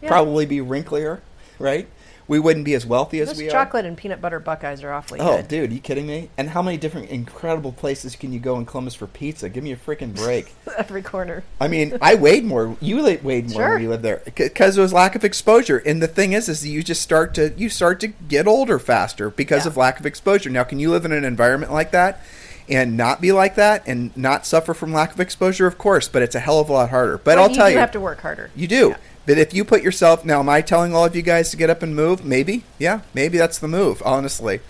[0.00, 0.08] Yeah.
[0.08, 1.20] probably be wrinklier,
[1.58, 1.88] right?
[2.32, 3.50] We wouldn't be as wealthy as Those we are.
[3.50, 5.48] chocolate and peanut butter Buckeyes are awfully Oh, good.
[5.48, 6.30] dude, you kidding me?
[6.38, 9.50] And how many different incredible places can you go in Columbus for pizza?
[9.50, 10.54] Give me a freaking break.
[10.78, 11.44] Every corner.
[11.60, 12.74] I mean, I weighed more.
[12.80, 13.72] You weighed more Sure.
[13.74, 15.76] when you lived there because there was lack of exposure.
[15.84, 19.28] And the thing is, is you just start to you start to get older faster
[19.28, 19.72] because Yeah.
[19.72, 20.48] of lack of exposure.
[20.48, 22.22] Now, can you live in an environment like that
[22.66, 25.66] and not be like that and not suffer from lack of exposure?
[25.66, 27.18] Of course, but it's a hell of a lot harder.
[27.18, 28.48] But Well, I'll tell do you, have to work harder.
[28.56, 28.88] you do.
[28.88, 28.96] Yeah.
[29.26, 31.70] But if you put yourself now, am I telling all of you guys to get
[31.70, 32.24] up and move?
[32.24, 34.02] Maybe, yeah, maybe that's the move.
[34.04, 34.60] Honestly,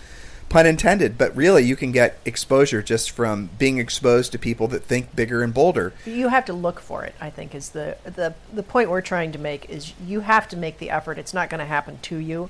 [0.49, 1.17] pun intended.
[1.17, 5.41] But really, you can get exposure just from being exposed to people that think bigger
[5.41, 5.93] and bolder.
[6.05, 7.15] You have to look for it.
[7.19, 10.57] I think is the the the point we're trying to make is you have to
[10.57, 11.17] make the effort.
[11.17, 12.49] It's not going to happen to you.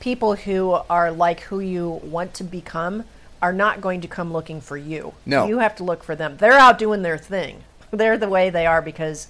[0.00, 3.04] People who are like who you want to become
[3.40, 5.14] are not going to come looking for you.
[5.26, 5.46] No.
[5.46, 6.38] you have to look for them.
[6.38, 7.62] They're out doing their thing.
[7.90, 9.28] They're the way they are because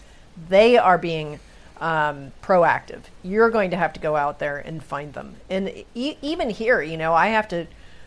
[0.49, 1.41] they are being
[1.81, 3.03] um, proactive.
[3.23, 5.37] You're going to have to go out there and find them.
[5.51, 7.67] And e- even here, you know, I have to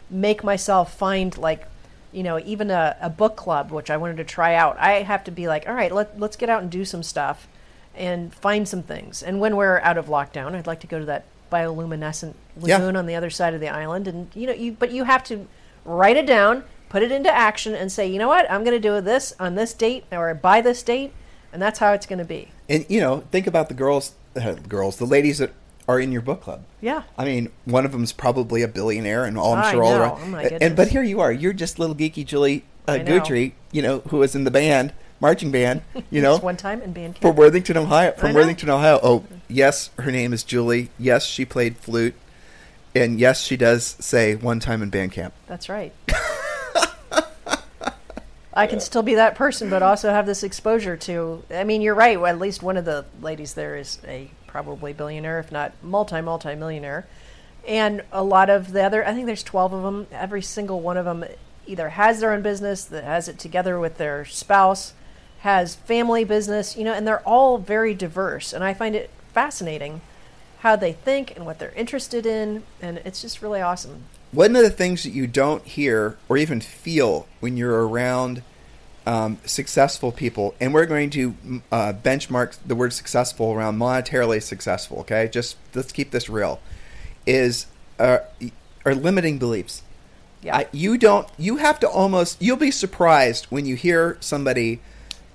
[0.09, 1.67] make myself find like,
[2.11, 4.77] you know, even a, a book club, which I wanted to try out.
[4.79, 7.47] I have to be like, all right, let, let's get out and do some stuff
[7.93, 9.21] and find some things.
[9.21, 12.77] And when we're out of lockdown, I'd like to go to that bioluminescent Yeah.
[12.77, 14.07] lagoon on the other side of the island.
[14.07, 15.47] And, you know, you, but you have to
[15.83, 18.87] write it down, put it into action and say, you know what, I'm going to
[18.87, 21.13] do this on this date or by this date.
[21.53, 22.49] And that's how it's going to be.
[22.69, 25.53] And you know, think about the girls, uh, girls, the ladies that
[25.87, 26.63] are in your book club.
[26.81, 27.03] Yeah.
[27.17, 30.01] I mean, one of them's probably a billionaire, and all I'm I sure all know.
[30.01, 30.19] around.
[30.21, 33.81] Oh, my and- but here you are, you're just little geeky Julie uh, Guthrie, you
[33.81, 37.21] know, who was in the band, marching band, you know, one time in band camp.
[37.21, 37.35] from.
[37.35, 38.11] Worthington, Ohio.
[38.11, 38.33] From.
[38.33, 38.99] Worthington, Ohio.
[39.01, 40.89] Oh, yes, her name is Julie.
[40.99, 42.15] Yes, she played flute,
[42.95, 45.33] and yes, she does say one time in band camp.
[45.47, 45.93] That's right.
[48.57, 51.43] I can still be that person, but also have this exposure to.
[51.51, 52.17] I mean, you're right.
[52.17, 56.55] At least one of the ladies there is a probably billionaire, if not multi multi
[56.55, 57.05] millionaire,
[57.67, 59.05] and a lot of the other.
[59.07, 60.07] I think there's 12 of them.
[60.11, 61.23] Every single one of them
[61.67, 64.93] either has their own business that has it together with their spouse,
[65.41, 68.53] has family business, you know, and they're all very diverse.
[68.53, 70.01] And I find it fascinating
[70.61, 74.05] how they think and what they're interested in, and it's just really awesome.
[74.31, 78.43] One of the things that you don't hear or even feel when you're around
[79.05, 81.35] um, successful people, and we're going to
[81.71, 84.99] uh, benchmark the word successful around monetarily successful.
[84.99, 86.59] Okay, just let's keep this real.
[87.25, 87.67] Is
[87.99, 88.19] uh,
[88.85, 89.81] are limiting beliefs.
[90.41, 90.57] Yeah.
[90.57, 91.27] I, you don't.
[91.37, 92.41] You have to almost.
[92.41, 94.81] You'll be surprised when you hear somebody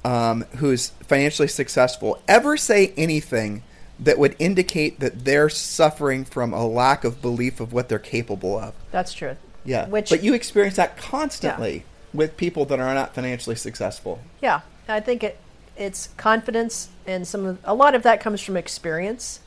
[0.04, 3.62] um, who's financially successful ever say anything
[4.02, 8.58] that would indicate that they're suffering from a lack of belief of what they're capable
[8.58, 8.74] of.
[8.90, 9.36] That's true.
[9.64, 9.86] Yeah.
[9.86, 14.20] Which but you experience that constantly with people that are not financially successful.
[14.40, 15.38] Yeah, I think it
[15.76, 19.40] it's confidence and some of, a lot of that comes from experience.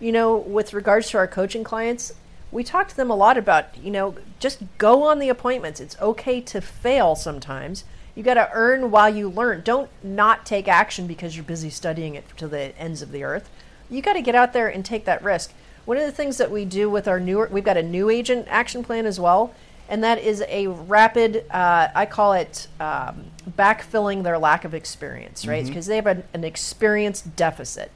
[0.00, 2.12] You know, with regards to our coaching clients,
[2.50, 5.80] we talk to them a lot about, you know, just go on the appointments.
[5.80, 7.84] It's okay to fail sometimes.
[8.14, 9.62] You got to earn while you learn.
[9.64, 13.50] Don't not take action because you're busy studying it to the ends of the earth.
[13.90, 15.52] You got to get out there and take that risk.
[15.84, 18.46] One of the things that we do with our newer, we've got a new agent
[18.50, 19.54] action plan as well,
[19.88, 25.46] and that is a rapid, uh, I call it um, backfilling their lack of experience,
[25.46, 25.66] right?
[25.66, 27.90] Because they have an, an experience deficit.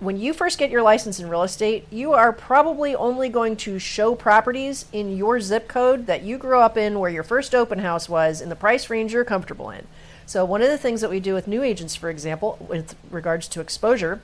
[0.00, 3.78] When you first get your license in real estate, you are probably only going to
[3.78, 7.80] show properties in your zip code that you grew up in, where your first open
[7.80, 9.86] house was, in the price range you're comfortable in.
[10.26, 13.48] So, one of the things that we do with new agents, for example, with regards
[13.48, 14.20] to exposure,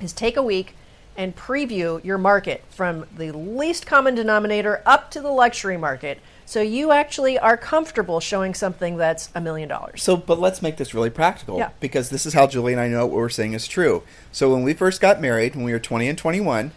[0.00, 0.74] is take a week,
[1.16, 6.18] and preview your market from the least common denominator up to the luxury market.
[6.44, 10.02] So you actually are comfortable showing something that's a million dollars.
[10.02, 11.70] So, but let's make this really practical Yeah.
[11.78, 14.02] because this is how Julie and I know what we're saying is true.
[14.32, 16.72] So, when we first got married, when we were 20 and 21,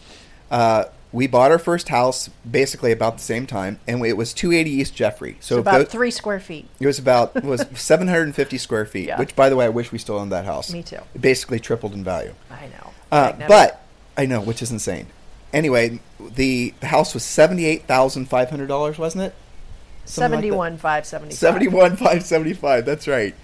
[0.51, 4.69] uh, we bought our first house basically about the same time, and it was 280
[4.69, 5.37] East Jeffrey.
[5.39, 6.67] So, about three square feet.
[6.79, 9.17] it was about it was 750 square feet, Yeah.
[9.19, 10.71] which, by the way, I wish we still owned that house.
[10.71, 10.99] Me too.
[11.15, 12.33] It basically tripled in value.
[12.51, 12.91] I know.
[13.11, 13.83] Uh, but
[14.17, 15.07] I know, which is insane.
[15.53, 19.35] Anyway, the, the house was seventy eight thousand five hundred dollars, wasn't it?
[19.35, 21.33] Like seventy-one five seventy.
[21.33, 22.85] Seventy one five seventy five.
[22.85, 23.35] That's right.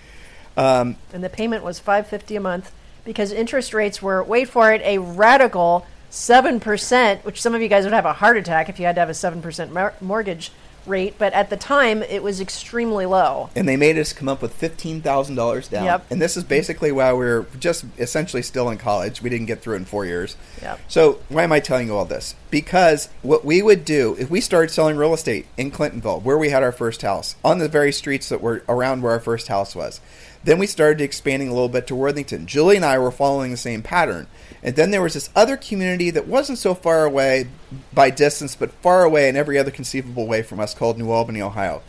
[0.55, 2.72] Um, and the payment was 550 a month
[3.05, 7.86] because interest rates were wait for it a radical 7% which some of you guys
[7.86, 10.51] would have a heart attack if you had to have a 7% mor- mortgage
[10.86, 14.41] rate but at the time it was extremely low and they made us come up
[14.41, 15.86] with fifteen thousand dollars down.
[15.86, 16.05] Yep.
[16.09, 19.21] And this is basically while we are just essentially still in college.
[19.21, 20.36] We didn't get through in four years.
[20.61, 20.79] Yep.
[20.88, 22.36] So why am I telling you all this?
[22.49, 26.49] Because what we would do if we started selling real estate in Clintonville, where we
[26.49, 29.75] had our first house, on the very streets that were around where our first house
[29.75, 29.99] was,
[30.43, 32.45] then we started expanding a little bit to Worthington.
[32.45, 34.27] Julie and I were following the same pattern.
[34.64, 37.49] And then there was this other community that wasn't so far away
[37.93, 41.41] by distance, but far away in every other conceivable way from us called New Albany,
[41.41, 41.82] Ohio.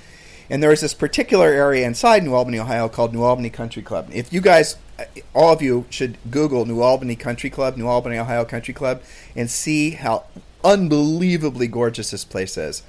[0.51, 4.11] And there was this particular area inside New Albany, Ohio called New Albany Country Club.
[4.13, 4.77] If you guys,
[5.35, 9.03] all of you, should Google New Albany Country Club, New Albany, Ohio Country Club,
[9.37, 10.25] and see how
[10.65, 12.83] unbelievably gorgeous this place is.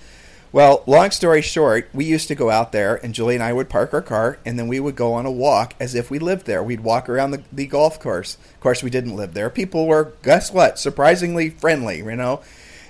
[0.55, 3.67] Well, long story short, we used to go out there, and Julie and I would
[3.67, 6.45] park our car, and then we would go on a walk as if we lived
[6.45, 6.63] there.
[6.63, 8.37] We'd walk around the, the golf course.
[8.53, 9.49] Of course, we didn't live there.
[9.49, 12.39] People were, guess what, surprisingly friendly, you know?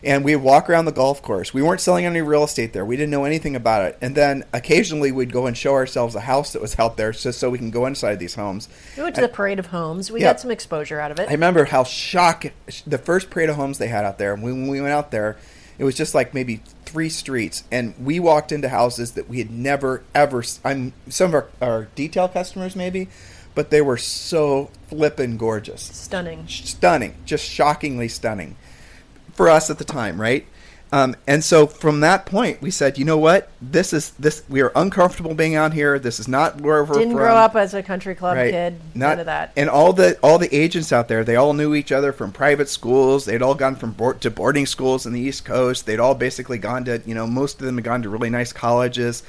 [0.03, 1.55] And we'd walk around the golf course.
[1.55, 2.85] We weren't selling any real estate there.
[2.85, 3.97] We didn't know anything about it.
[3.99, 7.39] And then occasionally we'd go and show ourselves a house that was out there just
[7.39, 8.69] so we can go inside these homes.
[8.95, 10.33] we went to the parade of homes we Yeah.
[10.33, 12.51] got some exposure out of it I remember how shocked
[12.85, 14.35] the first parade of homes they had out there.
[14.35, 15.37] When we went out there,
[15.79, 19.51] it was just like maybe three streets, and we walked into houses that we had
[19.51, 20.43] never ever.
[20.63, 23.07] I'm some of our, our detail customers maybe,
[23.53, 28.55] but they were so flippin' gorgeous, stunning stunning, just shockingly stunning
[29.33, 30.47] for us at the time, right?
[30.95, 33.49] Um, and so from that point, we said, you know what?
[33.61, 34.43] This is this.
[34.47, 35.99] We are uncomfortable being out here.
[35.99, 37.17] This is not where we're didn't from.
[37.17, 38.51] grow up as a country club Right.
[38.51, 41.51] kid Not, none of that And all the all the agents out there, they all
[41.51, 43.25] knew each other from private schools.
[43.25, 45.85] They'd all gone from board, to boarding schools in the East Coast.
[45.85, 48.53] They'd all basically gone to you know most of them had gone to really nice
[48.53, 49.21] colleges.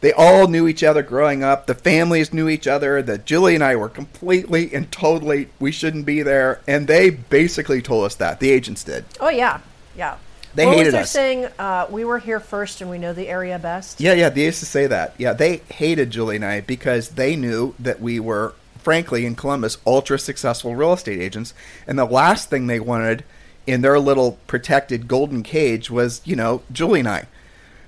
[0.00, 1.66] They all knew each other growing up.
[1.66, 3.02] The families knew each other.
[3.02, 7.82] That Julie and I were completely and totally we shouldn't be there, and they basically
[7.82, 9.04] told us that the agents did.
[9.20, 9.60] oh yeah
[9.94, 10.16] yeah
[10.54, 11.10] They what hated was us.
[11.10, 14.44] saying uh, we were here first and we know the area best Yeah, yeah, they
[14.44, 15.14] used to say that.
[15.18, 19.78] Yeah, they hated Julie and I because they knew that we were, frankly, in Columbus,
[19.86, 21.54] ultra successful real estate agents.
[21.86, 23.24] And the last thing they wanted
[23.66, 27.26] in their little protected golden cage was, you know, Julie and I.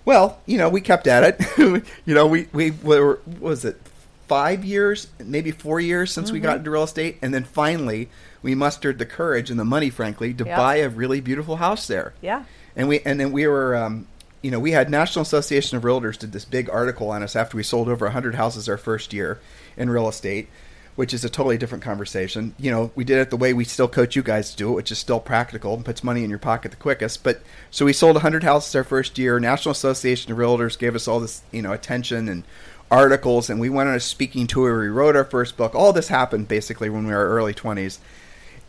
[0.04, 1.58] Well, you know, we kept at it.
[2.06, 3.80] you know, we, we were, was it,
[4.28, 7.18] five years, maybe four years since we got into real estate.
[7.22, 8.08] And then finally,
[8.42, 10.56] we mustered the courage and the money, frankly, to Yep.
[10.56, 12.12] buy a really beautiful house there.
[12.20, 12.44] Yeah.
[12.76, 14.06] And we and then we were um,
[14.42, 17.56] you know we had national association of realtors did this big article on us after
[17.56, 19.38] we sold over 100 houses our first year
[19.76, 20.48] in real estate
[20.94, 22.54] which is a totally different conversation.
[22.58, 24.74] You know we did it the way we still coach you guys to do it
[24.74, 27.22] which is still practical and puts money in your pocket the quickest.
[27.22, 29.38] But so we sold 100 houses our first year.
[29.38, 32.42] National association of realtors gave us all this you know attention and
[32.90, 34.80] articles and we went on a speaking tour.
[34.80, 35.74] We wrote our first book.
[35.74, 37.98] All this happened basically when we were early 20s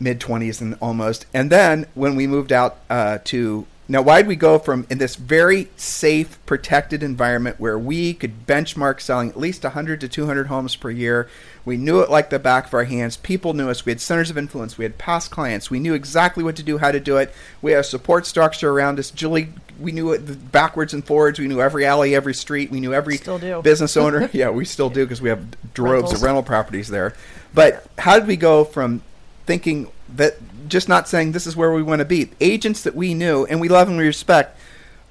[0.00, 1.26] mid 20s and almost.
[1.32, 4.96] And then when we moved out uh, to now why did we go from in
[4.96, 10.46] this very safe protected environment where we could benchmark selling at least 100 to 200
[10.46, 11.28] homes per year?
[11.66, 13.18] We knew it like the back of our hands.
[13.18, 13.84] People knew us.
[13.84, 14.78] We had centers of influence.
[14.78, 15.70] We had past clients.
[15.70, 17.34] We knew exactly what to do how to do it.
[17.60, 19.10] We had a support structure around us.
[19.10, 21.38] Julie we knew it backwards and forwards.
[21.38, 22.70] We knew every alley every street.
[22.70, 23.18] We knew every
[23.62, 24.30] business owner.
[24.32, 26.14] Yeah we still do because we have droves Rentals.
[26.14, 27.14] of rental properties there.
[27.52, 29.02] But how did we go from
[29.46, 30.36] thinking that
[30.68, 32.30] just not saying this is where we want to be.
[32.40, 34.58] Agents that we knew and we love and we respect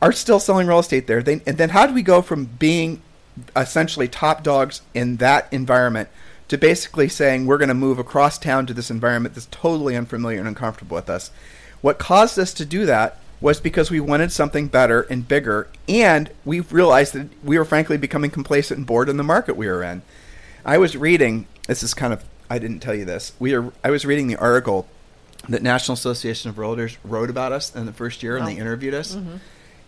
[0.02, 1.22] are still selling real estate there.
[1.22, 3.02] They, and then how do we go from being
[3.56, 6.10] essentially top dogs in that environment
[6.50, 10.40] to basically saying we're going to move across town to this environment that's totally unfamiliar
[10.40, 11.32] and uncomfortable with us?
[11.82, 16.30] What caused us to do that was because we wanted something better and bigger, and
[16.46, 19.84] we realized that we were frankly becoming complacent and bored in the market we were
[19.84, 20.02] in.
[20.64, 21.46] I was reading.
[21.68, 22.24] This is kind of.
[22.54, 23.34] I didn't tell you this.
[23.40, 23.74] We are.
[23.84, 24.86] I was reading the article
[25.50, 28.62] that National Association of Realtors wrote about us in the first year, and they Oh.
[28.62, 29.18] interviewed us.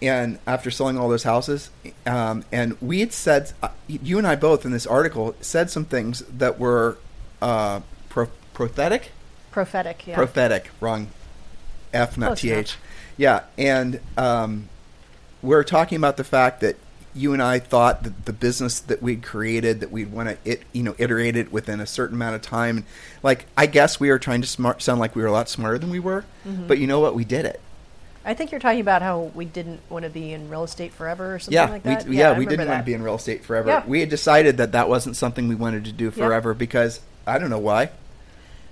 [0.01, 1.69] And after selling all those houses,
[2.07, 5.85] um, and we had said, uh, you and I both in this article said some
[5.85, 6.97] things that were
[7.39, 9.11] uh, pro- prophetic.
[9.51, 11.09] prophetic yeah Prophetic, wrong.
[11.93, 12.77] F, not Close T enough.
[13.15, 14.69] Yeah, and um,
[15.43, 16.75] we're talking about the fact that
[17.15, 20.63] you and I thought that the business that we'd created that we'd want to it
[20.73, 22.85] you know iterate it within a certain amount of time.
[23.23, 25.77] Like I guess we were trying to smart sound like we were a lot smarter
[25.77, 26.67] than we were, Mm-hmm.
[26.67, 27.15] but you know what?
[27.15, 27.59] We did it.
[28.27, 31.35] I think you're talking about how we didn't want to be in real estate forever
[31.35, 32.05] or something yeah, like that.
[32.07, 33.69] we, yeah, I we didn't want to be in real estate forever.
[33.69, 33.83] Yeah.
[33.85, 37.51] We had decided that that wasn't something we wanted to do forever because I don't
[37.51, 37.91] know why.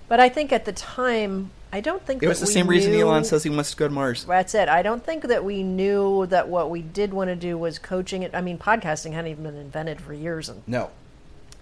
[0.07, 2.67] But I think at the time, I don't think It that was the we same
[2.67, 4.25] reason knew- Elon says he wants to go to Mars.
[4.25, 4.69] That's it.
[4.69, 8.21] I don't think that we knew that what we did want to do was coaching
[8.21, 8.29] it.
[8.35, 10.91] I mean, podcasting hadn't even been invented for years, and No.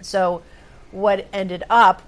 [0.01, 0.41] so
[0.91, 2.01] what ended up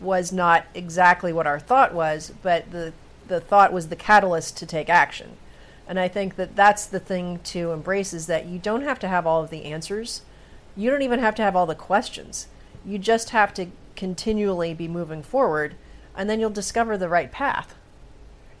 [0.00, 2.92] was not exactly what our thought was, but the
[3.28, 5.36] the thought was the catalyst to take action.
[5.88, 9.08] And I think that that's the thing to embrace is that you don't have to
[9.08, 10.22] have all of the answers.
[10.76, 12.46] You don't even have to have all the questions.
[12.84, 13.66] You just have to
[13.96, 15.74] continually be moving forward,
[16.16, 17.74] and then you'll discover the right path.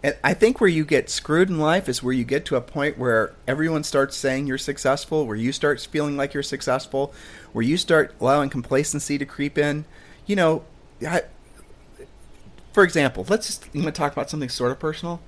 [0.02, 2.60] And I think where you get screwed in life is where you get to a
[2.60, 7.12] point where everyone starts saying you're successful, where you start feeling like you're successful,
[7.52, 9.84] where you start allowing complacency to creep in.
[10.26, 10.64] You know,
[11.06, 11.22] I,
[12.72, 15.20] for example, let's just I'm going to talk about something sort of personal.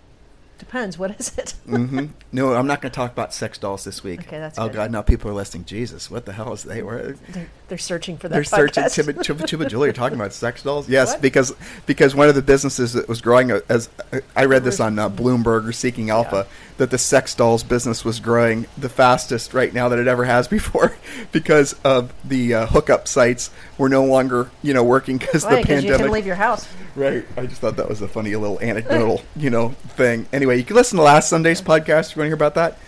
[0.59, 0.99] Depends.
[0.99, 1.55] What is it?
[1.67, 4.21] hmm No, I'm not going to talk about sex dolls this week.
[4.21, 4.75] Okay, that's oh good.
[4.75, 5.65] God, now people are listening.
[5.65, 6.83] Jesus, what the hell is they?
[6.83, 8.35] Where, They're, they're searching for that.
[8.35, 8.83] they're searching.
[8.85, 8.95] podcast.
[8.95, 10.89] Tim, Tim, Tim and Julie are talking about sex dolls.
[10.99, 11.23] Yes, What?
[11.23, 11.55] because
[11.87, 13.89] because one of the businesses that was growing uh, as
[14.35, 16.47] I read this on uh, Bloomberg or Seeking Alpha
[16.79, 20.49] that the sex dolls business was growing the fastest right now that it ever has
[20.59, 20.97] before
[21.33, 25.59] because of the uh, hookup sites were no longer you know working because the 'Cause
[25.59, 26.01] you pandemic.
[26.01, 26.67] can leave your house.
[26.97, 27.25] Right.
[27.37, 30.27] I just thought that was a funny little anecdotal, you know, thing.
[30.33, 32.79] Anyway, you can listen to last Sunday's podcast if you want to hear about that.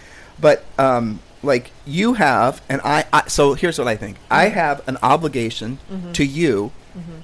[0.40, 3.28] But um, like you have, and I, I.
[3.28, 4.16] So here's what I think.
[4.30, 5.78] I have an obligation
[6.14, 6.72] to you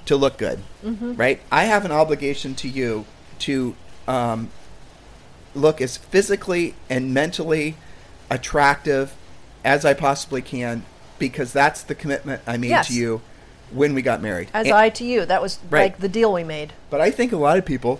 [0.05, 1.41] to look good, right?
[1.51, 3.05] I have an obligation to you
[3.39, 3.75] to
[4.07, 4.49] um,
[5.55, 7.75] look as physically and mentally
[8.29, 9.15] attractive
[9.65, 10.83] as I possibly can
[11.19, 12.87] because that's the commitment I made Yes.
[12.87, 13.21] to you
[13.71, 14.49] when we got married.
[14.53, 15.25] As And- I to you.
[15.25, 15.81] That was Right.
[15.83, 16.73] like the deal we made.
[16.89, 17.99] but I think a lot of people,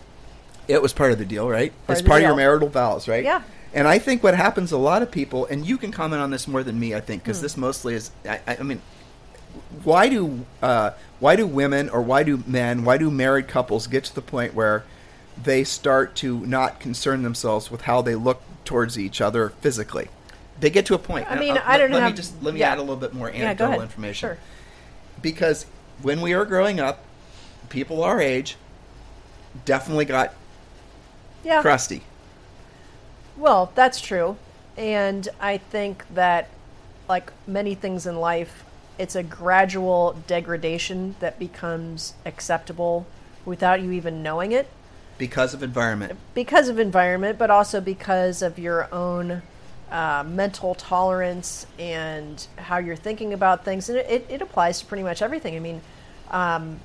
[0.67, 1.71] it was part of the deal, right?
[1.87, 3.23] Part it's part of your marital vows, right?
[3.23, 3.41] Yeah.
[3.73, 6.47] And I think what happens, a lot of people, and you can comment on this
[6.47, 7.25] more than me, I think, Hmm.
[7.25, 8.11] because this mostly is.
[8.27, 8.81] I, I I mean,
[9.83, 14.03] why do uh, why do women or why do men, why do married couples get
[14.05, 14.83] to the point where
[15.41, 20.07] they start to not concern themselves with how they look towards each other physically?
[20.59, 21.29] They get to a point.
[21.29, 21.97] I mean, uh, I don't know.
[21.97, 22.71] let have- me just let me yeah.
[22.71, 23.81] add a little bit more anecdotal ahead.
[23.83, 24.37] information Sure.
[25.21, 25.65] because
[26.01, 27.03] when we were growing up,
[27.69, 28.55] people our age
[29.65, 30.33] definitely got
[31.43, 31.61] Yeah.
[31.61, 32.03] crusty.
[33.35, 34.37] Well, that's true.
[34.75, 36.49] And I think that,
[37.07, 38.63] like many things in life,
[38.97, 43.05] it's a gradual degradation that becomes acceptable
[43.45, 44.67] without you even knowing it
[45.17, 46.17] because of environment.
[46.33, 49.41] because of environment, but also because of your own
[49.91, 53.89] uh, mental tolerance and how you're thinking about things.
[53.89, 55.55] And it, it, applies to pretty much everything.
[55.55, 55.81] I mean,
[56.29, 56.79] um,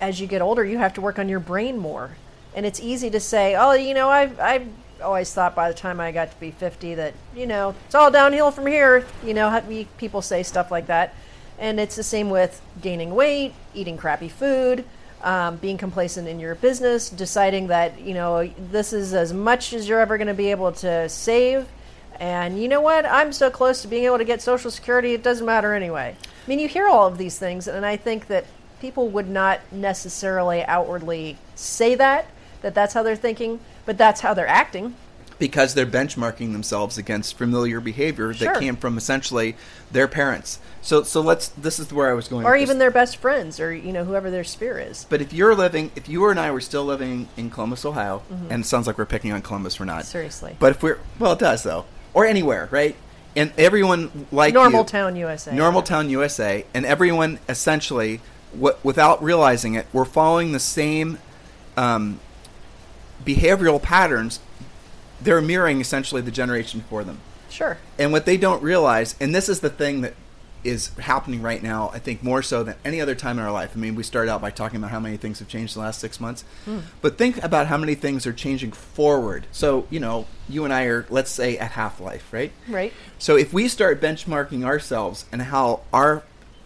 [0.00, 2.10] as you get older, you have to work on your brain more.
[2.56, 4.66] And it's easy to say, oh, you know, I've, I've
[5.02, 8.10] always thought by the time I got to be 50 that, you know, it's all
[8.10, 9.06] downhill from here.
[9.24, 11.14] You know, we, people say stuff like that.
[11.58, 14.84] And it's the same with gaining weight, eating crappy food,
[15.22, 19.88] um, being complacent in your business, deciding that, you know, this is as much as
[19.88, 21.66] you're ever going to be able to save.
[22.18, 23.04] And you know what?
[23.04, 26.16] I'm so close to being able to get Social Security, it doesn't matter anyway.
[26.22, 28.46] I mean, you hear all of these things, and I think that
[28.80, 32.26] people would not necessarily outwardly say that,
[32.66, 34.96] that that's how they're thinking, but that's how they're acting.
[35.38, 38.54] because they're benchmarking themselves against familiar behavior that Sure.
[38.54, 39.54] came from essentially
[39.92, 40.58] their parents.
[40.80, 42.84] So so let's this is where I was going Or even this.
[42.84, 45.04] their best friends, or, you know, whoever their sphere is.
[45.10, 48.64] But if you're living if you and I were still living in Columbus, Ohio, and
[48.64, 50.00] it sounds like we're picking on Columbus, we're not.
[50.04, 50.08] Mm-hmm.
[50.18, 50.56] Seriously.
[50.58, 51.84] But if we're well it does though.
[52.14, 52.96] Or anywhere, right?
[53.36, 55.54] And everyone like Normal you- town USA.
[55.54, 58.22] Normal Town USA, and everyone essentially,
[58.54, 61.18] w- without realizing it, we're following the same
[61.76, 62.20] um,
[63.24, 64.40] behavioral patterns.
[65.20, 67.20] They're mirroring essentially the generation before them.
[67.48, 67.78] Sure.
[67.98, 70.14] And what they don't realize, and this is the thing that
[70.66, 73.72] is happening right now, I think more so than any other time in our life.
[73.74, 75.86] I mean, we started out by talking about how many things have changed in the
[75.86, 76.80] last six months, hmm.
[77.00, 79.46] but think about how many things are changing forward.
[79.52, 82.52] So, you know, you and I are, let's say, at half life, right?
[82.68, 82.92] Right.
[83.18, 86.24] So if we start benchmarking ourselves and how our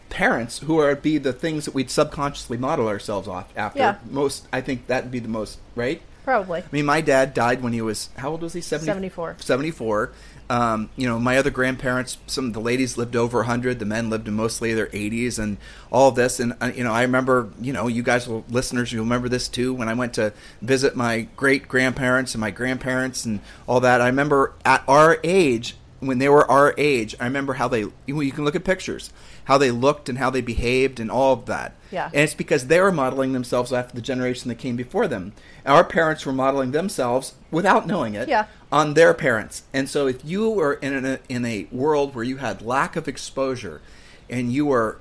[0.08, 3.96] parents, who are be the things that we'd subconsciously model ourselves off after, Yeah.
[4.10, 6.00] most I think that'd be the most right.
[6.30, 6.60] Probably.
[6.60, 8.60] I mean, my dad died when he was how old was he?
[8.60, 9.36] 70, 74.
[9.40, 10.12] 74.
[10.48, 14.10] Um, you know, my other grandparents, some of the ladies lived over 100, the men
[14.10, 15.56] lived in mostly their 80s, and
[15.90, 16.38] all of this.
[16.38, 19.48] And, uh, you know, I remember, you know, you guys, will, listeners, you'll remember this
[19.48, 20.32] too, when I went to
[20.62, 24.00] visit my great grandparents and my grandparents and all that.
[24.00, 28.32] I remember at our age, when they were our age, I remember how they, you
[28.32, 29.10] can look at pictures,
[29.44, 31.74] how they looked and how they behaved and all of that.
[31.90, 32.06] Yeah.
[32.06, 35.32] And it's because they were modeling themselves after the generation that came before them.
[35.66, 38.46] Our parents were modeling themselves without knowing it Yeah.
[38.72, 39.64] on their parents.
[39.74, 43.06] And so if you were in a, in a world where you had lack of
[43.06, 43.80] exposure
[44.28, 44.98] and you were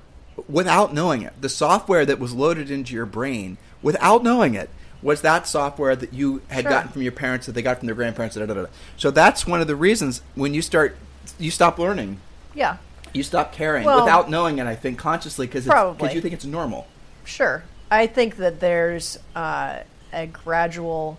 [0.48, 4.68] without knowing it, the software that was loaded into your brain without knowing it
[5.02, 6.70] was that software that you had Sure.
[6.70, 8.36] gotten from your parents that they got from their grandparents.
[8.36, 8.66] Da, da, da.
[8.96, 10.96] So that's one of the reasons when you start,
[11.38, 12.18] you stop learning,
[12.54, 12.76] Yeah.
[13.12, 14.66] you stop caring Well- without knowing it.
[14.66, 16.86] I think consciously because you think it's normal.
[17.24, 17.62] Sure.
[17.90, 19.78] I think that there's uh,
[20.12, 21.18] a gradual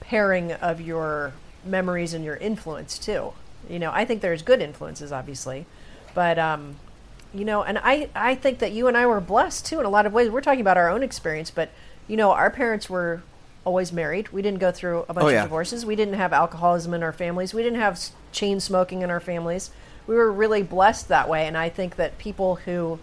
[0.00, 1.32] pairing of your
[1.64, 3.32] memories and your influence too.
[3.68, 5.66] You know, I think there's good influences, obviously,
[6.14, 6.76] but um,
[7.34, 9.90] you know, and I I think that you and I were blessed too in a
[9.90, 10.30] lot of ways.
[10.30, 11.70] We're talking about our own experience, but
[12.10, 13.22] you know, our parents were
[13.64, 14.30] always married.
[14.30, 15.86] We didn't go through a bunch Oh, of divorces.
[15.86, 17.54] We didn't have alcoholism in our families.
[17.54, 18.00] We didn't have
[18.32, 19.70] chain smoking in our families.
[20.08, 22.98] We were really blessed that way, and I think that people who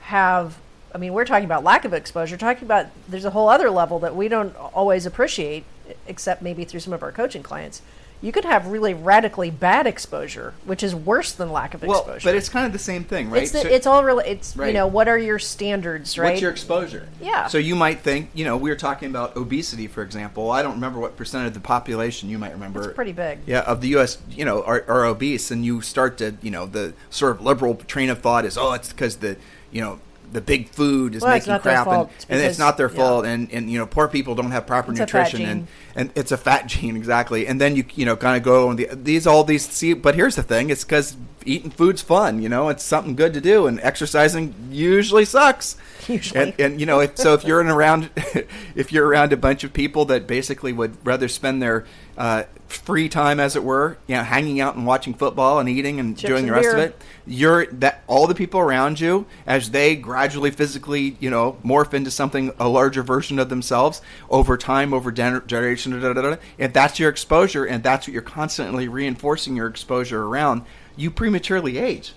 [0.00, 0.58] have
[0.94, 3.98] I mean, we're talking about lack of exposure, talking about there's a whole other level
[3.98, 5.64] that we don't always appreciate,
[6.06, 7.82] except maybe through some of our coaching clients.
[8.20, 12.28] You could have really radically bad exposure, which is worse than lack of Well, exposure.
[12.28, 13.42] but it's kind of the same thing, right?
[13.44, 16.30] it's, the, So- it's all really it's you know what are your standards, right?
[16.30, 17.08] What's your exposure?
[17.20, 17.46] Yeah.
[17.46, 20.50] So you might think, you know, we were talking about obesity, for example.
[20.50, 22.86] I don't remember what percent of the population you might remember.
[22.86, 23.38] It's pretty big.
[23.46, 26.66] Yeah, of the U.S., you know, are, are obese, and you start to, you know,
[26.66, 29.36] the sort of liberal train of thought is, oh, it's because the,
[29.70, 30.00] you know,
[30.32, 32.96] the big food is Well, making crap, and, It's and it's not their yeah.
[32.96, 36.32] fault, and, and you know, poor people don't have proper It's nutrition, and and it's
[36.32, 37.46] a fat gene exactly.
[37.46, 40.14] And then you you know kind of go on the these all these see, but
[40.14, 43.66] here's the thing: it's because eating food's fun, you know, it's something good to do,
[43.66, 45.76] and exercising usually sucks.
[46.06, 46.40] Usually.
[46.40, 48.10] And, and you know, if, so if you're in around,
[48.74, 51.84] if you're around a bunch of people that basically would rather spend their
[52.16, 55.98] uh, free time, as it were, you know, hanging out and watching football and eating
[56.00, 59.26] and Chips doing the and rest of it, you're that all the people around you
[59.46, 64.00] as they gradually physically, you know, morph into something a larger version of themselves
[64.30, 65.98] over time, over gener- generation.
[66.00, 70.22] Da, da, da, if that's your exposure and that's what you're constantly reinforcing your exposure
[70.22, 70.62] around,
[70.96, 72.12] you prematurely age.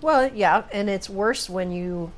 [0.00, 2.12] Well, yeah, and it's worse when you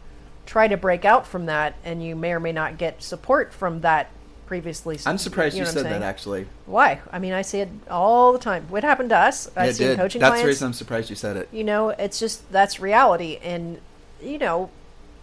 [0.44, 3.82] try to break out from that, and you may or may not get support from
[3.82, 4.10] that
[4.48, 4.98] previously.
[5.04, 6.02] I'm surprised you, know I'm said that.
[6.02, 7.00] Actually, Why?
[7.12, 8.64] I mean, I see it all the time.
[8.70, 9.48] What happened to us?
[9.54, 9.98] I Yeah, see did.
[9.98, 10.46] coaching That's the clients.
[10.46, 11.48] reason I'm surprised you said it.
[11.52, 13.78] you know, it's just that's reality, and
[14.22, 14.70] you know,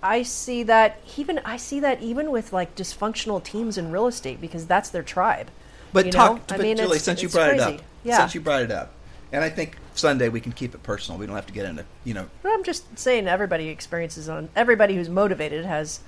[0.01, 4.39] I see that even I see that even with like dysfunctional teams in real estate
[4.39, 5.49] because that's their tribe.
[5.91, 8.17] But you talk, but I mean, Julie, since you brought it up, yeah.
[8.19, 8.91] since you brought it up,
[9.31, 11.19] and I think Sunday we can keep it personal.
[11.19, 14.49] We don't have to get into, you know, But I'm just saying everybody experiences on
[14.55, 16.01] everybody who's motivated has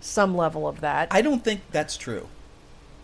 [0.00, 1.08] some level of that.
[1.10, 2.28] I don't think that's true.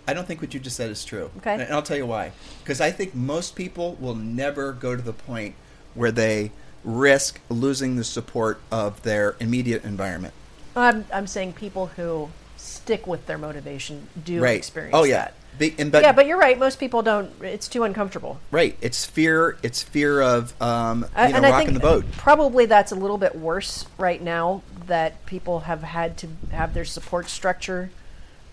[0.06, 1.31] I don't think what you just said is true.
[1.39, 1.55] Okay.
[1.55, 2.32] And I'll tell you why.
[2.62, 5.55] Because I think most people will never go to the point
[5.94, 6.52] where they
[6.85, 10.35] risk losing the support of their immediate environment.
[10.74, 14.56] I'm I'm saying people who stick with their motivation do right.
[14.56, 15.16] experience oh, yeah.
[15.16, 15.35] that.
[15.59, 16.59] Be- and, but, yeah, but you're right.
[16.59, 17.31] Most people don't.
[17.43, 18.40] It's too uncomfortable.
[18.51, 18.77] right.
[18.81, 19.59] It's fear.
[19.62, 22.05] It's fear of, um, I- you know, and I rocking think the boat.
[22.12, 26.85] probably that's a little bit worse right now that people have had to have their
[26.85, 27.90] support structure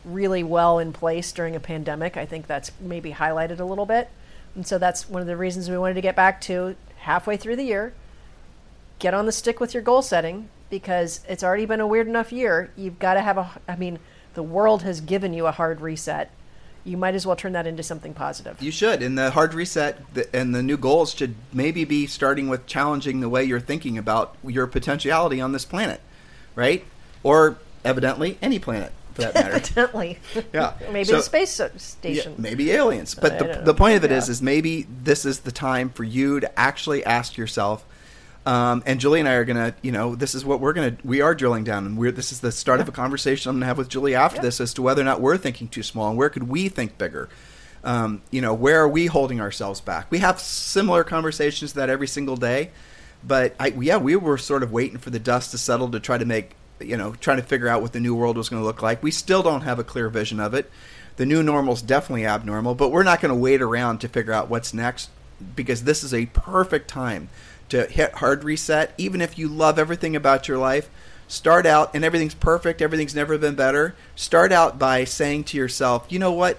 [0.07, 2.17] really well in place during a pandemic.
[2.17, 4.09] I think that's maybe highlighted a little bit.
[4.55, 7.57] And so that's one of the reasons we wanted to get back to halfway through
[7.57, 7.93] the year.
[8.99, 12.31] Get on the stick with your goal setting because it's already been a weird enough
[12.31, 12.71] year.
[12.75, 13.99] You've got to have a I mean,
[14.33, 16.31] the world has given you a hard reset.
[16.83, 18.61] You might as well turn that into something positive.
[18.61, 19.03] You should.
[19.03, 19.99] And the hard reset
[20.33, 24.35] and the new goals should maybe be starting with challenging the way you're thinking about
[24.43, 25.99] your potentiality on this planet,
[26.55, 26.85] right?
[27.23, 29.51] Or evidently any planet for that matter.
[29.55, 30.19] Evidently.
[30.53, 30.73] Yeah.
[30.91, 32.35] maybe So- the space Yeah, station.
[32.37, 33.13] maybe aliens.
[33.15, 34.31] But the, the point of it is, Yeah.
[34.31, 37.83] is maybe this is the time for you to actually ask yourself.
[38.45, 40.95] Um, and Julie and I are gonna, you know, this is what we're gonna.
[41.03, 42.13] We are drilling down, and we're.
[42.13, 44.43] This is the start of a conversation I'm gonna have with Julie after Yeah.
[44.43, 46.97] this as to whether or not we're thinking too small and where could we think
[46.97, 47.27] bigger.
[47.83, 50.09] Um, you know, where are we holding ourselves back?
[50.09, 52.71] We have similar conversations that every single day,
[53.21, 56.17] but I, yeah, we were sort of waiting for the dust to settle to try
[56.17, 58.65] to make, you know, trying to figure out what the new world was going to
[58.65, 59.03] look like.
[59.03, 60.69] We still don't have a clear vision of it.
[61.17, 64.33] The new normal is definitely abnormal, but we're not going to wait around to figure
[64.33, 65.09] out what's next
[65.55, 67.29] because this is a perfect time
[67.69, 68.93] to hit hard reset.
[68.97, 70.89] Even if you love everything about your life,
[71.27, 73.95] start out and everything's perfect, everything's never been better.
[74.15, 76.57] Start out by saying to yourself, you know what?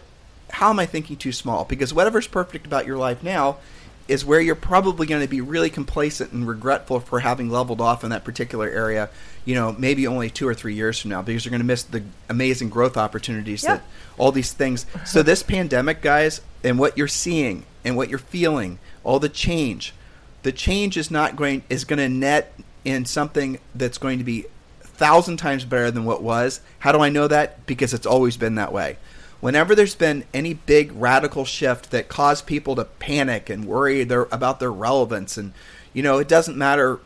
[0.50, 1.64] how am I thinking too small?
[1.64, 3.58] Because whatever's perfect about your life now
[4.06, 8.02] is where you're probably going to be really complacent and regretful for having leveled off
[8.02, 9.10] in that particular area.
[9.48, 11.82] You know, maybe only two or three years from now, because you're going to miss
[11.82, 13.76] the amazing growth opportunities Yeah.
[13.76, 13.82] that
[14.18, 14.84] all these things.
[15.06, 19.94] So this pandemic, guys, and what you're seeing and what you're feeling, all the change,
[20.42, 22.52] the change is not going is going to net
[22.84, 24.44] in something that's going to be
[24.84, 26.60] a thousand times better than what was.
[26.80, 27.64] How do I know that?
[27.64, 28.98] Because it's always been that way.
[29.40, 34.24] Whenever there's been any big radical shift that caused people to panic and worry their,
[34.32, 35.52] about their relevance, and
[35.94, 37.00] you know, it doesn't matter.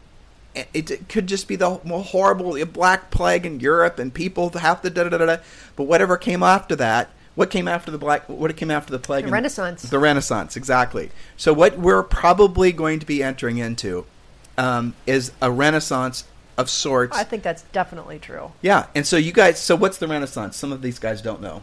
[0.55, 5.05] It, could just be the horrible black plague in Europe and people have to da
[5.05, 5.37] da da da.
[5.77, 8.29] But whatever came after that, what came after the black?
[8.29, 9.25] What came after the plague?
[9.25, 9.83] The Renaissance.
[9.83, 11.11] The Renaissance, exactly.
[11.37, 14.05] So what we're probably going to be entering into
[14.59, 16.25] um, is a Renaissance
[16.59, 17.17] of sorts.
[17.17, 18.53] I think that's definitely true.
[18.61, 19.59] yeah, and so you guys.
[19.59, 20.57] So what's the Renaissance?
[20.57, 21.63] Some of these guys don't know.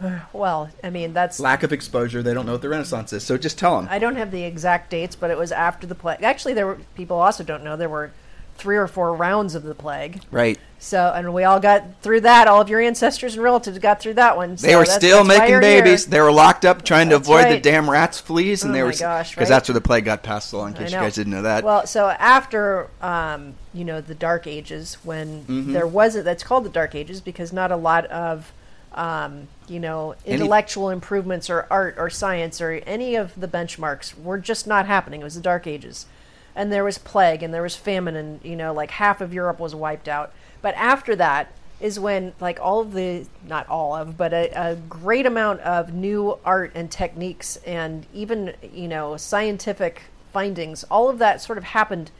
[0.32, 2.22] Well, I mean, that's Lack of exposure.
[2.22, 3.22] They don't know what the Renaissance is.
[3.24, 3.88] So just tell them.
[3.90, 6.22] I don't have the exact dates, but it was after the plague.
[6.22, 8.12] Actually, there were people also don't know there were
[8.58, 10.22] three or four rounds of the plague.
[10.30, 10.58] right.
[10.78, 12.46] So, and we all got through that.
[12.48, 14.56] All of your ancestors and relatives got through that one.
[14.56, 15.82] They were that's- still that's making you're here.
[15.82, 16.06] babies.
[16.06, 18.80] They were locked up trying to That's avoid the damn rats, fleas, and Oh they
[18.80, 19.48] my were because right?
[19.48, 20.68] that's where the plague got passed along.
[20.72, 21.64] In case you guys didn't know that.
[21.64, 25.72] Well, so after um, you know the Dark Ages, when Mm-hmm.
[25.72, 28.52] there wasn't that's called the Dark Ages because not a lot of
[28.96, 34.18] um, you know Any- intellectual improvements or art or science or any of the benchmarks
[34.20, 35.20] were just not happening.
[35.20, 36.06] It was the Dark Ages,
[36.54, 39.60] and there was plague and there was famine and you know like half of Europe
[39.60, 40.32] was wiped out.
[40.62, 44.76] But after that is when like all of the not all of but a, a
[44.76, 51.18] great amount of new art and techniques and even you know scientific findings all of
[51.18, 52.10] that sort of happened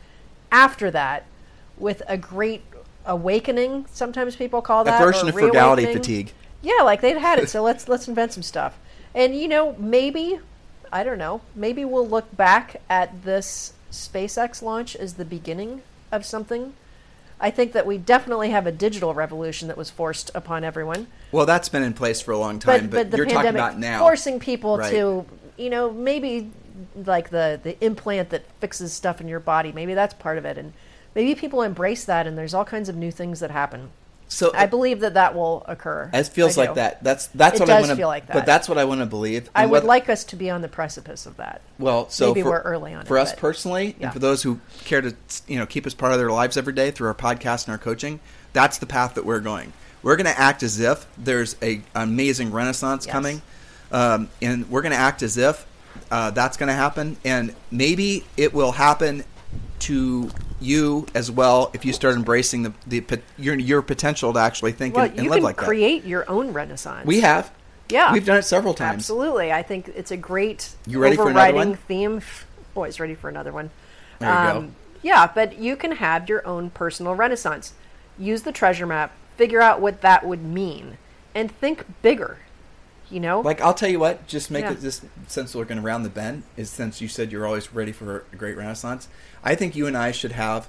[0.52, 1.24] after that
[1.78, 2.62] with a great
[3.06, 6.32] awakening sometimes people call a that version of frugality fatigue.
[6.62, 8.78] Yeah like they'd had it so let's let's invent some stuff
[9.14, 10.38] and you know maybe
[10.92, 16.24] i don't know maybe we'll look back at this spacex launch as the beginning of
[16.24, 16.74] something
[17.40, 21.46] i think that we definitely have a digital revolution that was forced upon everyone Well,
[21.46, 23.78] that's been in place for a long time, but, but, but the you're talking about
[23.78, 23.98] now.
[24.00, 24.90] forcing people Right.
[24.92, 25.24] to
[25.56, 26.50] you know maybe
[27.04, 30.58] like the the implant that fixes stuff in your body maybe that's part of it
[30.58, 30.72] and
[31.14, 33.90] maybe people embrace that and there's all kinds of new things that happen
[34.28, 37.02] so i believe that that will occur It feels like that.
[37.04, 37.96] That's that's It what I want to.
[37.96, 38.32] feel like that.
[38.32, 39.48] But that's what I want to believe.
[39.54, 42.42] i would whether- like us to be on the precipice of that Well, so maybe
[42.42, 44.06] for, we're early on for it, us but- personally, yeah.
[44.06, 45.14] and for those who care to
[45.46, 47.78] you know keep us part of their lives every day through our podcast and our
[47.78, 48.18] coaching,
[48.52, 49.72] that's the path that we're going.
[50.02, 53.12] We're going to act as if there's a amazing renaissance Yes.
[53.12, 53.42] coming,
[53.92, 55.66] um, and we're going to act as if
[56.10, 59.24] uh, that's going to happen, and maybe it will happen
[59.80, 64.72] to you as well if you start embracing the, the your your potential to actually
[64.72, 65.66] think well and, and live like that.
[65.66, 67.52] create your own renaissance We have,
[67.90, 69.00] yeah we've done it several times.
[69.00, 69.52] Absolutely.
[69.52, 72.22] I think it's a great You ready overriding theme.
[72.74, 73.70] Boys, oh, ready for another one.
[74.18, 74.58] There you go.
[74.58, 77.74] Um, yeah, but you can have your own personal renaissance.
[78.18, 80.98] Use the treasure map, figure out what that would mean,
[81.34, 82.38] and think bigger.
[83.10, 83.40] You know?
[83.40, 84.72] Like I'll tell you what, just make Yeah.
[84.72, 87.72] it this since we're going to round the bend is since you said you're always
[87.72, 89.08] ready for a great renaissance.
[89.44, 90.68] I think you and I should have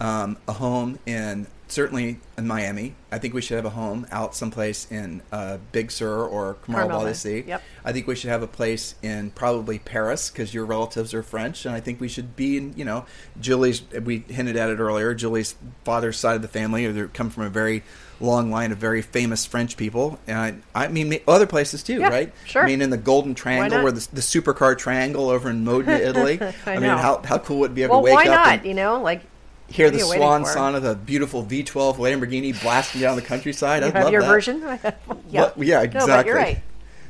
[0.00, 2.94] um, a home in certainly in Miami.
[3.10, 6.80] I think we should have a home out someplace in uh, Big Sur or Carmel
[6.82, 7.44] Carmel by the Sea.
[7.46, 7.62] Yep.
[7.84, 11.64] I think we should have a place in probably Paris because your relatives are French,
[11.64, 13.06] and I think we should be in you know
[13.40, 13.82] Julie's.
[13.90, 15.14] We hinted at it earlier.
[15.14, 15.54] Julie's
[15.84, 17.82] father's side of the family, or they come from a very
[18.22, 22.08] long line of very famous French people, and I, I mean other places too, Yeah,
[22.08, 22.32] right?
[22.46, 22.62] sure.
[22.62, 26.40] I mean in the Golden Triangle, where the, the supercar triangle over in Modena, Italy.
[26.66, 26.96] I mean, know.
[26.96, 28.52] how how cool would it be ever well, wake why up not?
[28.60, 29.22] and You know, like
[29.68, 33.22] hear the are you waiting swan song of a beautiful V12 Lamborghini blasting down the
[33.22, 33.82] countryside?
[33.82, 34.28] I'd love your that.
[34.28, 34.60] version.
[35.30, 35.50] yeah.
[35.56, 36.26] Yeah, No, but exactly.
[36.28, 36.62] you're right.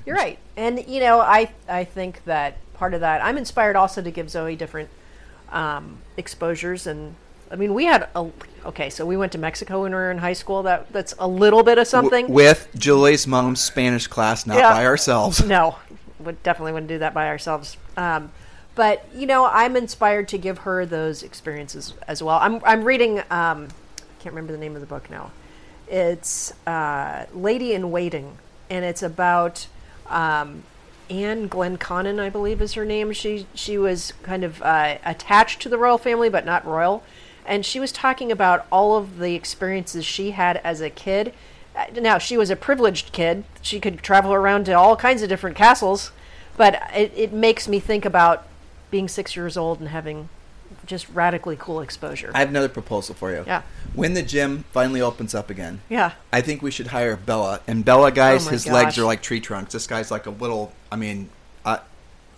[0.06, 0.39] You're right.
[0.56, 4.28] And you know, I I think that part of that I'm inspired also to give
[4.30, 4.89] Zoe different
[5.51, 7.14] um, exposures and
[7.51, 8.24] I mean we had a
[8.64, 11.26] okay so we went to Mexico when we were in high school that that's a
[11.26, 14.72] little bit of something W- with Julie's mom's Spanish class, not Yeah.
[14.72, 15.44] by ourselves.
[15.47, 15.76] no
[16.20, 18.30] would definitely wouldn't do that by ourselves um,
[18.74, 23.18] but you know I'm inspired to give her those experiences as well I'm I'm reading
[23.30, 23.68] um,
[23.98, 25.32] I can't remember the name of the book now
[25.89, 28.39] it's uh, Lady in Waiting
[28.70, 29.66] and it's about
[30.06, 30.62] um,
[31.10, 33.12] Anne Glenconner, I believe is her name.
[33.12, 37.02] She she was kind of uh, attached to the royal family, but not royal.
[37.47, 41.32] And she was talking about all of the experiences she had as a kid.
[41.74, 45.28] Uh, Now she was a privileged kid; she could travel around to all kinds of
[45.28, 46.12] different castles.
[46.56, 48.47] But it, it makes me think about
[48.90, 50.28] being six years old and having
[50.86, 52.31] just radically cool exposure.
[52.35, 53.44] I have another proposal for you.
[53.47, 53.62] Yeah.
[53.94, 56.12] When the gym finally opens up again, yeah.
[56.32, 57.60] I think we should hire Bella.
[57.66, 59.73] And Bella, guys, Oh his legs are like tree trunks.
[59.73, 60.73] This guy's like a little.
[60.90, 61.28] I mean,
[61.64, 61.81] I,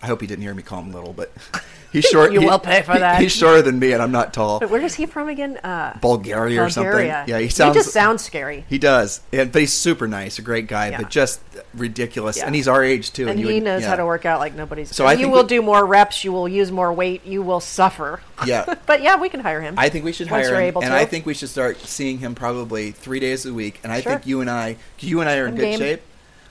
[0.05, 1.31] I hope he didn't hear me call him little, but
[1.91, 2.31] he's short.
[2.31, 3.19] You he- will pay for he- that.
[3.23, 4.59] he's shorter than me, and I'm not tall.
[4.59, 5.57] But where is he from again?
[5.57, 7.07] Uh, Bulgaria or something.
[7.07, 7.75] Yeah, he sounds.
[7.75, 8.65] He just sounds scary.
[8.69, 11.01] He does, and, but he's super nice, a great guy, Yeah.
[11.01, 11.41] but just
[11.73, 12.37] ridiculous.
[12.37, 12.45] Yeah.
[12.45, 13.27] And he's our age too.
[13.27, 13.89] And you he would- knows yeah.
[13.89, 14.95] how to work out like nobody's.
[14.95, 16.23] So I you will we- do more reps.
[16.23, 17.25] You will use more weight.
[17.25, 18.21] You will suffer.
[18.45, 18.75] Yeah.
[18.85, 19.73] but yeah, we can hire him.
[19.77, 20.93] I think we should hire him, and to.
[20.93, 23.79] I think we should start seeing him probably three days a week.
[23.81, 24.11] And I Sure.
[24.11, 25.79] think you and I, you and I are in I'm good game.
[25.79, 26.01] shape,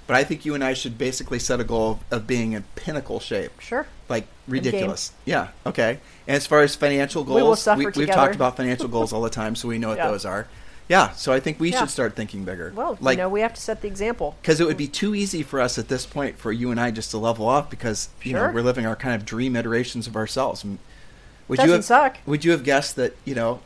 [0.07, 2.65] but I think you and I should basically set a goal of, of being in
[2.77, 3.61] pinnacle shape.
[3.61, 3.87] Sure.
[4.09, 5.13] Like ridiculous.
[5.25, 5.49] Yeah.
[5.67, 5.99] Okay.
[6.27, 9.13] And as far as financial goals, We will suffer we, have talked about financial goals
[9.13, 10.11] all the time, so we know what Yeah.
[10.11, 10.47] those are.
[10.89, 11.13] Yeah.
[11.13, 11.81] So I think we Yeah.
[11.81, 12.71] should start thinking bigger.
[12.77, 14.37] Well, like, you know, we have to set the example.
[14.43, 16.91] because it would be too easy for us at this point for you and I
[16.91, 20.15] just to level off because you know we're living our kind of dream iterations of
[20.17, 20.63] ourselves.
[20.65, 22.19] Would Doesn't you have, suck.
[22.27, 23.17] Would you have guessed that?
[23.25, 23.61] You know,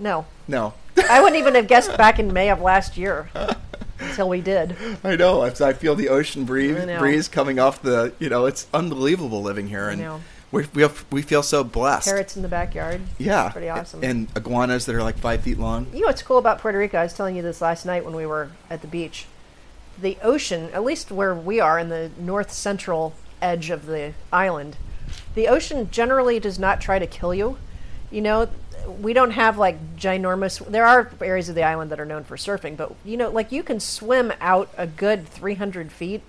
[0.00, 0.74] No, no.
[1.08, 3.28] I wouldn't even have guessed back in May of last year
[4.04, 4.76] until we did.
[5.04, 5.42] I know.
[5.42, 8.12] I I feel the ocean breeze, breeze coming off the.
[8.18, 10.20] You know, it's unbelievable living here, and
[10.50, 12.06] we we have, we feel so blessed.
[12.06, 13.00] Parrots in the backyard.
[13.18, 14.04] yeah, Pretty awesome.
[14.04, 15.86] And iguanas that are like five feet long.
[15.92, 16.98] You know what's cool about Puerto Rico?
[16.98, 19.26] I was telling you this last night when we were at the beach.
[20.00, 24.76] The ocean, at least where we are in the north central edge of the island,
[25.34, 27.58] the ocean generally does not try to kill you.
[28.10, 28.48] You know,
[29.00, 30.64] we don't have like ginormous.
[30.66, 33.52] There are areas of the island that are known for surfing, but you know, like
[33.52, 36.22] you can swim out a good 300 feet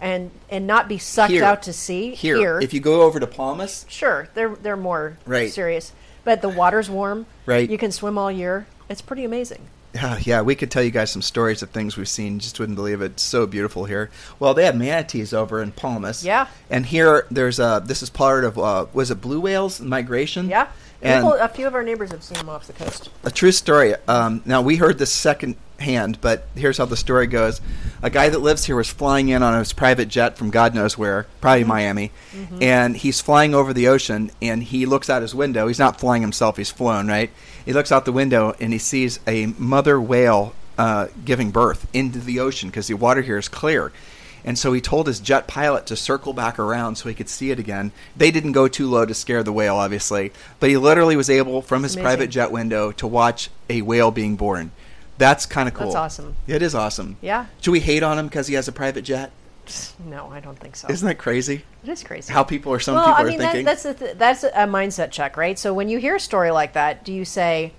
[0.00, 1.44] and and not be sucked Here.
[1.44, 2.14] out to sea.
[2.14, 5.50] Here, if you go over to Palmas, sure, they're they're more Right.
[5.52, 5.92] serious,
[6.24, 7.26] but the water's warm.
[7.46, 7.68] Right.
[7.68, 8.66] You can swim all year.
[8.88, 9.68] It's pretty amazing.
[9.94, 12.38] Yeah, yeah, we could tell you guys some stories of things we've seen.
[12.38, 13.12] Just wouldn't believe it.
[13.12, 14.10] It's so beautiful here.
[14.38, 16.22] Well, they have manatees over in Palmas.
[16.24, 16.46] Yeah.
[16.68, 17.82] And here, there's a.
[17.84, 18.58] This is part of.
[18.58, 20.48] Uh, was it blue whales migration?
[20.50, 20.68] Yeah.
[21.00, 23.08] And People, a few of our neighbors have seen them off the coast.
[23.24, 23.94] a true story.
[24.08, 27.60] Um, now we heard this second hand, but here's how the story goes:
[28.02, 30.98] a guy that lives here was flying in on his private jet from God knows
[30.98, 31.68] where, probably Mm-hmm.
[31.68, 32.10] Miami,
[32.60, 35.68] and he's flying over the ocean, and he looks out his window.
[35.68, 37.30] He's not flying himself; he's flown, right?
[37.64, 42.18] He looks out the window and he sees a mother whale uh, giving birth into
[42.18, 43.92] the ocean because the water here is clear.
[44.44, 47.50] And so he told his jet pilot to circle back around so he could see
[47.50, 47.92] it again.
[48.16, 51.62] They didn't go too low to scare the whale, obviously, but he literally was able,
[51.62, 52.04] from his Amazing.
[52.04, 54.70] private jet window, to watch a whale being born.
[55.18, 55.86] That's kind of cool.
[55.86, 56.36] That's awesome.
[56.46, 57.16] It is awesome.
[57.20, 57.46] Yeah.
[57.60, 59.32] Should we hate on him because he has a private jet?
[60.06, 60.88] No, I don't think so.
[60.88, 61.64] Isn't that crazy?
[61.82, 62.32] it is crazy.
[62.32, 63.64] How people are, some well, people I mean, are thinking.
[63.66, 65.58] that, that's a th- that's a mindset check, right?
[65.58, 67.72] So when you hear a story like that, do you say,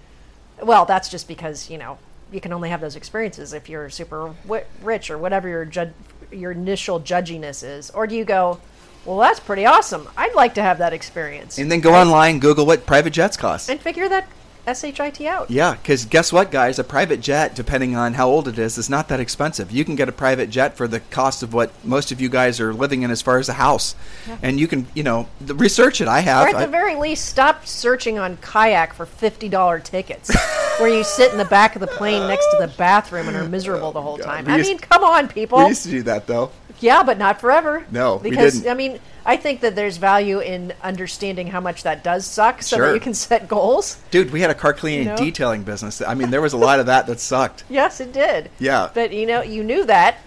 [0.61, 1.98] "Well, that's just because you know
[2.31, 5.94] you can only have those experiences if you're super wi- rich or whatever your ju-
[6.31, 8.60] your initial judginess is," or do you go,
[9.06, 10.07] "Well, that's pretty awesome.
[10.18, 13.69] I'd like to have that experience," and then go online, Google what private jets cost.
[13.69, 14.27] and figure that
[14.74, 15.50] shit out.
[15.52, 16.80] Yeah, because guess what, guys?
[16.80, 19.72] A private jet, depending on how old it is, is not that expensive.
[19.72, 22.60] You can get a private jet for the cost of what most of you guys
[22.60, 23.96] are living in as far as a house.
[24.41, 26.08] And you can, you know, the, research it.
[26.08, 26.46] I have.
[26.46, 30.30] Or at I- the very least, stop searching on kayak for fifty dollar tickets,
[30.80, 33.48] where you sit in the back of the plane next to the bathroom and are
[33.48, 34.26] miserable the whole oh God.
[34.26, 34.46] time.
[34.46, 35.60] We I used- mean, come on, people.
[35.60, 36.52] we used to do that, though.
[36.80, 37.85] Yeah, but not forever.
[37.91, 38.65] No, because.
[38.65, 42.77] I mean, I think that there's value in understanding how much that does suck, so
[42.77, 42.88] Sure.
[42.88, 43.97] that you can set goals.
[44.11, 45.18] Dude, we had a car cleaning You know?
[45.18, 46.01] detailing business.
[46.01, 47.64] I mean, there was a lot of that that sucked.
[47.69, 48.49] Yes, it did.
[48.60, 48.89] Yeah.
[48.93, 50.18] But you know, you knew that.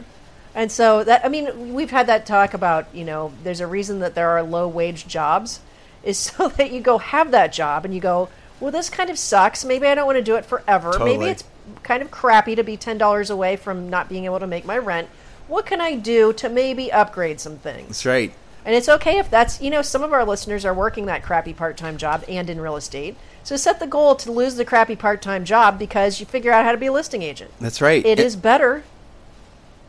[0.54, 4.00] And so that I mean, we've had that talk about, you know, there's a reason
[4.00, 5.60] that there are low wage jobs
[6.04, 8.28] is so that you go have that job and you go,
[8.60, 9.64] well, this kind of sucks.
[9.64, 10.92] Maybe I don't want to do it forever.
[10.92, 11.16] Totally.
[11.18, 11.44] Maybe it's
[11.82, 15.08] kind of crappy to be $10 away from not being able to make my rent.
[15.52, 17.88] What can I do to maybe upgrade some things?
[17.88, 18.32] That's right.
[18.64, 21.52] And it's okay if that's, you know, some of our listeners are working that crappy
[21.52, 23.16] part time job and in real estate.
[23.44, 26.64] So set the goal to lose the crappy part time job because you figure out
[26.64, 27.50] how to be a listing agent.
[27.60, 28.02] That's right.
[28.02, 28.82] It And is better.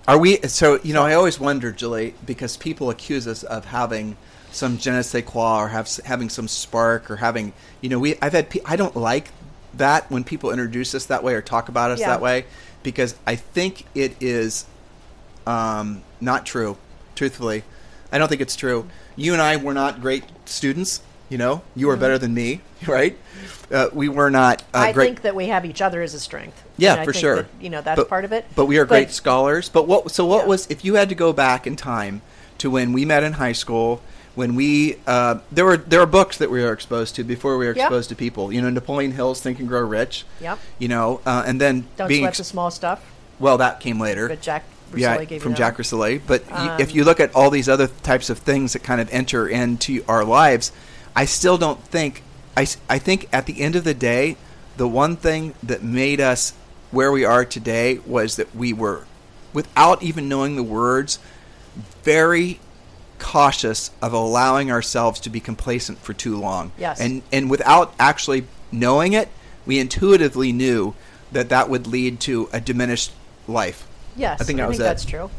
[0.06, 0.42] Are we?
[0.42, 4.18] So you know, I always wonder, Julie, because people accuse us of having
[4.52, 8.18] some je ne sais quoi or have having some spark or having, you know, we.
[8.22, 8.50] I've had.
[8.50, 9.30] pe- I don't like
[9.76, 12.08] that when people introduce us that way or talk about us Yeah.
[12.10, 12.44] that way
[12.84, 14.66] because I think it is
[15.48, 16.78] um, not true.
[17.16, 17.64] Truthfully,
[18.12, 18.88] I don't think it's true.
[19.16, 21.02] You and I were not great students.
[21.30, 23.18] You know, you were better than me, right?
[23.72, 24.90] Uh, we were not uh, Mm-hmm.
[24.90, 25.06] I great.
[25.06, 26.64] think that we have each other as a strength.
[26.78, 27.36] Yeah, for sure.
[27.38, 28.46] that, you know, that's But- part of it.
[28.56, 29.70] But we are great But- scholars.
[29.70, 30.12] But what?
[30.12, 30.48] So what Yeah.
[30.50, 30.68] was?
[30.70, 32.22] If you had to go back in time
[32.60, 34.02] to when we met in high school,
[34.36, 37.66] when we uh, there were there are books that we were exposed to before we
[37.66, 38.52] were exposed to people.
[38.52, 40.26] You know, Napoleon Hill's Think and Grow Rich.
[40.42, 40.60] Yep.
[40.80, 43.02] You know, uh, and then Don't being sweat ex- the small stuff.
[43.40, 44.28] well, that came later.
[44.28, 44.64] But Jack
[44.94, 45.78] Russelli yeah, gave from Jack.
[45.78, 46.22] Russelli.
[46.26, 49.02] But y if Um, you look at all these other types of things that kind
[49.02, 50.72] of enter into our lives,
[51.16, 52.24] I still don't think
[52.56, 54.38] I, I think at the end of the day,
[54.78, 56.54] the one thing that made us
[56.92, 59.06] where we are today was that we were,
[59.54, 61.18] without even knowing the words,
[62.04, 62.60] very
[63.18, 66.72] cautious of allowing ourselves to be complacent for too long.
[66.78, 67.00] Yes.
[67.00, 69.30] And and without actually knowing it,
[69.66, 70.94] we intuitively knew
[71.32, 73.12] that that would lead to a diminished
[73.48, 73.88] life.
[74.16, 74.84] Yes, I think that was it.
[74.84, 75.30] that's true.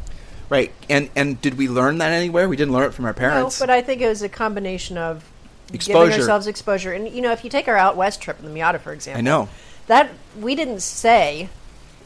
[0.50, 0.72] Right.
[0.90, 2.48] And and did we learn that anywhere?
[2.48, 3.60] We didn't learn it from our parents.
[3.60, 5.24] No, but I think it was a combination of
[5.72, 6.06] Exposure.
[6.10, 6.92] giving ourselves exposure.
[6.92, 9.18] And you know, if you take our out west trip in the Miata, for example,
[9.18, 9.48] I know.
[9.86, 11.48] that we didn't say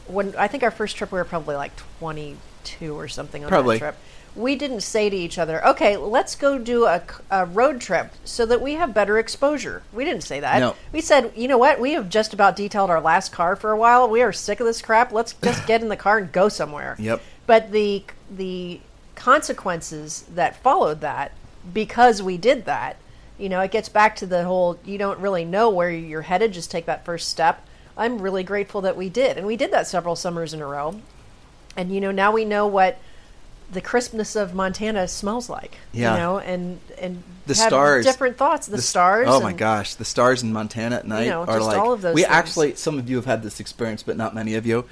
[0.07, 3.77] when I think our first trip we were probably like 22 or something on Probably.
[3.77, 3.95] that trip.
[4.35, 8.61] We didn't say to each other, "Okay, let's go do a road trip so that
[8.61, 10.59] we have better exposure." We didn't say that.
[10.59, 10.75] No.
[10.91, 11.79] We said, "You know what?
[11.79, 14.07] We have just about detailed our last car for a while.
[14.07, 15.11] We are sick of this crap.
[15.11, 17.21] Let's just get in the car and go somewhere." Yep.
[17.45, 18.79] But the the
[19.15, 21.33] consequences that followed that
[21.73, 22.95] because we did that,
[23.37, 26.53] you know, it gets back to the whole you don't really know where you're headed,
[26.53, 27.65] just take that first step.
[27.97, 29.37] I'm really grateful that we did.
[29.37, 31.01] And we did that several summers in a row.
[31.75, 32.97] And you know, now we know what
[33.71, 35.77] the crispness of Montana smells like.
[35.91, 36.13] Yeah.
[36.13, 38.05] You know, and and The have stars.
[38.05, 38.67] different thoughts.
[38.67, 39.27] The, s- stars.
[39.29, 42.01] Oh my gosh, the stars in Montana at night know, are just like all of
[42.01, 42.31] those we things.
[42.33, 42.75] actually.
[42.75, 44.85] Some of you have had this experience, but not many of you.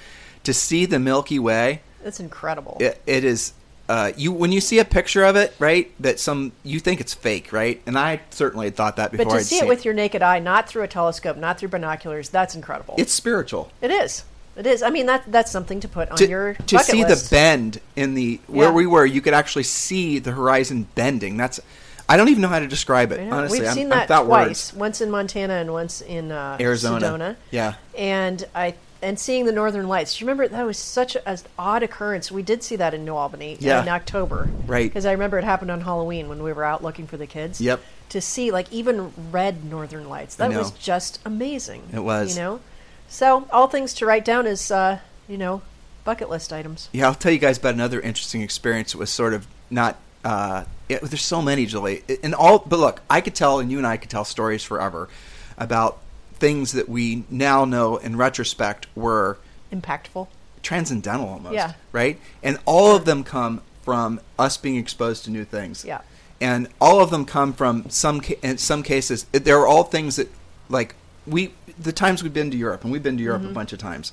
[0.44, 2.76] To see the Milky Way, It's incredible.
[2.80, 3.52] it, it is.
[3.88, 5.90] Uh, you when you see a picture of it, right?
[6.00, 7.80] That some you think it's fake, right?
[7.86, 9.24] And I certainly had thought that before.
[9.24, 11.70] but to I'd see it with your naked eye, not through a telescope, not through
[11.70, 12.96] binoculars, that's incredible.
[12.98, 13.70] it's spiritual.
[13.80, 14.24] It is.
[14.58, 14.82] It is.
[14.82, 17.30] I mean, that that's something to put on to, your to see list.
[17.30, 18.74] the bend in the where Yeah.
[18.74, 21.36] we were, you could actually see the horizon bending.
[21.36, 21.60] That's
[22.08, 23.20] I don't even know how to describe it.
[23.32, 24.26] Honestly, We've I'm, seen that twice.
[24.26, 24.74] words.
[24.74, 27.06] Once in Montana and once in uh, Arizona.
[27.06, 27.36] Sedona.
[27.50, 27.74] Yeah.
[27.96, 30.16] And I and seeing the northern lights.
[30.18, 32.32] Do you remember that was such an odd occurrence?
[32.32, 33.80] We did see that in New Albany Yeah.
[33.82, 34.90] in October, Right.
[34.90, 37.60] Because I remember it happened on Halloween when we were out looking for the kids.
[37.60, 37.80] Yep.
[38.08, 41.82] To see like even red northern lights, that was just amazing.
[41.92, 42.36] It was.
[42.36, 42.60] You know.
[43.08, 45.62] So all things to write down is uh, you know
[46.04, 46.88] bucket list items.
[46.92, 48.94] Yeah, I'll tell you guys about another interesting experience.
[48.94, 49.96] It was sort of not.
[50.24, 52.58] Uh, it, there's so many, Julie, and all.
[52.60, 55.08] But look, I could tell, and you and I could tell stories forever
[55.56, 55.98] about
[56.34, 59.38] things that we now know in retrospect were
[59.72, 60.28] Impactful.
[60.62, 61.54] transcendental almost.
[61.54, 61.72] Yeah.
[61.92, 62.18] Right?
[62.42, 65.84] And all of them come from us being exposed to new things.
[65.84, 66.00] Yeah.
[66.40, 70.16] And all of them come from some ca- in some cases there are all things
[70.16, 70.28] that
[70.68, 70.94] like
[71.26, 73.50] we the times we've been to Europe and we've been to Europe Mm-hmm.
[73.50, 74.12] a bunch of times.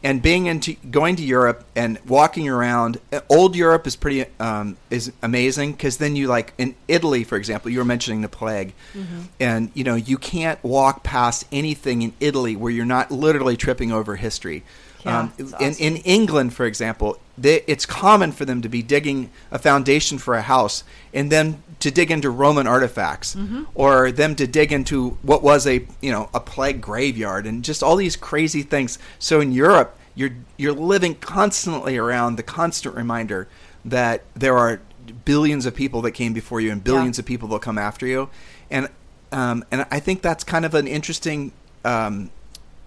[0.00, 4.76] And being into going to Europe and walking around, uh, old Europe is pretty um,
[4.90, 8.74] is amazing because then you like in Italy, for example, you were mentioning the plague,
[8.94, 9.20] Mm-hmm.
[9.40, 13.90] and you know you can't walk past anything in Italy where you're not literally tripping
[13.90, 14.62] over history.
[15.04, 18.82] Yeah, Um, it's in, in England, for example, they, it's common for them to be
[18.82, 20.82] digging a foundation for a house
[21.14, 23.62] and then to dig into Roman artifacts, Mm-hmm.
[23.74, 27.82] or them to dig into what was a you know a plague graveyard, and just
[27.82, 28.98] all these crazy things.
[29.20, 33.46] So in Europe, you're you're living constantly around the constant reminder
[33.84, 34.80] that there are
[35.24, 37.22] billions of people that came before you and billions Yeah.
[37.22, 38.28] of people that come after you,
[38.70, 38.88] and
[39.30, 41.52] um, and I think that's kind of an interesting.
[41.84, 42.30] Um,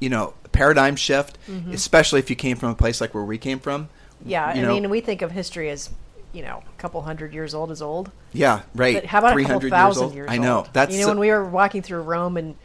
[0.01, 1.37] you know, paradigm shift,
[1.71, 3.85] especially if you came from a place like where we came from.
[3.85, 4.29] Mm-hmm.
[4.29, 5.89] Yeah, You I know- mean, we think of history as
[6.33, 8.11] you know a couple hundred years old as old.
[8.33, 8.95] Yeah, right.
[8.95, 10.13] But how about a couple 300 thousand old?
[10.15, 10.57] years, I know.
[10.59, 10.69] old?
[10.73, 12.55] That's you know when we were walking through Rome and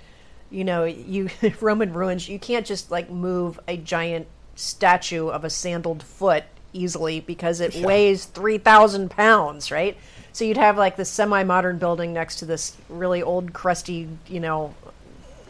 [0.51, 1.31] you know you
[1.61, 7.21] Roman ruins, you can't just like move a giant statue of a sandaled foot easily
[7.21, 9.97] because it weighs three thousand pounds, right?
[10.33, 14.75] So you'd have like this semi-modern building next to this really old, crusty, you know,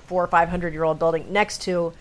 [0.06, 1.92] four or five hundred year old building next to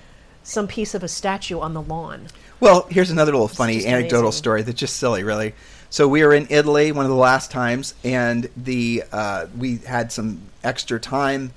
[0.45, 2.27] some piece of a statue on the lawn.
[2.59, 4.37] Well, here's another little funny anecdotal amazing.
[4.37, 5.53] story that's just silly, really.
[5.89, 10.11] So we were in Italy one of the last times, and the uh, we had
[10.11, 11.51] some extra time.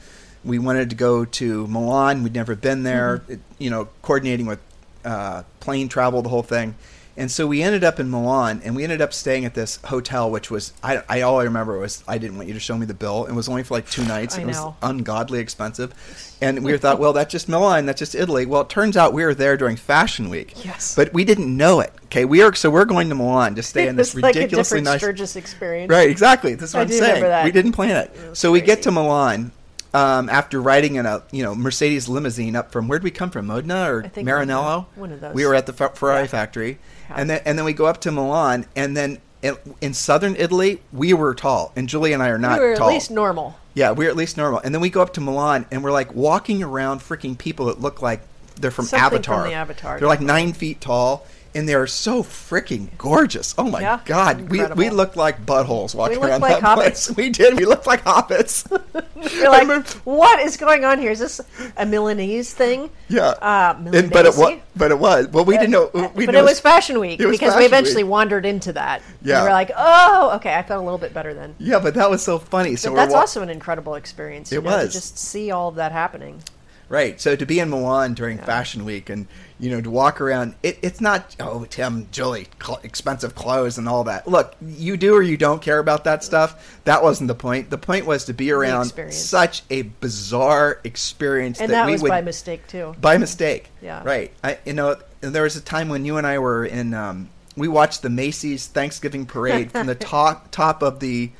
[0.44, 2.22] We wanted to go to Milan.
[2.22, 3.18] We'd never been there.
[3.18, 3.32] Mm-hmm.
[3.32, 4.60] It, you know, coordinating with
[5.04, 6.74] uh, plane travel, the whole thing.
[7.18, 10.30] And so we ended up in Milan, and we ended up staying at this hotel,
[10.30, 12.86] which was I, I all I remember was I didn't want you to show me
[12.86, 13.26] the bill.
[13.26, 14.38] It was only for like two nights.
[14.38, 14.76] I it was know.
[14.82, 15.92] ungodly expensive,
[16.40, 18.46] and we thought, well, that's just Milan, that's just Italy.
[18.46, 20.64] Well, it turns out we were there during Fashion Week.
[20.64, 20.94] Yes.
[20.94, 21.92] but we didn't know it.
[22.04, 24.80] Okay, we are so we're going to Milan to stay in this like a ridiculously
[24.80, 25.00] nice.
[25.00, 25.90] Sturgis experience.
[25.90, 26.54] Right, exactly.
[26.54, 27.44] That's what I am saying.
[27.44, 28.28] We didn't plan it.
[28.30, 29.50] was So we get to Milan
[29.94, 33.46] um, after riding in a you know Mercedes limousine up from where'd we come from?
[33.46, 34.86] Modena or I think Maranello?
[34.94, 35.34] one of those.
[35.34, 36.26] We were at the Ferrari Yeah.
[36.28, 36.78] factory,
[37.16, 40.80] And then and then we go up to Milan, and then in, in southern Italy
[40.92, 42.88] we were tall, and Julie and I are not we were tall.
[42.88, 43.56] at least normal.
[43.74, 44.60] Yeah, we're at least normal.
[44.60, 47.80] And then we go up to Milan and we're like walking around freaking people that
[47.80, 48.22] look like
[48.56, 49.44] they're from Something from Avatar.
[49.48, 53.54] the Avatar, They're like nine feet tall, and they're so freaking gorgeous.
[53.58, 54.78] Oh my Yeah, god, we incredible.
[54.78, 57.06] we looked like buttholes walking around like that hobbits.
[57.06, 57.16] place.
[57.16, 57.56] We did.
[57.56, 58.68] We looked like hobbits.
[59.34, 61.10] You're like, remember- what is going on here?
[61.10, 61.40] Is this
[61.76, 62.90] a Milanese thing?
[63.08, 64.58] yeah, Uh, And- but it was.
[64.76, 65.26] But it was.
[65.28, 65.90] Well, we didn't know.
[66.14, 68.10] We but know it was Fashion Week was because Fashion we eventually Week.
[68.12, 69.02] wandered into that.
[69.22, 69.38] Yeah.
[69.38, 70.54] And we're like, oh, okay.
[70.54, 71.54] I felt a little bit better then.
[71.58, 72.76] Yeah, but that was so funny.
[72.76, 74.52] So But that's wa- also an incredible experience.
[74.52, 74.88] It know, was.
[74.88, 76.42] to just see all of that happening.
[76.88, 77.20] Right.
[77.20, 79.26] So to be in Milan during Fashion Week and
[79.60, 83.88] you know to walk around, it, it's not oh Tim, Julie, cl- expensive clothes and
[83.88, 84.26] all that.
[84.28, 86.80] Look, you do or you don't care about that stuff.
[86.84, 87.70] That wasn't the point.
[87.70, 92.02] The point was to be around such a bizarre experience And that, that, we was
[92.02, 92.94] would by mistake too.
[93.00, 93.68] by mistake.
[93.82, 94.02] Yeah.
[94.04, 94.32] Right.
[94.44, 96.94] I you know there was a time when you and I were in.
[96.94, 101.30] Um, we watched the Macy's Thanksgiving parade from the top top of the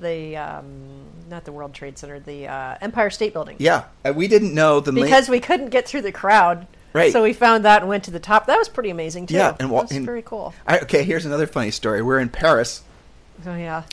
[0.00, 3.56] The um, not the World Trade Center, the uh, Empire State Building.
[3.60, 3.84] yeah.
[4.04, 6.66] uh, We didn't know the Because we couldn't get through the crowd.
[6.92, 7.12] Right.
[7.12, 8.46] So we found that and went to the top.
[8.46, 9.34] That was pretty amazing too.
[9.34, 10.54] Yeah, and wa- that was and- very cool.
[10.66, 12.02] I, okay, here's another funny story.
[12.02, 12.82] We're in Paris.
[13.46, 13.84] Oh yeah.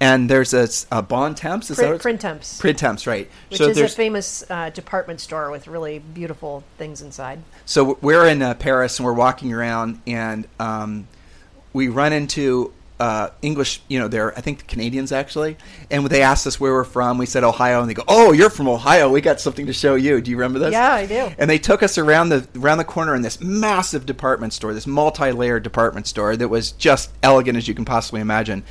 [0.00, 1.70] and there's a, a Bon Temps.
[1.70, 3.28] Is that Print, it's- print temps, Printemps, right?
[3.50, 7.40] which so is a famous uh, department store with really beautiful things inside.
[7.64, 11.08] so we're in uh, Paris and we're walking around and um,
[11.72, 15.56] we run into uh, English, you know, they're I think Canadians actually,
[15.90, 17.18] and they asked us where we're from.
[17.18, 19.10] We said Ohio, and they go, "Oh, you're from Ohio.
[19.10, 20.72] We got something to show you." Do you remember this?
[20.72, 21.32] Yeah, I do.
[21.38, 24.86] And they took us around the around the corner in this massive department store, this
[24.86, 28.62] multi-layered department store that was just elegant as you can possibly imagine.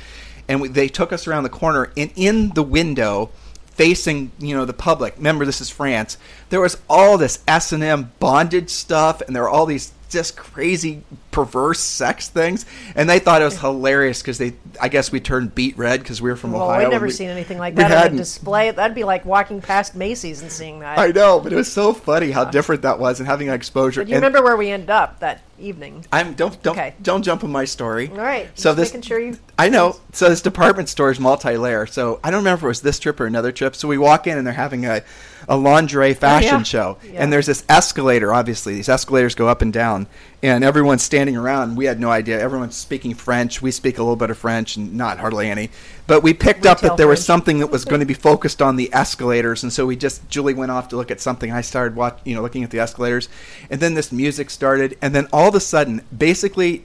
[0.48, 3.30] And we, they took us around the corner, and in the window,
[3.72, 5.16] facing you know the public.
[5.18, 6.16] Remember, this is France.
[6.48, 10.36] There was all this S and M bondage stuff, and there were all these just
[10.36, 11.02] crazy
[11.34, 15.52] perverse sex things and they thought it was hilarious because they i guess we turned
[15.54, 18.06] beet red because we were from Well, ohio I've never we- seen anything like that
[18.08, 18.70] on a display.
[18.70, 20.98] That'd be like walking past Macy's and seeing that.
[20.98, 24.08] i know but it was so funny how different that was and having exposure but
[24.08, 26.04] you And- remember where we ended up that evening?
[26.12, 26.94] I'm don't don't Okay.
[27.00, 28.08] don't jump on my story.
[28.10, 28.48] All right.
[28.58, 29.38] So just this making sure you.
[29.56, 29.94] I know.
[30.12, 31.86] So this department store is multi-layer.
[31.86, 33.76] So I don't remember if it was this trip or another trip.
[33.76, 35.02] So we walk in and they're having a,
[35.48, 36.62] a lingerie fashion Oh, yeah.
[36.64, 37.22] show, Yeah.
[37.22, 38.34] and there's this escalator.
[38.34, 40.08] Obviously, these escalators go up and down,
[40.44, 41.74] and everyone's standing around.
[41.74, 42.38] We had no idea.
[42.38, 43.62] Everyone's speaking French.
[43.62, 45.70] We speak a little bit of French, and not hardly any.
[46.06, 48.76] But we picked up that there was something that was going to be focused on
[48.76, 51.50] the escalators, and so we just Julie went off to look at something.
[51.50, 53.30] I started watch, you know, looking at the escalators,
[53.70, 56.84] and then this music started, and then all of a sudden, basically.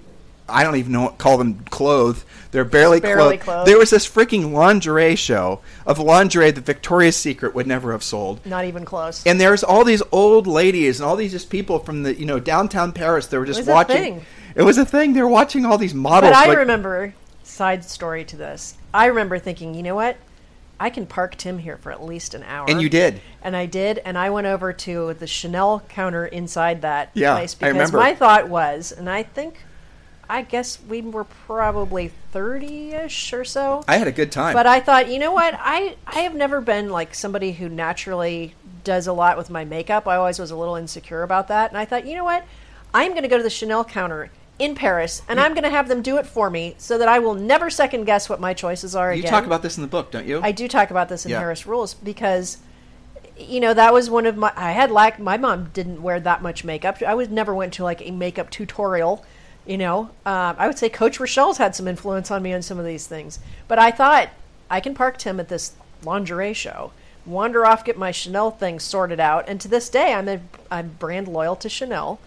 [0.52, 2.24] I don't even know what call them clothed.
[2.52, 3.42] They're barely, Barely clothed.
[3.44, 3.68] clothed.
[3.68, 8.44] There was this freaking lingerie show of lingerie that Victoria's Secret would never have sold.
[8.46, 9.24] Not even close.
[9.26, 12.40] And there's all these old ladies and all these just people from the you know
[12.40, 13.28] downtown Paris.
[13.28, 13.98] They were just was a watching.
[13.98, 14.26] thing.
[14.56, 15.14] It was a thing.
[15.14, 16.32] They were watching all these models.
[16.32, 17.14] But I like- remember
[17.44, 18.76] side story to this.
[18.94, 20.18] I remember thinking, you know what?
[20.80, 22.66] I can park Tim here for at least an hour.
[22.70, 23.22] And you did.
[23.42, 27.54] And I did, and I went over to the Chanel counter inside that Yeah, place
[27.54, 29.62] because my thought was, and I think,
[30.30, 33.84] I guess we were probably thirty-ish or so.
[33.88, 34.54] I had a good time.
[34.54, 35.56] But I thought, you know what?
[35.60, 38.54] I I have never been like somebody who naturally
[38.84, 40.08] does a lot with my makeup.
[40.08, 42.46] I always was a little insecure about that, and I thought, you know what?
[42.94, 44.30] I'm going to go to the Chanel counter
[44.60, 47.20] in Paris, and I'm going to have them do it for me, so that I
[47.20, 49.32] will never second guess what my choices are you again.
[49.32, 50.42] talk about this in the book, don't you?
[50.44, 51.40] I do talk about this in Yeah.
[51.40, 52.58] Harris Rules because
[53.38, 56.42] you know that was one of my I had like my mom didn't wear that
[56.42, 57.02] much makeup.
[57.02, 59.26] I was never went to like a makeup tutorial.
[59.70, 62.80] You know, um, I would say Coach Rochelle's had some influence on me on some
[62.80, 63.38] of these things.
[63.68, 64.30] But I thought
[64.68, 65.74] I can park Tim at this
[66.04, 66.92] lingerie show,
[67.24, 70.40] wander off, get my Chanel thing sorted out, and to this day I'm a
[70.72, 72.20] I'm brand loyal to Chanel.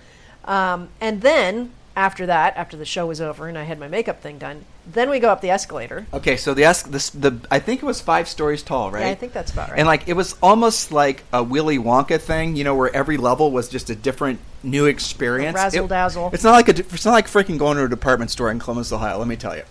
[0.44, 4.22] Um, and then after that, after the show was over and I had my makeup
[4.22, 6.06] thing done, then we go up the escalator.
[6.12, 9.02] okay, so the es- this the I think it was five stories tall, right?
[9.06, 9.78] Yeah, I think that's about right.
[9.78, 13.52] And like it was almost like a Willy Wonka thing, you know, where every level
[13.52, 15.54] was just a different new experience.
[15.54, 16.30] razzle It- dazzle.
[16.32, 18.92] It's not like a, it's not like freaking going to a department store in Columbus,
[18.92, 19.18] Ohio.
[19.18, 19.62] Let me tell you.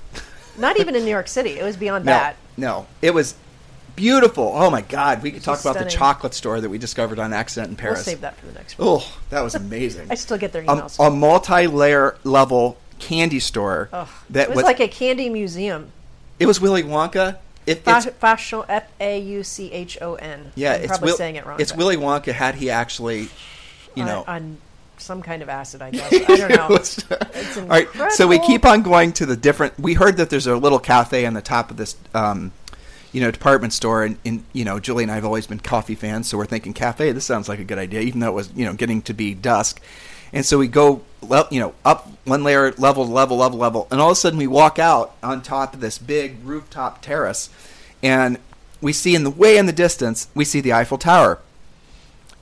[0.57, 1.59] Not even in New York City.
[1.59, 2.35] It was beyond No, that.
[2.57, 3.35] no, it was
[3.95, 4.51] beautiful.
[4.55, 7.69] Oh my God, we could talk about the chocolate store that we discovered on accident
[7.71, 7.99] in Paris.
[7.99, 8.87] We'll save that for the next one.
[8.87, 10.07] Oh, that was amazing.
[10.11, 11.05] I still get their a, emails.
[11.05, 14.07] a multi-layer level candy store Ugh.
[14.29, 15.91] that it was, was, like a candy museum.
[16.39, 17.37] it was Willy Wonka.
[17.65, 20.51] It, it's, Fauchon, F A U C H O N.
[20.55, 21.59] yeah, I'm it's probably Will- saying it wrong.
[21.59, 23.29] It's Willy Wonka had he actually,
[23.95, 24.57] you on- know, on,
[24.97, 26.13] some kind of acid, I guess.
[26.13, 26.67] I don't know.
[26.69, 29.79] Was- It's all right, so we keep on going to the different.
[29.79, 32.51] We heard that there's a little cafe on the top of this, um,
[33.11, 35.95] you know, department store, and, and you know, Julie and I have always been coffee
[35.95, 37.11] fans, so we're thinking cafe.
[37.13, 39.33] This sounds like a good idea, even though it was you know getting to be
[39.33, 39.81] dusk,
[40.33, 41.01] and so we go,
[41.49, 44.47] you know, up one layer, level, level, level, level, and all of a sudden we
[44.47, 47.49] walk out on top of this big rooftop terrace,
[48.01, 48.37] and
[48.81, 51.39] we see in the way in the distance we see the Eiffel Tower.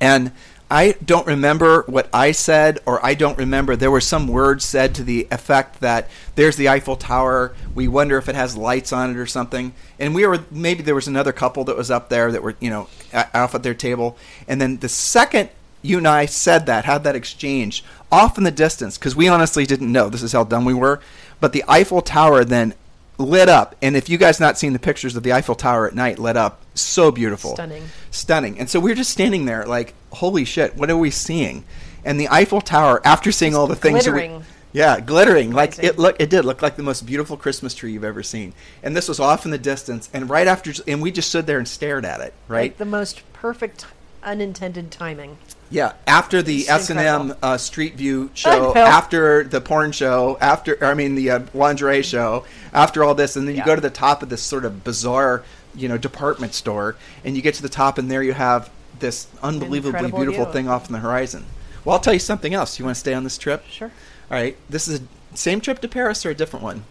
[0.01, 0.31] And
[0.71, 3.75] I don't remember what I said, or I don't remember.
[3.75, 7.55] There were some words said to the effect that there's the Eiffel Tower.
[7.73, 9.73] We wonder if it has lights on it or something.
[9.97, 12.69] And we were maybe there was another couple that was up there that were you
[12.69, 12.87] know
[13.33, 14.15] off at their table.
[14.47, 15.49] And then the second
[15.81, 19.65] you and I said that, had that exchange off in the distance, because we honestly
[19.65, 20.09] didn't know.
[20.09, 20.99] This is how dumb we were.
[21.39, 22.73] But the Eiffel Tower then
[23.17, 23.75] lit up.
[23.81, 26.37] And if you guys not seen the pictures of the Eiffel Tower at night lit
[26.37, 27.53] up, so beautiful.
[27.53, 27.83] Stunning.
[28.11, 28.59] Stunning.
[28.59, 31.63] And so we are just standing there like, holy shit, what are we seeing?
[32.05, 34.45] And the Eiffel Tower, after seeing all the things that we- glittering.
[34.71, 35.51] yeah, glittering.
[35.51, 38.53] Like it look it did look like the most beautiful Christmas tree you've ever seen.
[38.81, 41.57] And this was off in the distance and right after and we just stood there
[41.57, 42.71] and stared at it, right?
[42.71, 43.85] Like the most perfect
[44.23, 45.37] unintended timing.
[45.71, 50.83] Yeah, after the S and M uh, Street View show, after the porn show, after
[50.83, 53.65] I mean the uh, lingerie show, after all this, and then you Yeah.
[53.67, 55.43] go to the top of this sort of bizarre,
[55.75, 58.69] you know, department store, and you get to the top, and there you have
[58.99, 60.53] this unbelievably Incredible beautiful view.
[60.53, 61.45] thing off in the horizon.
[61.85, 62.79] Well, I'll tell you something else.
[62.79, 63.63] You want to stay on this trip?
[63.69, 63.91] Sure.
[64.31, 65.03] All right, this is a
[65.37, 66.83] same trip to Paris or a different one?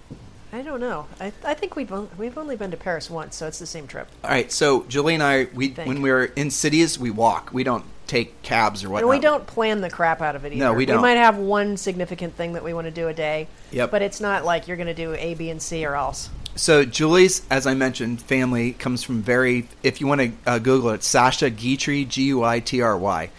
[0.52, 1.06] I don't know.
[1.20, 3.88] I, I think we've on- we've only been to Paris once, so it's the same
[3.88, 4.06] trip.
[4.22, 7.50] All right, so Julie and I, we when we're in cities, we walk.
[7.52, 9.02] We don't take cabs or whatnot.
[9.02, 10.64] And we don't plan the crap out of it either.
[10.64, 10.96] No, we don't.
[10.96, 13.46] We might have one significant thing that we want to do a day.
[13.70, 13.90] Yep.
[13.90, 16.30] But it's not like you're going to do A, B, and C or else.
[16.56, 19.68] So Julie's, as I mentioned, family comes from very.
[19.84, 23.30] If you want to uh, Google it, Sacha Guitry, G U I T R Y.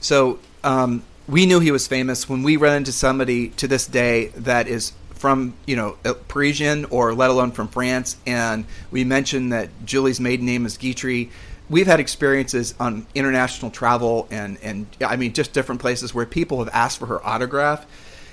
[0.00, 4.28] So um, we knew he was famous when we run into somebody to this day
[4.28, 9.52] that is from you know uh, Parisian or let alone from France, and we mentioned
[9.52, 11.30] that Julie's maiden name is Guitry.
[11.68, 16.58] We've had experiences on international travel and and I mean just different places where people
[16.64, 17.86] have asked for her autograph,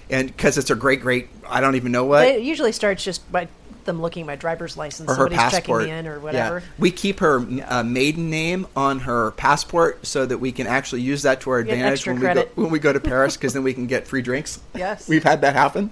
[0.09, 3.29] and because it's a great great I don't even know what It usually starts just
[3.31, 3.47] by
[3.85, 5.09] them looking at my driver's license.
[5.09, 5.81] or her Somebody's passport.
[5.81, 6.59] checking me in or whatever.
[6.59, 6.65] Yeah.
[6.77, 11.23] We keep her uh, maiden name on her passport so that we can actually use
[11.23, 13.73] that to our advantage when we, go, when we go to Paris because then we
[13.73, 14.61] can get free drinks.
[14.73, 15.09] Yes.
[15.09, 15.91] We've had that happen.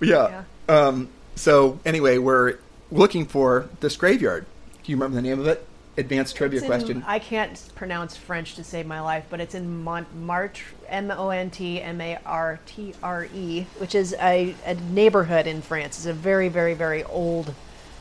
[0.00, 0.42] Yeah.
[0.68, 2.58] Um, so anyway, we're
[2.90, 4.44] looking for this graveyard.
[4.82, 5.66] Do you remember the name of it?
[5.98, 7.04] Advanced trivia in- question.
[7.06, 11.28] I can't pronounce French to save my life, but it's in Mont- Martre, M O
[11.30, 15.98] N T M A R T R E, which is a, a neighborhood in France.
[15.98, 17.52] It's a very, very, very old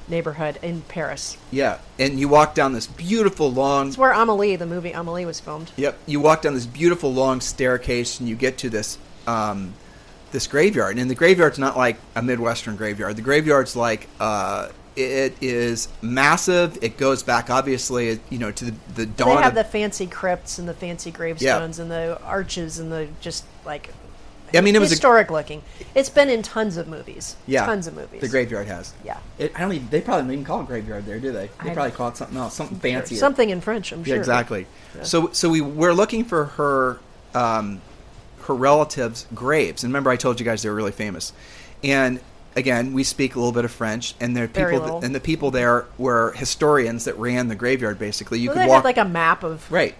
[0.08, 1.36] neighborhood in Paris.
[1.52, 1.80] yeah.
[2.00, 5.70] And you walk down this beautiful long It's where Amelie, the movie Amelie, was filmed.
[5.76, 5.98] Yep.
[6.06, 9.74] You walk down this beautiful long staircase and you get to this um,
[10.32, 10.98] this graveyard.
[10.98, 13.18] And the graveyard's not like a Midwestern graveyard.
[13.18, 16.78] The graveyard's like uh, it is massive.
[16.82, 19.36] It goes back obviously, you know, to the, the dawn.
[19.36, 23.46] They have the fancy crypts and the fancy gravestones and the arches and the just
[23.66, 23.94] like
[24.54, 25.62] I mean, it was a, historic looking.
[25.94, 27.36] It's been in tons of movies.
[27.46, 28.22] yeah, tons of movies.
[28.22, 28.94] The graveyard has.
[29.04, 29.20] Yeah.
[29.38, 29.90] It, I don't even.
[29.90, 31.50] They probably don't even call it graveyard there, do they?
[31.64, 33.16] They I- probably call it something else, something fancy.
[33.16, 34.18] Something in French, I'm Yeah, sure.
[34.18, 34.68] exactly.
[34.96, 35.04] Yeah.
[35.04, 37.00] So, so we we're looking for her,
[37.34, 37.82] um,
[38.44, 39.84] her relatives' graves.
[39.84, 41.34] And remember, I told you guys they were really famous.
[41.84, 42.20] And
[42.58, 45.86] again, we speak a little bit of French, and there people, and the people there
[45.98, 47.98] were historians that ran the graveyard.
[48.00, 49.96] Basically, you Well, could they walk had like a map of right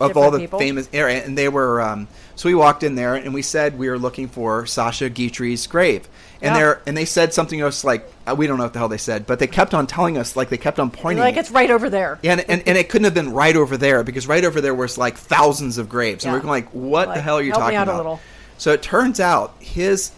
[0.00, 0.58] of all the people.
[0.58, 1.80] famous area, and they were.
[1.80, 5.66] Um, so we walked in there, and we said we were looking for Sacha Guitry's
[5.66, 6.08] grave,
[6.42, 6.58] and Yeah.
[6.58, 8.88] they're and they said something to us like uh, we don't know what the hell
[8.88, 11.22] they said, but they kept on telling us like they kept on pointing.
[11.22, 12.18] like it's right over there.
[12.22, 14.74] Yeah, and, and, and it couldn't have been right over there because right over there
[14.74, 16.24] was like thousands of graves.
[16.24, 16.40] And Yeah.
[16.40, 18.20] we're like, what the hell are you talking about?
[18.58, 20.12] So it turns out his,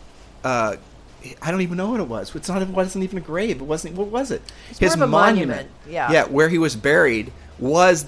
[0.44, 0.77] uh,
[1.40, 2.35] I don't even know what it was.
[2.35, 2.62] It's not.
[2.62, 3.57] It wasn't even a grave.
[3.61, 3.94] It wasn't.
[3.97, 4.43] What was it?
[4.70, 6.11] It's his a monument, yeah.
[6.12, 8.05] Yeah, where he was buried was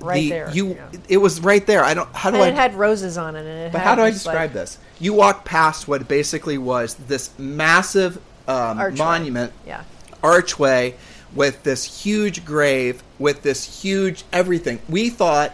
[0.00, 0.68] Right the, there, You.
[0.74, 0.88] yeah.
[1.10, 1.84] It was right there.
[1.84, 2.08] I don't.
[2.14, 2.48] How do And I?
[2.48, 3.40] it had roses on it.
[3.40, 4.78] And it but how do I just, like- describe this?
[4.98, 8.16] You walk past what basically was this massive
[8.48, 8.96] um, Archway.
[8.98, 9.82] monument Yeah.
[10.22, 10.94] archway
[11.34, 14.78] with this huge grave with this huge everything.
[14.88, 15.52] We thought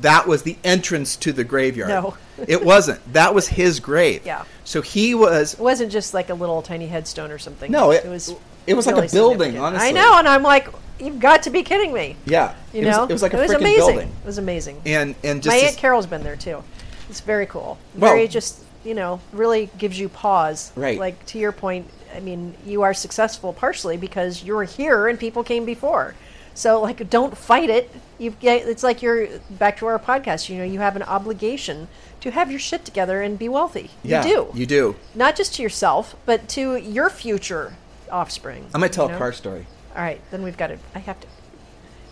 [0.00, 1.88] that was the entrance to the graveyard.
[1.90, 2.16] No.
[2.48, 3.00] it wasn't.
[3.12, 4.24] That was his grave.
[4.24, 4.44] Yeah.
[4.64, 7.70] So he was It wasn't just like a little tiny headstone or something.
[7.70, 8.34] No, it- was.
[8.66, 9.88] it was like a building, honestly.
[9.88, 12.16] I know, and I'm like, you've got to be kidding me.
[12.24, 12.54] yeah.
[12.72, 13.86] You it know, was, it was like a it was freaking amazing.
[13.86, 14.08] building.
[14.08, 14.82] It was amazing.
[14.86, 16.62] And and just My aunt Carol's been there too.
[17.10, 17.78] It's very cool.
[17.96, 20.72] Well- very just you know really gives you pause.
[20.74, 20.98] Right.
[20.98, 25.18] Like to your point, I mean, you are successful partially because you were here and
[25.18, 26.14] people came before.
[26.54, 27.90] So like, don't fight it.
[28.18, 30.48] You get it's like you're back to our podcast.
[30.48, 31.88] You know, you have an obligation
[32.20, 33.90] to have your shit together and be wealthy.
[34.02, 34.58] yeah, you do.
[34.58, 34.96] You do.
[35.14, 37.74] Not just to yourself, but to your future
[38.10, 38.64] offspring.
[38.74, 39.66] I'm gonna tell you a car story.
[39.96, 40.78] All right, then we've got to.
[40.94, 41.26] I have to.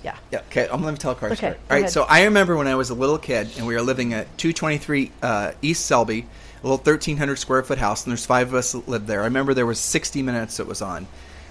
[0.02, 0.16] Yeah.
[0.30, 0.66] Yeah, okay.
[0.70, 1.52] I'm going to tell a car Okay, story.
[1.52, 1.90] All right, ahead.
[1.90, 5.12] so I remember when I was a little kid and we were living at 223
[5.22, 6.20] uh, East Selby,
[6.62, 9.20] a little 1,300 square foot house, and there's five of us that lived there.
[9.20, 11.06] I remember there was 60 Minutes that was on,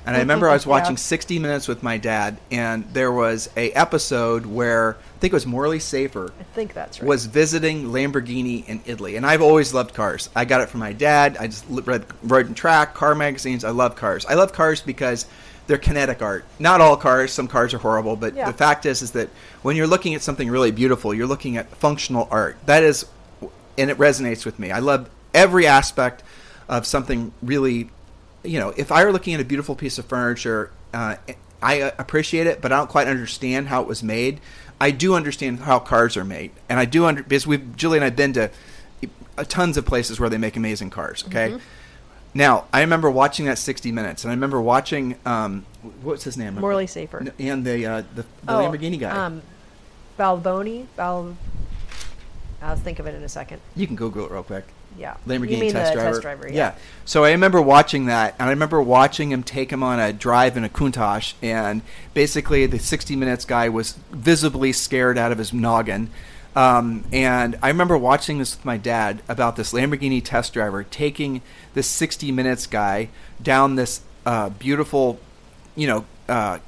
[0.09, 3.71] And I remember I was watching 60 Minutes with my dad, and there was a
[3.73, 7.07] episode where I think it was Morley Safer I think that's right.
[7.07, 10.27] was visiting Lamborghini in Italy, and I've always loved cars.
[10.35, 11.37] I got it from my dad.
[11.39, 13.63] I just read Road and Track, car magazines.
[13.63, 14.25] I love cars.
[14.25, 15.27] I love cars because
[15.67, 16.43] they're kinetic art.
[16.57, 17.31] Not all cars.
[17.31, 18.47] Some cars are horrible, but Yeah.
[18.49, 19.29] the fact is, is that
[19.61, 22.57] when you're looking at something really beautiful, you're looking at functional art.
[22.65, 23.05] That is,
[23.77, 24.71] and it resonates with me.
[24.71, 26.23] I love every aspect
[26.67, 27.91] of something really.
[28.43, 31.15] You know, if I were looking at a beautiful piece of furniture, uh,
[31.61, 34.39] I uh, appreciate it, but I don't quite understand how it was made.
[34.79, 38.05] I do understand how cars are made, and I do under because we've Julie and
[38.05, 38.49] I've been to
[39.37, 41.23] uh, tons of places where they make amazing cars.
[41.27, 41.57] Okay,
[42.33, 45.65] now I remember watching that 60 Minutes, and I remember watching um,
[46.01, 46.55] what's his name?
[46.55, 47.33] Morley Safer.
[47.37, 49.09] and the uh, the, the Oh, Lamborghini guy.
[49.09, 49.41] Um,
[50.17, 50.85] Balboni.
[50.95, 51.35] Bal.
[52.61, 53.61] I'll think of it in a second.
[53.75, 54.65] you can Google it real quick.
[54.97, 55.15] Yeah.
[55.27, 56.09] Lamborghini test driver.
[56.09, 56.49] Test driver.
[56.51, 56.75] Yeah.
[57.05, 60.57] So I remember watching that, and I remember watching him take him on a drive
[60.57, 61.81] in a Countach, and
[62.13, 66.09] basically the 60 Minutes guy was visibly scared out of his noggin.
[66.55, 71.41] Um, and I remember watching this with my dad about this Lamborghini test driver taking
[71.73, 73.09] this 60 Minutes guy
[73.41, 75.19] down this uh, beautiful,
[75.75, 76.59] you know, uh,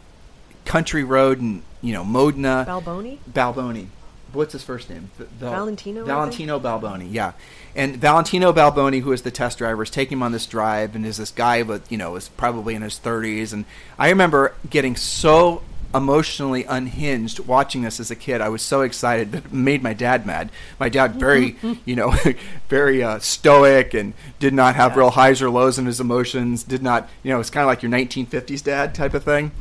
[0.65, 2.65] country road in you know Modena.
[2.67, 3.17] Balboni.
[3.29, 3.87] Balboni.
[4.33, 5.11] What's his first name?
[5.17, 7.11] Val- Valentino, Valentino Balboni.
[7.11, 7.33] Yeah,
[7.75, 11.05] and Valentino Balboni, who is the test driver, is taking him on this drive, and
[11.05, 13.53] is this guy but you know is probably in his thirties.
[13.53, 13.65] And
[13.99, 18.39] I remember getting so emotionally unhinged watching this as a kid.
[18.39, 20.49] I was so excited that it made my dad mad.
[20.79, 22.13] My dad very you know
[22.69, 24.99] very uh, stoic and did not have Yeah.
[24.99, 26.63] real highs or lows in his emotions.
[26.63, 29.51] Did not you know it's kind of like your 1950s dad type of thing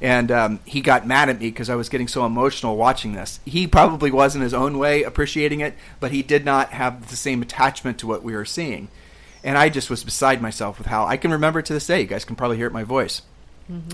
[0.00, 3.40] and um, he got mad at me because I was getting so emotional watching this.
[3.44, 7.16] He probably was in his own way appreciating it, but he did not have the
[7.16, 8.88] same attachment to what we were seeing.
[9.42, 12.00] And I just was beside myself with how I can remember to this day.
[12.00, 13.22] You guys can probably hear it in my voice.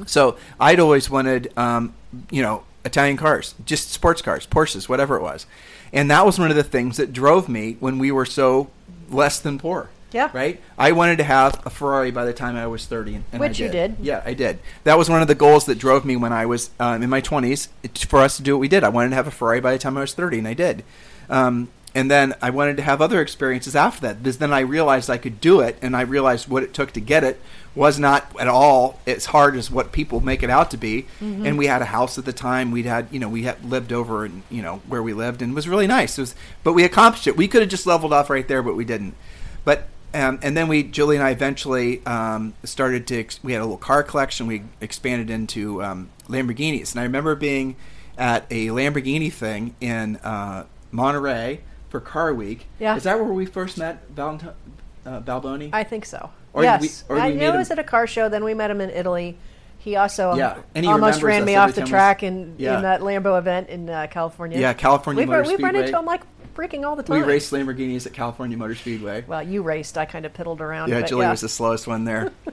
[0.07, 1.95] So I'd always wanted, um,
[2.31, 5.47] you know, Italian cars, just sports cars, Porsches, whatever it was.
[5.93, 8.71] And that was one of the things that drove me when we were so
[9.09, 9.91] less than poor.
[10.13, 10.31] Yeah.
[10.33, 10.61] Right?
[10.79, 13.23] I wanted to have a Ferrari by the time I was 30.
[13.33, 13.97] And, Which you did.
[13.97, 14.05] did.
[14.07, 14.59] Yeah, I did.
[14.85, 17.21] That was one of the goals that drove me when I was um, in my
[17.21, 18.85] 20s it- for us to do what we did.
[18.85, 20.85] I wanted to have a Ferrari by the time I was 30, and I did.
[21.31, 25.11] Um, and then I wanted to have other experiences after that because then I realized
[25.11, 27.39] I could do it, and I realized what it took to get it
[27.75, 31.07] was not at all as hard as what people make it out to be.
[31.21, 32.71] And we had a house at the time.
[32.71, 35.53] We'd had, you know, we had lived over, in, you know, where we lived, and
[35.53, 36.19] it was really nice.
[36.19, 36.35] It was,
[36.65, 37.37] but we accomplished it.
[37.37, 39.15] We could have just leveled off right there, but we didn't.
[39.65, 43.19] But um, and then we, Julie and I, eventually um, started to.
[43.21, 44.47] Ex- we had a little car collection.
[44.47, 47.77] We expanded into um, Lamborghinis, and I remember being
[48.19, 52.67] at a Lamborghini thing in uh, Monterey for Car Week.
[52.79, 52.97] Yeah.
[52.97, 54.55] is that where we first met Valentine
[55.07, 55.71] uh, Balboni?
[55.73, 56.31] I think so.
[56.53, 57.05] Or yes.
[57.09, 58.29] we- or I meet it was at a car show.
[58.29, 59.39] Then we met him in Italy.
[59.79, 62.77] He also Yeah, and he almost ran me off the track in, Yeah.
[62.77, 64.61] in that Lambo event in uh, California.
[64.61, 66.21] Yeah, California We've, Motor we've run into him like
[66.55, 67.21] freaking all the time.
[67.21, 69.25] we raced Lamborghinis at California Motor Speedway.
[69.27, 69.99] Well, you raced.
[69.99, 70.91] I kind of piddled around.
[70.91, 71.31] yeah, Julie yeah.
[71.31, 72.33] was the slowest one there.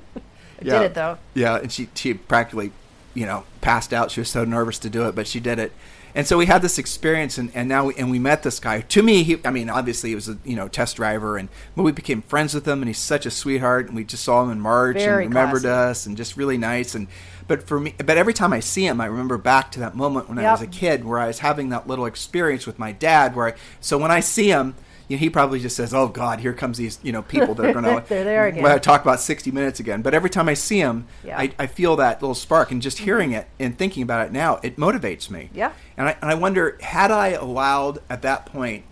[0.59, 1.17] I did it though.
[1.33, 2.71] Yeah, and she she practically,
[3.13, 4.11] you know, passed out.
[4.11, 5.71] She was so nervous to do it, but she did it.
[6.15, 8.81] And so we had this experience, and, and now we, and we met this guy.
[8.81, 11.83] To me, he, I mean, obviously he was a you know test driver, and but
[11.83, 13.87] we became friends with him, and he's such a sweetheart.
[13.87, 15.89] And we just saw him in March Very and remembered classy.
[15.91, 16.95] us, and just really nice.
[16.95, 17.07] And
[17.49, 20.29] but for me, but every time I see him, I remember back to that moment
[20.29, 23.35] when I was a kid, where I was having that little experience with my dad.
[23.35, 24.75] Where I, so when I see him.
[25.07, 27.65] You know, he probably just says, "Oh God, here comes these you know people that
[27.65, 28.79] are going to They're there again.
[28.79, 31.35] talk about 60 minutes again." But every time I see him, Yeah.
[31.35, 33.05] I, I feel that little spark, and just mm-hmm.
[33.05, 35.49] hearing it and thinking about it now, it motivates me.
[35.51, 35.71] Yeah.
[35.97, 38.83] And I, and I wonder, had I allowed at that point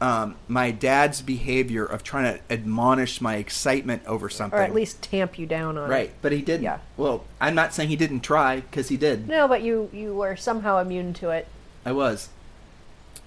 [0.00, 5.00] um, my dad's behavior of trying to admonish my excitement over something, Or at least
[5.02, 5.88] tamp you down on right?
[5.88, 5.90] it.
[5.90, 6.64] Right, but he didn't.
[6.64, 6.78] Yeah.
[6.96, 9.26] Well, I'm not saying he didn't try because he did.
[9.28, 11.46] No, but you you were somehow immune to it.
[11.84, 12.28] I was,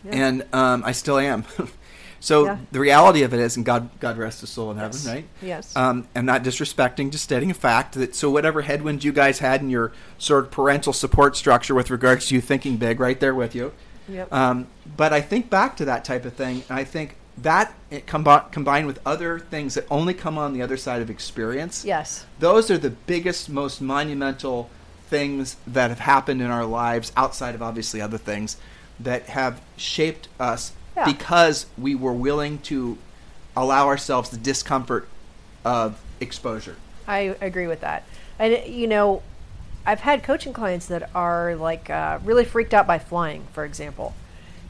[0.06, 0.12] Yeah.
[0.14, 1.46] and um, I still am.
[2.20, 2.58] so Yeah.
[2.72, 5.04] the reality of it is, and God, God rest his soul in Yes.
[5.06, 5.30] heaven, right?
[5.42, 5.76] Yes.
[5.76, 9.62] Um, I'm not disrespecting, just stating a fact that so whatever headwinds you guys had
[9.62, 13.34] in your sort of parental support structure with regards to you thinking big, right there
[13.34, 13.72] with you.
[14.10, 14.34] Yep.
[14.34, 14.68] Um,
[14.98, 18.52] but I think back to that type of thing, and I think that it combi-
[18.52, 21.86] combined with other things that only come on the other side of experience.
[21.86, 22.26] yes.
[22.40, 24.70] Those are the biggest, most monumental
[25.08, 28.58] things that have happened in our lives outside of obviously other things
[29.00, 31.06] that have shaped us Yeah.
[31.06, 32.98] because we were willing to
[33.56, 35.08] allow ourselves the discomfort
[35.64, 36.76] of exposure.
[37.08, 38.04] I agree with that.
[38.38, 39.24] And you know,
[39.90, 44.14] I've had coaching clients that are like uh, really freaked out by flying, for example.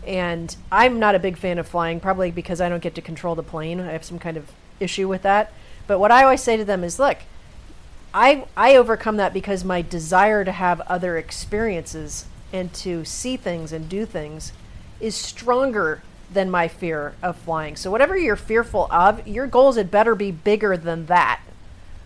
[0.08, 3.36] And I'm not a big fan of flying, probably because I don't get to control
[3.36, 3.82] the plane.
[3.82, 5.52] I have some kind of issue with that.
[5.88, 7.18] But what I always say to them is, look,
[8.14, 13.74] I I overcome that because my desire to have other experiences and to see things
[13.74, 14.54] and do things
[15.02, 16.02] is stronger
[16.32, 17.76] than my fear of flying.
[17.76, 21.42] So whatever you're fearful of, your goals had better be bigger than that,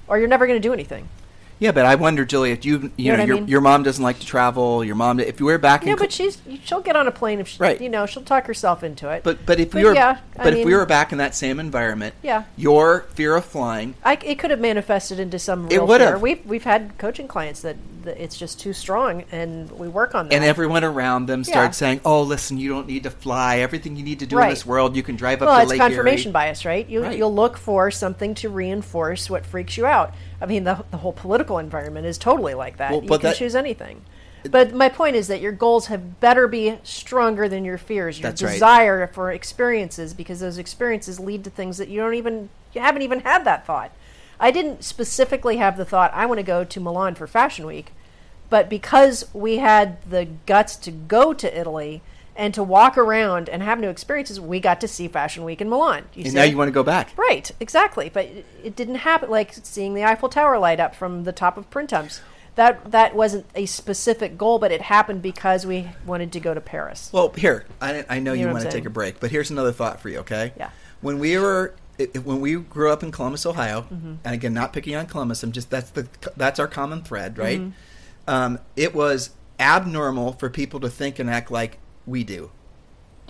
[0.07, 1.09] or you're never going to do anything.
[1.59, 3.47] Yeah, but I wonder, Julie, if you you, know know, what I your mean?
[3.47, 6.05] your mom doesn't like to travel, your mom if you were back in Yeah, Col-
[6.07, 7.79] but she's she'll get on a plane if she, Right.
[7.79, 9.23] you know she'll talk herself into it.
[9.23, 11.35] but but if But we were yeah, I but if we were back in that
[11.35, 12.43] same environment, Yeah.
[12.57, 16.11] your fear of flying I, it could have manifested into some It real would fear.
[16.11, 16.21] have.
[16.21, 20.27] We've we've had coaching clients that, that it's just too strong, and we work on
[20.27, 20.35] that.
[20.35, 21.71] and everyone around them started Yeah.
[21.71, 23.59] saying, "Oh, listen, you don't need to fly.
[23.59, 25.71] Everything you need to do in this world, you can drive up well, to it's
[25.71, 26.89] Lake confirmation Erie." bias, right?
[26.89, 27.17] You Right.
[27.17, 30.13] you'll look for something to reinforce what freaks you out.
[30.43, 32.91] I mean, the the whole political environment is totally like that.
[32.91, 34.03] Well, you can that- choose anything.
[34.51, 38.29] But my point is that your goals have better be stronger than your fears, your
[38.29, 38.51] That's right.
[38.51, 43.03] desire for experiences, because those experiences lead to things that you don't even you haven't
[43.03, 43.91] even had that thought.
[44.41, 47.93] I didn't specifically have the thought I want to go to Milan for Fashion Week,
[48.49, 52.01] but because we had the guts to go to Italy
[52.35, 55.69] and to walk around and have new experiences, we got to see Fashion Week in
[55.69, 56.05] Milan.
[56.13, 56.35] You And see?
[56.37, 57.09] now you want to go back.
[57.17, 58.09] Right, exactly.
[58.13, 61.57] But it, it didn't happen like seeing the Eiffel Tower light up from the top
[61.57, 62.21] of Printemps.
[62.55, 66.61] That that wasn't a specific goal, but it happened because we wanted to go to
[66.61, 67.09] Paris.
[67.11, 69.49] Well, here I, I know You you, know want to take a break, but here's
[69.49, 70.19] another thought for you.
[70.19, 70.53] Okay?
[70.57, 70.69] Yeah.
[71.01, 74.13] When we were it- when we grew up in Columbus, Ohio, Mm-hmm.
[74.23, 76.07] and again, not picking on Columbus, I'm just that's the
[76.37, 77.59] that's our common thread, right?
[77.59, 77.71] Mm-hmm.
[78.29, 82.51] Um, it was abnormal for people to think and act like we do.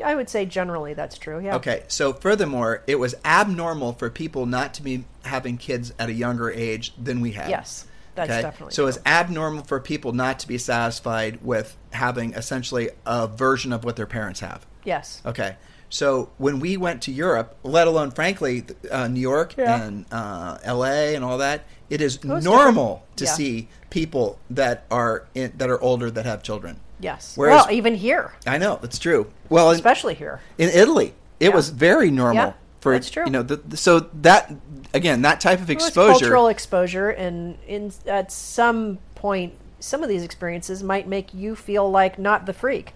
[0.03, 1.39] I would say generally that's true.
[1.39, 1.55] Yeah.
[1.57, 6.13] Okay, so furthermore, it was abnormal for people not to be having kids at a
[6.13, 7.49] younger age than we had.
[7.49, 7.85] Yes,
[8.15, 8.41] that's okay?
[8.41, 9.03] definitely So it's true.
[9.05, 14.07] abnormal for people not to be satisfied with having essentially a version of what their
[14.07, 14.65] parents have.
[14.83, 15.21] Yes.
[15.25, 15.57] Okay.
[15.89, 19.83] So when we went to Europe, let alone frankly uh, New York Yeah.
[19.83, 21.13] and uh, L.A.
[21.13, 23.17] and all that, it is it's normal different.
[23.17, 23.31] to Yeah.
[23.33, 26.79] see people that are in, that are older that have children.
[27.03, 27.33] Yes.
[27.35, 29.27] Whereas- well, even here, I know that's true.
[29.49, 30.39] Well, in, especially here.
[30.57, 31.55] in Italy, it Yeah.
[31.55, 33.25] was very normal Yeah, for that's true.
[33.25, 33.43] you know.
[33.43, 34.51] The, the- so that
[34.93, 36.11] again, that type of Well, exposure.
[36.19, 41.89] cultural exposure, and in at some point, some of these experiences might make you feel
[41.91, 42.93] like not the freak,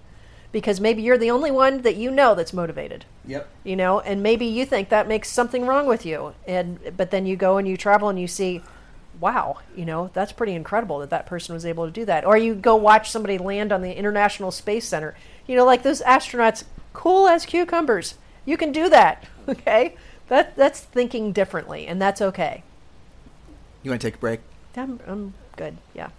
[0.54, 3.04] because maybe you're the only one that you know that's motivated.
[3.26, 3.50] Yep.
[3.66, 7.26] You know, and maybe you think that makes something wrong with you, and but then
[7.26, 8.62] you go and you travel and you see,
[9.20, 12.26] wow, you know, that's pretty incredible that that person was able to do that.
[12.26, 15.16] Or you go watch somebody land on the International Space Center.
[15.48, 16.64] You know, like those astronauts,
[16.94, 18.16] cool as cucumbers.
[18.46, 19.26] You can do that.
[19.50, 19.96] Okay,
[20.28, 22.64] that that's thinking differently, and that's okay.
[23.82, 24.42] You want to take a break?
[24.76, 25.78] I'm, I'm good.
[25.94, 26.10] Yeah.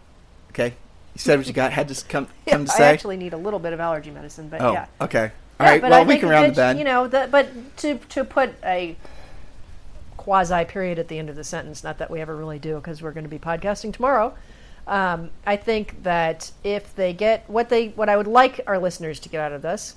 [0.50, 0.68] Okay.
[1.14, 1.72] You said what you got.
[1.72, 2.88] Had to come Yeah, come to say.
[2.88, 4.72] I actually need a little bit of allergy medicine, but oh.
[4.72, 4.86] yeah.
[5.00, 5.30] Okay.
[5.60, 5.82] All Yeah, right.
[5.82, 6.78] Well, I we can round the bend.
[6.78, 8.96] You know, that, but to to put a
[10.28, 13.00] quasi period at the end of the sentence, not that we ever really do, because
[13.00, 14.34] we're going to be podcasting tomorrow.
[14.86, 19.18] Um, I think that if they get what they what I would like our listeners
[19.20, 19.94] to get out of this,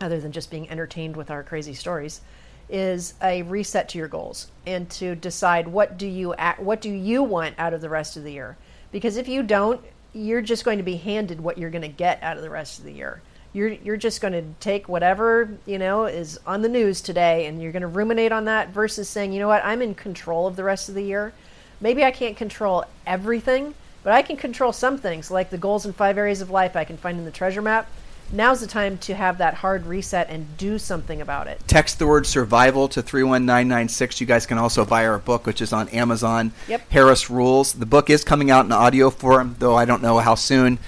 [0.00, 2.20] other than just being entertained with our crazy stories,
[2.68, 6.90] is a reset to your goals and to decide what do you act, what do
[6.90, 8.56] you want out of the rest of the year.
[8.92, 9.80] Because if you don't,
[10.12, 12.78] you're just going to be handed what you're going to get out of the rest
[12.78, 13.20] of the year.
[13.56, 17.62] You're you're just going to take whatever you know is on the news today, and
[17.62, 20.56] you're going to ruminate on that versus saying, you know what, I'm in control of
[20.56, 21.32] the rest of the year.
[21.80, 25.94] Maybe I can't control everything, but I can control some things, like the goals in
[25.94, 27.88] five areas of life I can find in the treasure map.
[28.30, 31.58] Now's the time to have that hard reset and do something about it.
[31.66, 34.20] Text the word survival to 31996.
[34.20, 36.52] You guys can also buy our book, which is on Amazon.
[36.68, 36.90] Yep.
[36.90, 37.72] Harris Rules.
[37.72, 40.78] The book is coming out in audio form, though I don't know how soon.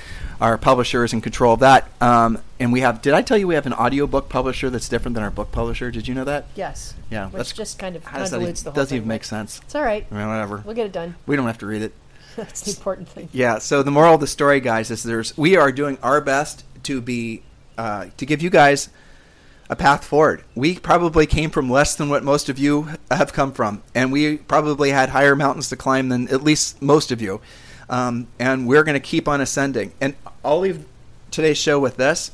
[0.40, 1.88] Our publisher is in control of that.
[2.00, 5.14] Um, and we have, did I tell you we have an audiobook publisher that's different
[5.16, 5.90] than our book publisher?
[5.90, 6.46] Did you know that?
[6.54, 6.94] Yes.
[7.10, 8.96] Yeah, Which that's- just kind of How does that even, convolutes the whole doesn't thing.
[8.98, 9.60] even make sense.
[9.64, 10.06] It's all right.
[10.10, 10.62] I mean, whatever.
[10.64, 11.16] We'll get it done.
[11.26, 11.92] We don't have to read it.
[12.36, 13.28] That's the important thing.
[13.32, 13.58] Yeah.
[13.58, 17.00] So the moral of the story, guys, is there's we are doing our best to
[17.00, 17.42] be
[17.76, 18.90] uh, to give you guys
[19.68, 20.44] a path forward.
[20.54, 24.36] We probably came from less than what most of you have come from, and we
[24.38, 27.40] probably had higher mountains to climb than at least most of you.
[27.90, 29.92] Um, and we're going to keep on ascending.
[30.00, 30.84] And I'll leave
[31.30, 32.30] today's show with this: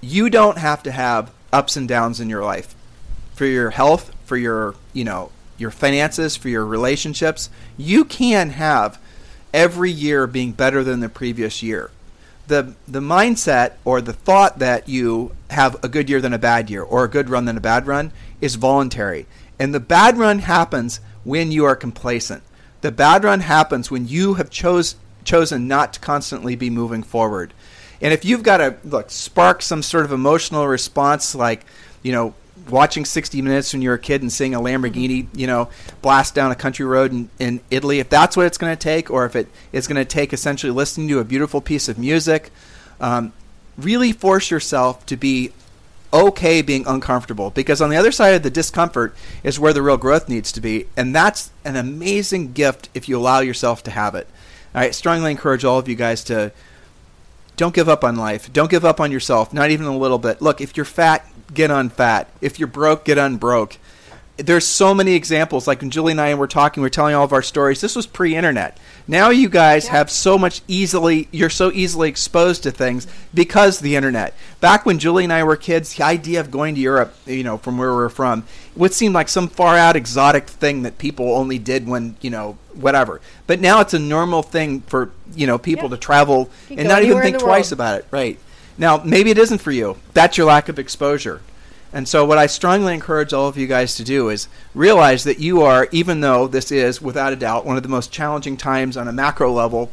[0.00, 2.74] you don't have to have ups and downs in your life
[3.34, 7.48] for your health, for your you know your finances, for your relationships.
[7.76, 8.98] You can have
[9.54, 11.90] every year being better than the previous year.
[12.46, 16.68] The the mindset or the thought that you have a good year than a bad
[16.70, 19.26] year or a good run than a bad run is voluntary.
[19.58, 22.42] And the bad run happens when you are complacent.
[22.82, 27.54] The bad run happens when you have chose chosen not to constantly be moving forward.
[28.00, 31.64] And if you've got to look spark some sort of emotional response like,
[32.02, 32.34] you know,
[32.68, 35.68] watching 60 Minutes when you're a kid and seeing a Lamborghini, you know,
[36.00, 39.10] blast down a country road in, in Italy, if that's what it's going to take,
[39.10, 42.50] or if it is going to take essentially listening to a beautiful piece of music,
[43.00, 43.32] um,
[43.78, 45.52] really force yourself to be
[46.12, 49.96] okay being uncomfortable because on the other side of the discomfort is where the real
[49.96, 54.14] growth needs to be and that's an amazing gift if you allow yourself to have
[54.14, 54.28] it.
[54.74, 56.52] I strongly encourage all of you guys to
[57.56, 58.52] don't give up on life.
[58.52, 60.42] Don't give up on yourself not even a little bit.
[60.42, 63.76] Look if you're fat get unfat if you're broke get unbroke
[64.42, 65.66] there's so many examples.
[65.66, 67.80] Like when Julie and I were talking, we are telling all of our stories.
[67.80, 68.78] This was pre-internet.
[69.06, 69.92] Now you guys yeah.
[69.92, 71.28] have so much easily.
[71.30, 74.34] You're so easily exposed to things because the internet.
[74.60, 77.58] Back when Julie and I were kids, the idea of going to Europe, you know,
[77.58, 78.44] from where we we're from,
[78.76, 82.58] would seem like some far out exotic thing that people only did when you know
[82.74, 83.20] whatever.
[83.46, 85.96] But now it's a normal thing for you know people yeah.
[85.96, 87.72] to travel and not even think twice world.
[87.72, 88.06] about it.
[88.10, 88.38] Right.
[88.78, 89.98] Now maybe it isn't for you.
[90.14, 91.42] That's your lack of exposure.
[91.92, 95.38] And so, what I strongly encourage all of you guys to do is realize that
[95.38, 98.96] you are, even though this is without a doubt one of the most challenging times
[98.96, 99.90] on a macro level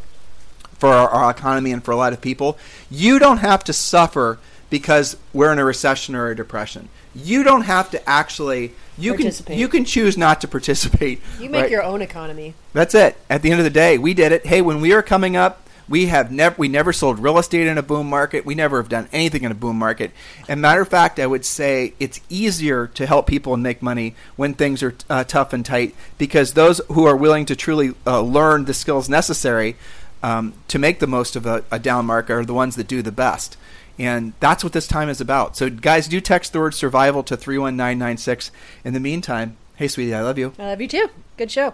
[0.78, 2.58] for our, our, economy and for a lot of people,
[2.90, 4.40] you don't have to suffer
[4.70, 6.88] because we're in a recession or a depression.
[7.14, 8.74] You don't have to actually.
[8.98, 11.22] You can you can choose not to participate.
[11.40, 11.72] You make right?
[11.72, 12.54] your own economy.
[12.72, 13.18] That's it.
[13.30, 14.46] At the end of the day, we did it.
[14.46, 17.78] Hey, when we were coming up, we have never we never sold real estate in
[17.78, 18.46] a boom market.
[18.46, 20.12] We never have done anything in a boom market.
[20.48, 24.16] And matter of fact, I would say it's easier to help people and make money
[24.36, 28.22] when things are uh, tough and tight because those who are willing to truly uh,
[28.22, 29.76] learn the skills necessary
[30.22, 33.02] um, to make the most of a, a down market are the ones that do
[33.02, 33.58] the best.
[33.98, 35.58] And that's what this time is about.
[35.58, 38.52] So, guys, do text the word survival to 31996.
[38.86, 40.54] In the meantime, hey, sweetie, I love you.
[40.58, 41.10] I love you too.
[41.36, 41.74] Good show.